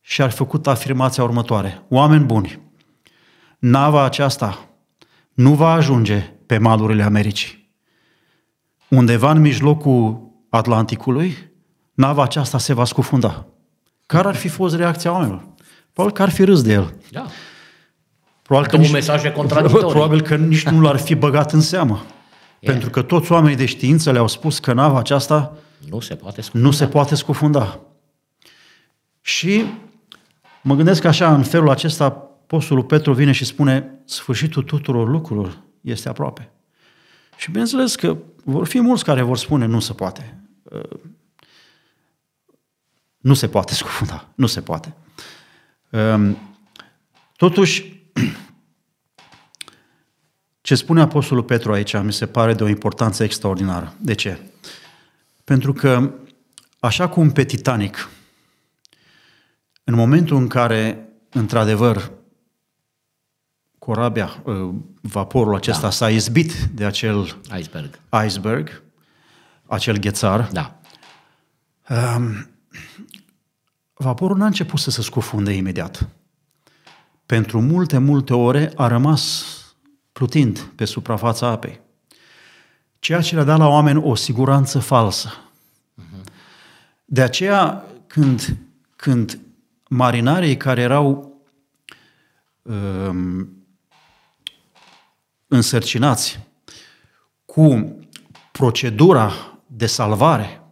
și 0.00 0.22
ar 0.22 0.30
fi 0.30 0.36
făcut 0.36 0.66
afirmația 0.66 1.22
următoare. 1.22 1.82
Oameni 1.88 2.24
buni, 2.24 2.60
nava 3.58 4.04
aceasta 4.04 4.68
nu 5.32 5.54
va 5.54 5.72
ajunge 5.72 6.34
pe 6.46 6.58
malurile 6.58 7.02
Americii. 7.02 7.61
Undeva 8.94 9.30
în 9.30 9.40
mijlocul 9.40 10.30
Atlanticului 10.48 11.50
nava 11.94 12.22
aceasta 12.22 12.58
se 12.58 12.72
va 12.72 12.84
scufunda. 12.84 13.46
Care 14.06 14.28
ar 14.28 14.34
fi 14.34 14.48
fost 14.48 14.74
reacția 14.74 15.12
oamenilor? 15.12 15.48
Probabil 15.92 16.16
că 16.16 16.22
ar 16.22 16.30
fi 16.30 16.44
râs 16.44 16.62
de 16.62 16.72
el. 16.72 16.96
Da. 17.10 17.26
Probabil 18.42 18.70
că, 18.70 18.76
că 18.76 18.82
nici, 18.82 18.92
mesaje 18.92 19.32
contradictorii. 19.32 19.88
Probabil 19.88 20.20
că 20.20 20.36
nici 20.36 20.68
nu 20.68 20.80
l-ar 20.80 20.96
fi 20.96 21.14
băgat 21.14 21.52
în 21.52 21.60
seamă. 21.60 21.94
Yeah. 21.94 22.74
Pentru 22.74 22.90
că 22.90 23.02
toți 23.02 23.32
oamenii 23.32 23.56
de 23.56 23.64
știință 23.64 24.12
le-au 24.12 24.26
spus 24.26 24.58
că 24.58 24.72
nava 24.72 24.98
aceasta 24.98 25.56
nu 25.88 26.00
se 26.00 26.14
poate 26.14 26.40
scufunda. 26.40 26.66
Nu 26.66 26.72
se 26.74 26.86
poate 26.86 27.14
scufunda. 27.14 27.80
Și 29.20 29.64
mă 30.62 30.74
gândesc 30.74 31.04
așa, 31.04 31.34
în 31.34 31.42
felul 31.42 31.70
acesta, 31.70 32.04
Apostolul 32.04 32.84
Petru 32.84 33.12
vine 33.12 33.32
și 33.32 33.44
spune, 33.44 33.98
sfârșitul 34.04 34.62
tuturor 34.62 35.08
lucrurilor 35.08 35.58
este 35.80 36.08
aproape. 36.08 36.50
Și 37.36 37.50
bineînțeles 37.50 37.94
că 37.94 38.16
vor 38.44 38.66
fi 38.66 38.80
mulți 38.80 39.04
care 39.04 39.22
vor 39.22 39.36
spune, 39.36 39.66
nu 39.66 39.80
se 39.80 39.92
poate. 39.92 40.40
Nu 43.18 43.34
se 43.34 43.48
poate 43.48 43.74
scufunda, 43.80 44.28
nu 44.34 44.46
se 44.46 44.60
poate. 44.60 44.94
Ehm, 45.90 46.36
totuși, 47.36 48.02
ce 50.60 50.74
spune 50.74 51.00
Apostolul 51.00 51.44
Petru 51.44 51.72
aici 51.72 52.02
mi 52.02 52.12
se 52.12 52.26
pare 52.26 52.54
de 52.54 52.62
o 52.62 52.68
importanță 52.68 53.24
extraordinară. 53.24 53.94
De 53.98 54.14
ce? 54.14 54.38
Pentru 55.44 55.72
că, 55.72 56.12
așa 56.78 57.08
cum 57.08 57.30
pe 57.30 57.44
Titanic, 57.44 58.10
în 59.84 59.94
momentul 59.94 60.36
în 60.36 60.46
care, 60.46 61.08
într-adevăr, 61.30 62.12
corabia, 63.84 64.42
ă, 64.46 64.74
vaporul 65.00 65.54
acesta 65.54 65.80
da. 65.80 65.90
s-a 65.90 66.10
izbit 66.10 66.52
de 66.52 66.84
acel 66.84 67.36
iceberg, 67.58 68.00
iceberg 68.26 68.82
acel 69.66 69.96
ghețar, 69.96 70.48
da. 70.52 70.80
Um, 71.88 72.50
vaporul 73.92 74.36
n-a 74.36 74.46
început 74.46 74.78
să 74.78 74.90
se 74.90 75.02
scufunde 75.02 75.52
imediat. 75.52 76.08
Pentru 77.26 77.60
multe, 77.60 77.98
multe 77.98 78.34
ore 78.34 78.72
a 78.76 78.86
rămas 78.86 79.44
plutind 80.12 80.58
pe 80.58 80.84
suprafața 80.84 81.46
apei. 81.46 81.80
Ceea 82.98 83.20
ce 83.20 83.34
le-a 83.34 83.44
dat 83.44 83.58
la 83.58 83.68
oameni 83.68 84.02
o 84.02 84.14
siguranță 84.14 84.78
falsă. 84.78 85.28
De 87.04 87.22
aceea, 87.22 87.84
când, 88.06 88.56
când 88.96 89.38
marinarii 89.88 90.56
care 90.56 90.80
erau 90.80 91.40
um, 92.62 93.61
însărcinați 95.52 96.40
cu 97.44 97.96
procedura 98.52 99.32
de 99.66 99.86
salvare 99.86 100.62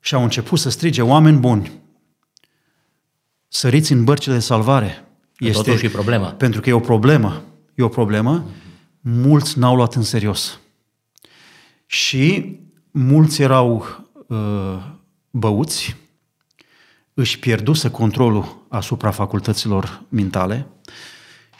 și 0.00 0.14
au 0.14 0.22
început 0.22 0.58
să 0.58 0.70
strige 0.70 1.02
oameni 1.02 1.38
buni, 1.38 1.72
săriți 3.48 3.92
în 3.92 4.04
bărcile 4.04 4.34
de 4.34 4.40
salvare. 4.40 5.04
Este, 5.38 5.62
totuși 5.62 5.86
e 5.86 5.88
problemă. 5.88 6.26
Pentru 6.26 6.60
că 6.60 6.68
e 6.68 6.72
o 6.72 6.80
problemă. 6.80 7.44
E 7.74 7.82
o 7.82 7.88
problemă. 7.88 8.44
Mulți 9.00 9.58
n-au 9.58 9.74
luat 9.74 9.94
în 9.94 10.02
serios. 10.02 10.60
Și 11.86 12.56
mulți 12.90 13.42
erau 13.42 13.86
uh, 14.26 14.78
băuți, 15.30 15.96
își 17.14 17.38
pierduse 17.38 17.90
controlul 17.90 18.66
asupra 18.68 19.10
facultăților 19.10 20.02
mentale 20.08 20.66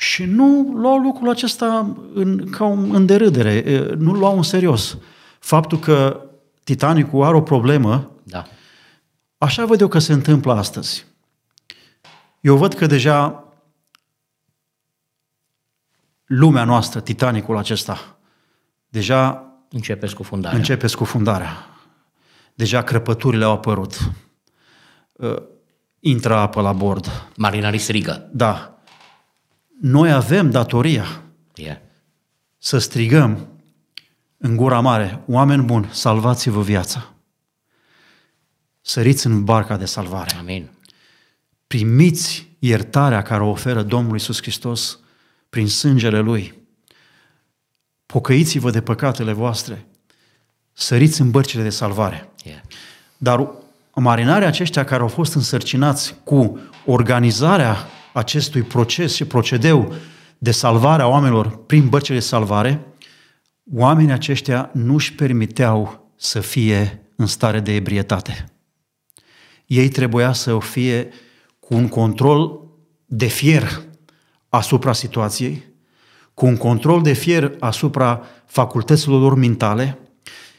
și 0.03 0.25
nu 0.25 0.73
luau 0.75 0.99
lucrul 0.99 1.31
acesta 1.31 1.97
în, 2.15 2.51
ca 2.51 2.65
un, 2.65 2.95
în 2.95 3.07
derâdere, 3.07 3.65
uh, 3.67 3.97
nu 3.97 4.13
luau 4.13 4.37
în 4.37 4.43
serios. 4.43 4.99
Faptul 5.39 5.79
că 5.79 6.27
Titanicul 6.65 7.25
are 7.25 7.37
o 7.37 7.41
problemă, 7.43 8.11
da. 8.23 8.47
așa 9.39 9.65
văd 9.65 9.81
eu 9.81 9.89
că 9.89 9.99
se 9.99 10.13
întâmplă 10.13 10.53
astăzi. 10.53 11.07
Eu 12.41 12.57
văd 12.57 12.75
că 12.75 12.87
deja 12.87 13.45
lumea 16.25 16.65
noastră, 16.65 17.01
Titanicul 17.01 17.57
acesta, 17.57 18.17
deja 18.89 19.47
începe 19.71 20.07
scufundarea. 20.07 20.59
Începe 20.59 20.87
scufundarea. 20.87 21.67
Deja 22.55 22.83
crăpăturile 22.83 23.45
au 23.45 23.53
apărut. 23.53 23.99
Uh, 25.13 25.43
intră 26.01 26.35
apă 26.35 26.61
la 26.61 26.73
bord. 26.73 27.29
Marinarii 27.37 27.79
strigă. 27.79 28.31
Da. 28.33 28.72
Noi 29.83 30.13
avem 30.13 30.51
datoria 30.51 31.23
yeah. 31.55 31.77
să 32.59 32.79
strigăm 32.79 33.49
în 34.37 34.57
gura 34.57 34.81
mare, 34.81 35.23
oameni 35.27 35.63
buni, 35.63 35.89
salvați-vă 35.93 36.63
viața. 36.63 37.13
Săriți 38.81 39.27
în 39.27 39.45
barca 39.45 39.77
de 39.77 39.85
salvare. 39.85 40.35
Amin 40.35 40.71
primiți 41.73 42.47
iertarea 42.59 43.23
care 43.23 43.43
o 43.43 43.49
oferă 43.49 43.83
Domnul 43.83 44.17
Isus 44.17 44.41
Hristos 44.41 44.99
prin 45.49 45.69
sângele 45.69 46.21
Lui. 46.21 46.55
Pocăiți-vă 48.07 48.71
de 48.71 48.81
păcatele 48.81 49.33
voastre, 49.33 49.87
săriți 50.73 51.21
în 51.21 51.31
bărcile 51.31 51.63
de 51.63 51.71
salvare. 51.71 52.29
Yeah. 52.45 52.61
Dar 53.17 53.51
marinarii 53.95 54.47
aceștia 54.47 54.85
care 54.85 55.03
au 55.03 55.09
fost 55.09 55.35
însărcinați 55.35 56.15
cu 56.25 56.59
organizarea 56.87 57.77
acestui 58.13 58.63
proces 58.63 59.15
și 59.15 59.25
procedeu 59.25 59.95
de 60.39 60.51
salvare 60.51 61.03
a 61.03 61.07
oamenilor 61.07 61.57
prin 61.57 61.89
bărcile 61.89 62.19
de 62.19 62.25
salvare, 62.25 62.87
oamenii 63.73 64.13
aceștia 64.13 64.71
nu 64.73 64.95
își 64.95 65.15
permiteau 65.15 66.11
să 66.17 66.41
fie 66.41 67.07
în 67.17 67.27
stare 67.27 67.61
de 67.61 67.75
ebrietate. 67.75 68.45
Ei 69.67 69.89
trebuia 69.89 70.33
să 70.33 70.59
fie 70.61 71.09
cu 71.61 71.75
un 71.75 71.89
control 71.89 72.61
de 73.07 73.27
fier 73.27 73.83
asupra 74.49 74.93
situației, 74.93 75.65
cu 76.35 76.47
un 76.47 76.57
control 76.57 77.03
de 77.03 77.13
fier 77.13 77.53
asupra 77.61 78.23
facultăților 78.47 79.21
lor 79.21 79.35
mentale, 79.35 79.99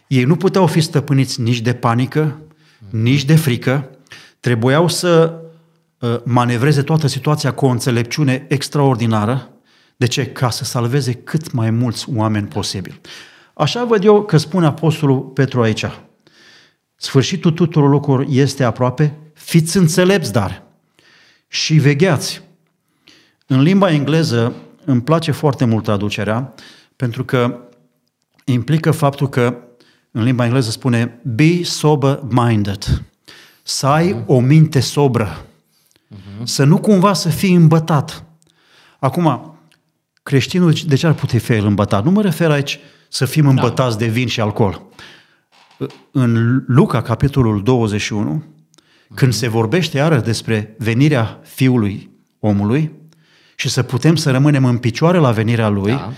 ei 0.08 0.24
nu 0.24 0.36
puteau 0.36 0.68
fi 0.68 0.82
stăpâniți 0.82 1.42
nici 1.42 1.62
de 1.62 1.74
panică, 1.74 2.42
nici 2.90 3.26
de 3.26 3.36
frică, 3.36 3.90
trebuiau 4.40 4.88
să 4.88 5.34
uh, 5.38 5.43
manevreze 6.24 6.82
toată 6.82 7.08
situația 7.08 7.54
cu 7.54 7.66
o 7.66 7.70
înțelepciune 7.70 8.46
extraordinară. 8.50 9.50
De 9.96 10.08
ce? 10.08 10.26
Ca 10.26 10.50
să 10.50 10.64
salveze 10.64 11.14
cât 11.14 11.52
mai 11.52 11.70
mulți 11.70 12.06
oameni 12.16 12.48
posibil. 12.48 13.02
Așa 13.54 13.84
văd 13.84 14.04
eu 14.04 14.24
că 14.24 14.38
spune 14.38 14.66
Apostolul 14.66 15.20
Petru 15.20 15.62
aici. 15.62 15.86
Sfârșitul 16.96 17.52
tuturor 17.52 17.90
lucrurilor 17.90 18.36
este 18.36 18.64
aproape, 18.64 19.18
fiți 19.34 19.78
înțelepți, 19.78 20.32
dar 20.32 20.64
și 21.48 21.74
vegheați. 21.74 22.42
În 23.48 23.62
limba 23.62 23.92
engleză 23.92 24.54
îmi 24.86 25.02
place 25.02 25.32
foarte 25.32 25.66
mult 25.66 25.84
traducerea, 25.84 26.54
pentru 26.96 27.26
că 27.26 27.60
implică 28.46 28.92
faptul 28.92 29.30
că 29.30 29.58
în 30.12 30.24
limba 30.24 30.46
engleză 30.46 30.70
spune 30.70 31.20
be 31.24 31.64
sober-minded, 31.64 33.04
să 33.64 33.88
ai 33.88 34.24
o 34.26 34.40
minte 34.40 34.80
sobră, 34.80 35.46
să 36.44 36.64
nu 36.64 36.78
cumva 36.78 37.14
să 37.14 37.30
fii 37.30 37.54
îmbătat. 37.54 38.24
Acum, 39.00 39.58
creștinul 40.24 40.74
de 40.86 40.96
ce 40.96 41.08
ar 41.08 41.14
putea 41.14 41.40
fi 41.40 41.52
el 41.52 41.66
îmbătat? 41.66 42.04
Nu 42.04 42.12
mă 42.12 42.22
refer 42.22 42.52
aici 42.52 42.80
să 43.10 43.26
fim 43.26 43.48
îmbătați 43.48 43.98
de 43.98 44.08
vin 44.08 44.28
și 44.28 44.42
alcool. 44.42 44.82
În 46.12 46.64
Luca, 46.68 47.02
capitolul 47.02 47.64
21, 47.64 48.44
când 49.14 49.34
se 49.34 49.48
vorbește 49.48 49.98
iară 49.98 50.20
despre 50.20 50.76
venirea 50.78 51.40
Fiului 51.44 52.10
omului 52.40 52.92
și 53.56 53.70
să 53.70 53.84
putem 53.84 54.16
să 54.16 54.32
rămânem 54.32 54.66
în 54.66 54.78
picioare 54.78 55.18
la 55.18 55.32
venirea 55.32 55.68
Lui, 55.68 55.92
da. 55.92 56.12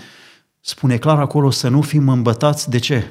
spune 0.60 0.96
clar 0.96 1.18
acolo 1.18 1.50
să 1.50 1.68
nu 1.68 1.80
fim 1.80 2.08
îmbătați 2.08 2.70
de 2.70 2.78
ce? 2.78 3.10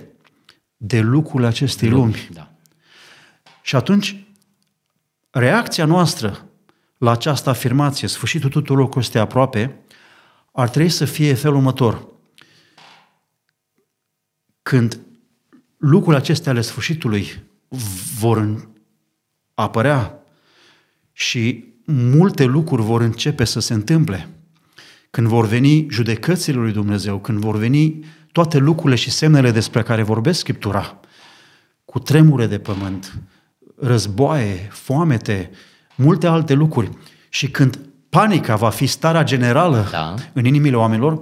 De 0.78 1.00
lucrul 1.00 1.44
acestei 1.44 1.90
lumi. 1.90 2.02
lumi. 2.02 2.30
Da. 2.34 2.52
Și 3.62 3.76
atunci, 3.76 4.26
reacția 5.30 5.86
noastră 5.86 6.46
la 6.98 7.12
această 7.12 7.50
afirmație, 7.50 8.08
sfârșitul 8.08 8.50
tuturor 8.50 8.78
lucrurilor 8.78 9.04
este 9.04 9.20
aproape, 9.20 9.80
ar 10.52 10.70
trebui 10.70 10.90
să 10.90 11.06
fie 11.06 11.34
felul 11.34 11.56
următor. 11.56 12.08
Când 14.62 15.00
lucrurile 15.78 16.22
acestea 16.22 16.52
ale 16.52 16.62
sfârșitului 16.62 17.44
vor 18.20 18.68
apărea 19.54 20.20
și 21.12 21.74
multe 21.86 22.44
lucruri 22.44 22.82
vor 22.82 23.02
începe 23.02 23.44
să 23.44 23.60
se 23.60 23.74
întâmple. 23.74 24.30
Când 25.10 25.28
vor 25.28 25.46
veni 25.46 25.88
judecățile 25.90 26.58
lui 26.58 26.72
Dumnezeu, 26.72 27.20
când 27.20 27.40
vor 27.40 27.58
veni 27.58 28.06
toate 28.32 28.58
lucrurile 28.58 28.96
și 28.96 29.12
semnele 29.12 29.52
despre 29.52 29.84
care 29.84 30.04
vorbesc 30.04 30.40
Scriptura, 30.40 31.00
cu 31.86 32.00
tremure 32.00 32.48
de 32.48 32.60
pământ, 32.60 33.18
războaie, 33.78 34.68
foamete, 34.72 35.52
multe 35.96 36.28
alte 36.28 36.54
lucruri. 36.54 36.90
Și 37.30 37.50
când 37.50 37.80
panica 38.10 38.56
va 38.56 38.70
fi 38.70 38.86
starea 38.86 39.24
generală 39.24 39.88
da. 39.92 40.14
în 40.34 40.46
inimile 40.46 40.76
oamenilor, 40.76 41.22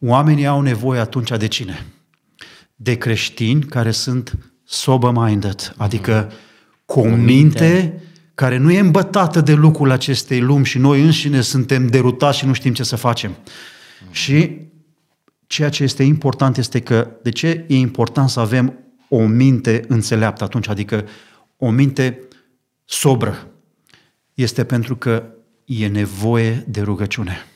oamenii 0.00 0.46
au 0.46 0.60
nevoie 0.60 1.00
atunci 1.00 1.30
de 1.30 1.46
cine? 1.46 1.86
De 2.74 2.94
creștini 2.94 3.62
care 3.62 3.90
sunt 3.90 4.38
sober-minded, 4.64 5.74
adică 5.76 6.32
cu 6.84 7.00
o 7.00 7.08
minte 7.08 8.02
care 8.34 8.56
nu 8.56 8.70
e 8.70 8.78
îmbătată 8.78 9.40
de 9.40 9.52
lucrul 9.52 9.90
acestei 9.90 10.40
lumi 10.40 10.64
și 10.64 10.78
noi 10.78 11.02
înșine 11.02 11.40
suntem 11.40 11.86
derutați 11.86 12.38
și 12.38 12.46
nu 12.46 12.52
știm 12.52 12.72
ce 12.72 12.82
să 12.82 12.96
facem. 12.96 13.30
Mm. 13.30 14.12
Și 14.12 14.56
ceea 15.46 15.68
ce 15.68 15.82
este 15.82 16.02
important 16.02 16.56
este 16.56 16.80
că, 16.80 17.10
de 17.22 17.30
ce 17.30 17.64
e 17.68 17.76
important 17.76 18.28
să 18.28 18.40
avem 18.40 18.78
o 19.08 19.26
minte 19.26 19.84
înțeleaptă 19.88 20.44
atunci, 20.44 20.68
adică 20.68 21.04
o 21.56 21.70
minte 21.70 22.18
sobră? 22.84 23.47
Este 24.38 24.64
pentru 24.64 24.96
că 24.96 25.24
e 25.64 25.86
nevoie 25.86 26.64
de 26.68 26.80
rugăciune. 26.80 27.46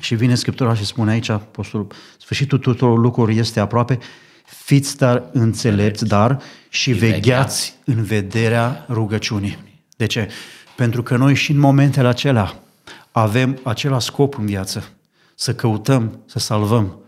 Și 0.00 0.14
vine 0.14 0.34
Scriptura 0.34 0.74
și 0.74 0.84
spune 0.84 1.10
aici, 1.10 1.28
Apostolul, 1.28 1.86
sfârșitul 2.18 2.58
tuturor 2.58 2.98
lucrurilor 2.98 3.40
este 3.40 3.60
aproape, 3.60 3.98
fiți 4.44 4.96
dar 4.96 5.28
înțelepți, 5.32 6.06
dar 6.06 6.42
și 6.68 6.92
vegheați 6.92 7.74
în 7.84 8.02
vederea 8.02 8.86
rugăciunii. 8.88 9.58
De 9.96 10.06
ce? 10.06 10.28
Pentru 10.76 11.02
că 11.02 11.16
noi 11.16 11.34
și 11.34 11.50
în 11.50 11.58
momentele 11.58 12.08
acelea 12.08 12.62
avem 13.10 13.58
același 13.62 14.06
scop 14.06 14.38
în 14.38 14.46
viață, 14.46 14.88
să 15.34 15.54
căutăm, 15.54 16.22
să 16.26 16.38
salvăm 16.38 16.98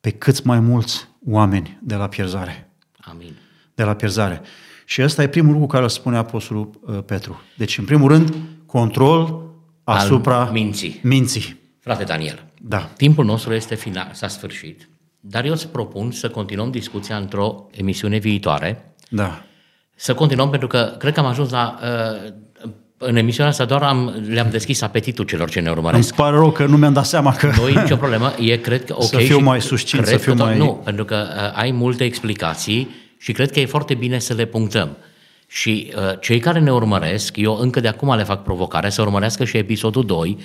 pe 0.00 0.10
cât 0.10 0.44
mai 0.44 0.60
mulți 0.60 1.08
oameni 1.26 1.78
de 1.82 1.94
la 1.94 2.08
pierzare. 2.08 2.70
Amin. 2.98 3.34
De 3.74 3.82
la 3.82 3.94
pierzare. 3.94 4.42
Și 4.90 5.02
ăsta 5.02 5.22
e 5.22 5.28
primul 5.28 5.52
lucru 5.52 5.66
care 5.66 5.82
îl 5.82 5.88
spune 5.88 6.16
Apostolul 6.16 6.70
uh, 6.80 6.98
Petru. 7.06 7.40
Deci, 7.56 7.78
în 7.78 7.84
primul 7.84 8.08
rând, 8.08 8.34
control 8.66 9.42
asupra 9.84 10.40
Al 10.40 10.52
minții. 10.52 11.00
minții. 11.02 11.60
Frate 11.80 12.04
Daniel, 12.04 12.44
da. 12.60 12.78
timpul 12.78 13.24
nostru 13.24 13.52
este 13.52 13.74
final, 13.74 14.10
s-a 14.12 14.28
sfârșit. 14.28 14.88
Dar 15.20 15.44
eu 15.44 15.52
îți 15.52 15.68
propun 15.68 16.10
să 16.10 16.28
continuăm 16.28 16.70
discuția 16.70 17.16
într-o 17.16 17.66
emisiune 17.70 18.18
viitoare. 18.18 18.94
Da. 19.08 19.42
Să 19.94 20.14
continuăm 20.14 20.50
pentru 20.50 20.68
că 20.68 20.94
cred 20.98 21.14
că 21.14 21.20
am 21.20 21.26
ajuns 21.26 21.50
la... 21.50 21.78
Uh, 21.82 22.32
în 22.98 23.16
emisiunea 23.16 23.50
asta 23.50 23.64
doar 23.64 23.82
am, 23.82 24.24
le-am 24.28 24.50
deschis 24.50 24.80
apetitul 24.80 25.24
celor 25.24 25.50
ce 25.50 25.60
ne 25.60 25.70
urmăresc. 25.70 26.08
Îmi 26.08 26.18
pare 26.18 26.36
rău 26.36 26.50
că 26.50 26.66
nu 26.66 26.76
mi-am 26.76 26.92
dat 26.92 27.06
seama 27.06 27.34
că... 27.34 27.46
Nu 27.46 27.68
e 27.68 27.80
nicio 27.80 27.96
problemă, 27.96 28.32
e 28.38 28.56
cred 28.56 28.84
că 28.84 28.94
ok. 28.98 29.04
Să 29.04 29.16
fiu 29.16 29.38
mai 29.38 29.60
susțin, 29.60 30.04
să 30.04 30.16
fiu 30.16 30.34
că, 30.34 30.42
mai... 30.42 30.58
Nu, 30.58 30.80
pentru 30.84 31.04
că 31.04 31.26
uh, 31.28 31.58
ai 31.58 31.70
multe 31.70 32.04
explicații 32.04 33.06
și 33.18 33.32
cred 33.32 33.50
că 33.50 33.60
e 33.60 33.66
foarte 33.66 33.94
bine 33.94 34.18
să 34.18 34.34
le 34.34 34.44
punctăm. 34.44 34.96
Și 35.46 35.92
uh, 35.96 36.20
cei 36.20 36.38
care 36.38 36.58
ne 36.58 36.72
urmăresc, 36.72 37.36
eu 37.36 37.56
încă 37.56 37.80
de 37.80 37.88
acum 37.88 38.14
le 38.14 38.22
fac 38.22 38.42
provocare 38.42 38.88
să 38.88 39.02
urmărească 39.02 39.44
și 39.44 39.56
episodul 39.56 40.04
2 40.04 40.38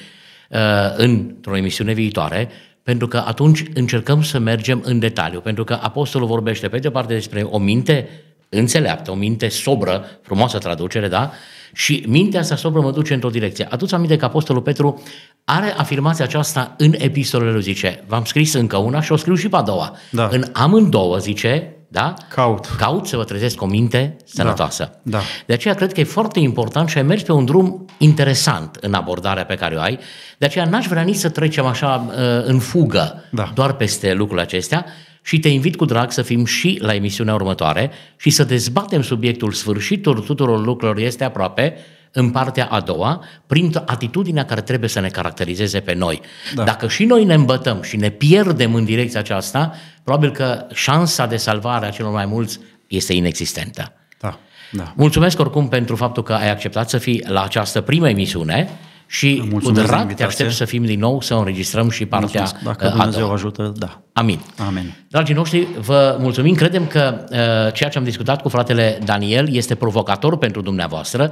uh, 0.49 0.59
într-o 0.95 1.57
emisiune 1.57 1.93
viitoare, 1.93 2.49
pentru 2.83 3.07
că 3.07 3.23
atunci 3.25 3.63
încercăm 3.73 4.23
să 4.23 4.39
mergem 4.39 4.81
în 4.85 4.99
detaliu, 4.99 5.39
pentru 5.39 5.63
că 5.63 5.79
apostolul 5.81 6.27
vorbește 6.27 6.67
pe 6.67 6.77
de 6.77 6.91
parte 6.91 7.13
despre 7.13 7.41
o 7.41 7.57
minte 7.57 8.09
înțeleaptă, 8.49 9.11
o 9.11 9.15
minte 9.15 9.47
sobră, 9.47 10.05
frumoasă 10.21 10.57
traducere, 10.57 11.07
da? 11.07 11.31
Și 11.73 12.03
mintea 12.07 12.39
asta 12.39 12.55
sobră 12.55 12.81
mă 12.81 12.91
duce 12.91 13.13
într-o 13.13 13.29
direcție. 13.29 13.67
Atunci 13.69 13.93
aminte 13.93 14.15
că 14.15 14.25
apostolul 14.25 14.61
Petru 14.61 15.03
are 15.45 15.73
afirmația 15.77 16.25
aceasta 16.25 16.75
în 16.77 16.93
epistolele 16.97 17.51
lui, 17.51 17.61
zice, 17.61 18.03
v-am 18.07 18.23
scris 18.23 18.53
încă 18.53 18.77
una 18.77 19.01
și 19.01 19.11
o 19.11 19.15
scriu 19.15 19.35
și 19.35 19.49
pe 19.49 19.55
a 19.55 19.61
doua. 19.61 19.95
Da. 20.09 20.27
În 20.31 20.43
amândouă, 20.53 21.17
zice, 21.17 21.75
da? 21.93 22.13
Caut. 22.29 22.65
Caut 22.77 23.07
să 23.07 23.17
vă 23.17 23.23
trezesc 23.23 23.61
o 23.61 23.65
minte 23.65 24.15
sănătoasă. 24.25 24.99
Da. 25.03 25.17
da. 25.17 25.23
De 25.45 25.53
aceea 25.53 25.73
cred 25.73 25.93
că 25.93 25.99
e 25.99 26.03
foarte 26.03 26.39
important 26.39 26.89
și 26.89 26.97
ai 26.97 27.03
mers 27.03 27.21
pe 27.21 27.31
un 27.31 27.45
drum 27.45 27.85
interesant 27.97 28.77
în 28.81 28.93
abordarea 28.93 29.45
pe 29.45 29.55
care 29.55 29.75
o 29.75 29.79
ai. 29.79 29.99
De 30.37 30.45
aceea 30.45 30.65
n-aș 30.65 30.85
vrea 30.85 31.01
nici 31.01 31.15
să 31.15 31.29
trecem 31.29 31.65
așa 31.65 32.05
uh, 32.07 32.13
în 32.43 32.59
fugă 32.59 33.23
da. 33.31 33.51
doar 33.53 33.73
peste 33.73 34.13
lucrurile 34.13 34.41
acestea 34.41 34.85
și 35.21 35.39
te 35.39 35.47
invit 35.47 35.75
cu 35.75 35.85
drag 35.85 36.11
să 36.11 36.21
fim 36.21 36.45
și 36.45 36.77
la 36.81 36.93
emisiunea 36.95 37.33
următoare 37.33 37.91
și 38.15 38.29
să 38.29 38.43
dezbatem 38.43 39.01
subiectul 39.01 39.51
sfârșitul 39.51 40.19
tuturor 40.19 40.65
lucrurilor 40.65 41.05
este 41.05 41.23
aproape 41.23 41.77
în 42.15 42.29
partea 42.29 42.65
a 42.65 42.79
doua, 42.79 43.23
prin 43.47 43.71
atitudinea 43.85 44.45
care 44.45 44.61
trebuie 44.61 44.89
să 44.89 44.99
ne 44.99 45.07
caracterizeze 45.07 45.79
pe 45.79 45.93
noi. 45.93 46.21
Da. 46.55 46.63
Dacă 46.63 46.87
și 46.87 47.05
noi 47.05 47.23
ne 47.23 47.33
îmbătăm 47.33 47.81
și 47.81 47.97
ne 47.97 48.09
pierdem 48.09 48.75
în 48.75 48.85
direcția 48.85 49.19
aceasta, 49.19 49.73
probabil 50.03 50.31
că 50.31 50.65
șansa 50.73 51.25
de 51.25 51.37
salvare 51.37 51.85
a 51.85 51.89
celor 51.89 52.11
mai 52.11 52.25
mulți 52.25 52.59
este 52.87 53.13
inexistentă. 53.13 53.93
Da. 54.19 54.39
Da. 54.71 54.93
Mulțumesc 54.95 55.39
oricum 55.39 55.67
pentru 55.67 55.95
faptul 55.95 56.23
că 56.23 56.33
ai 56.33 56.51
acceptat 56.51 56.89
să 56.89 56.97
fii 56.97 57.23
la 57.27 57.43
această 57.43 57.81
primă 57.81 58.09
emisiune 58.09 58.69
și 59.07 59.43
cu 59.63 59.71
drag 59.71 60.13
te 60.13 60.23
aștept 60.23 60.51
să 60.51 60.65
fim 60.65 60.85
din 60.85 60.99
nou, 60.99 61.21
să 61.21 61.33
înregistrăm 61.33 61.89
și 61.89 62.05
partea 62.05 62.41
mulțumesc. 62.41 62.79
Dacă 62.79 62.95
Dumnezeu 62.95 63.31
ajută, 63.31 63.73
da. 63.75 64.01
Amin. 64.13 64.39
Amin. 64.67 64.93
Dragii 65.07 65.35
noștri, 65.35 65.67
vă 65.79 66.17
mulțumim. 66.19 66.55
Credem 66.55 66.87
că 66.87 67.25
uh, 67.29 67.73
ceea 67.73 67.89
ce 67.89 67.97
am 67.97 68.03
discutat 68.03 68.41
cu 68.41 68.49
fratele 68.49 68.99
Daniel 69.05 69.55
este 69.55 69.75
provocator 69.75 70.37
pentru 70.37 70.61
dumneavoastră 70.61 71.31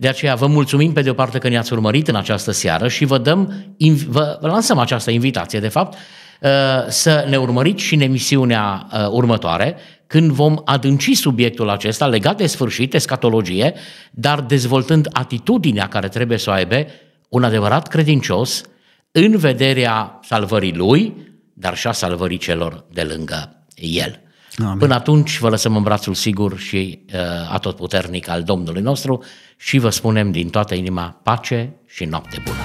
De 0.00 0.08
aceea 0.08 0.34
vă 0.34 0.46
mulțumim 0.46 0.92
pe 0.92 1.02
de 1.02 1.10
o 1.10 1.14
parte 1.14 1.38
că 1.38 1.48
ne-ați 1.48 1.72
urmărit 1.72 2.08
în 2.08 2.14
această 2.14 2.50
seară 2.50 2.88
și 2.88 3.04
vă 3.04 3.18
dăm, 3.18 3.74
vă 4.08 4.38
lansăm 4.40 4.78
această 4.78 5.10
invitație, 5.10 5.60
de 5.60 5.68
fapt, 5.68 5.94
uh, 5.94 6.50
să 6.88 7.26
ne 7.28 7.36
urmăriți 7.36 7.82
și 7.82 7.94
în 7.94 8.00
emisiunea 8.00 8.86
uh, 8.92 9.06
următoare, 9.10 9.76
când 10.06 10.30
vom 10.30 10.56
adânci 10.64 11.16
subiectul 11.16 11.68
acesta 11.68 12.06
legat 12.06 12.36
de 12.36 12.46
sfârșit, 12.46 12.94
escatologie, 12.94 13.74
dar 14.10 14.40
dezvoltând 14.40 15.08
atitudinea 15.12 15.88
care 15.88 16.08
trebuie 16.08 16.38
să 16.38 16.50
o 16.50 16.52
aibă 16.52 16.86
un 17.28 17.44
adevărat 17.44 17.88
credincios 17.88 18.62
în 19.10 19.36
vederea 19.36 20.18
salvării 20.22 20.74
lui, 20.74 21.14
dar 21.54 21.76
și 21.76 21.86
a 21.86 21.92
salvării 21.92 22.38
celor 22.38 22.84
de 22.92 23.02
lângă 23.02 23.66
el. 23.74 24.20
Amin. 24.64 24.78
Până 24.78 24.94
atunci 24.94 25.38
vă 25.38 25.48
lăsăm 25.48 25.76
în 25.76 25.82
brațul 25.82 26.14
sigur 26.14 26.58
și 26.58 27.04
uh, 27.06 27.20
atotputernic 27.52 28.28
al 28.28 28.42
Domnului 28.42 28.82
nostru 28.82 29.22
și 29.56 29.78
vă 29.78 29.88
spunem 29.88 30.30
din 30.30 30.48
toată 30.48 30.74
inima 30.74 31.20
pace 31.22 31.74
și 31.86 32.04
noapte 32.04 32.42
bună. 32.44 32.58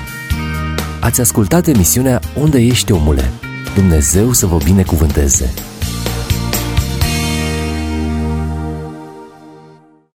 Ați 1.01 1.21
ascultat 1.21 1.67
emisiunea 1.67 2.19
Unde 2.39 2.59
ești 2.59 2.91
omule? 2.91 3.29
Dumnezeu 3.75 4.31
să 4.31 4.45
vă 4.45 4.57
binecuvânteze! 4.57 5.72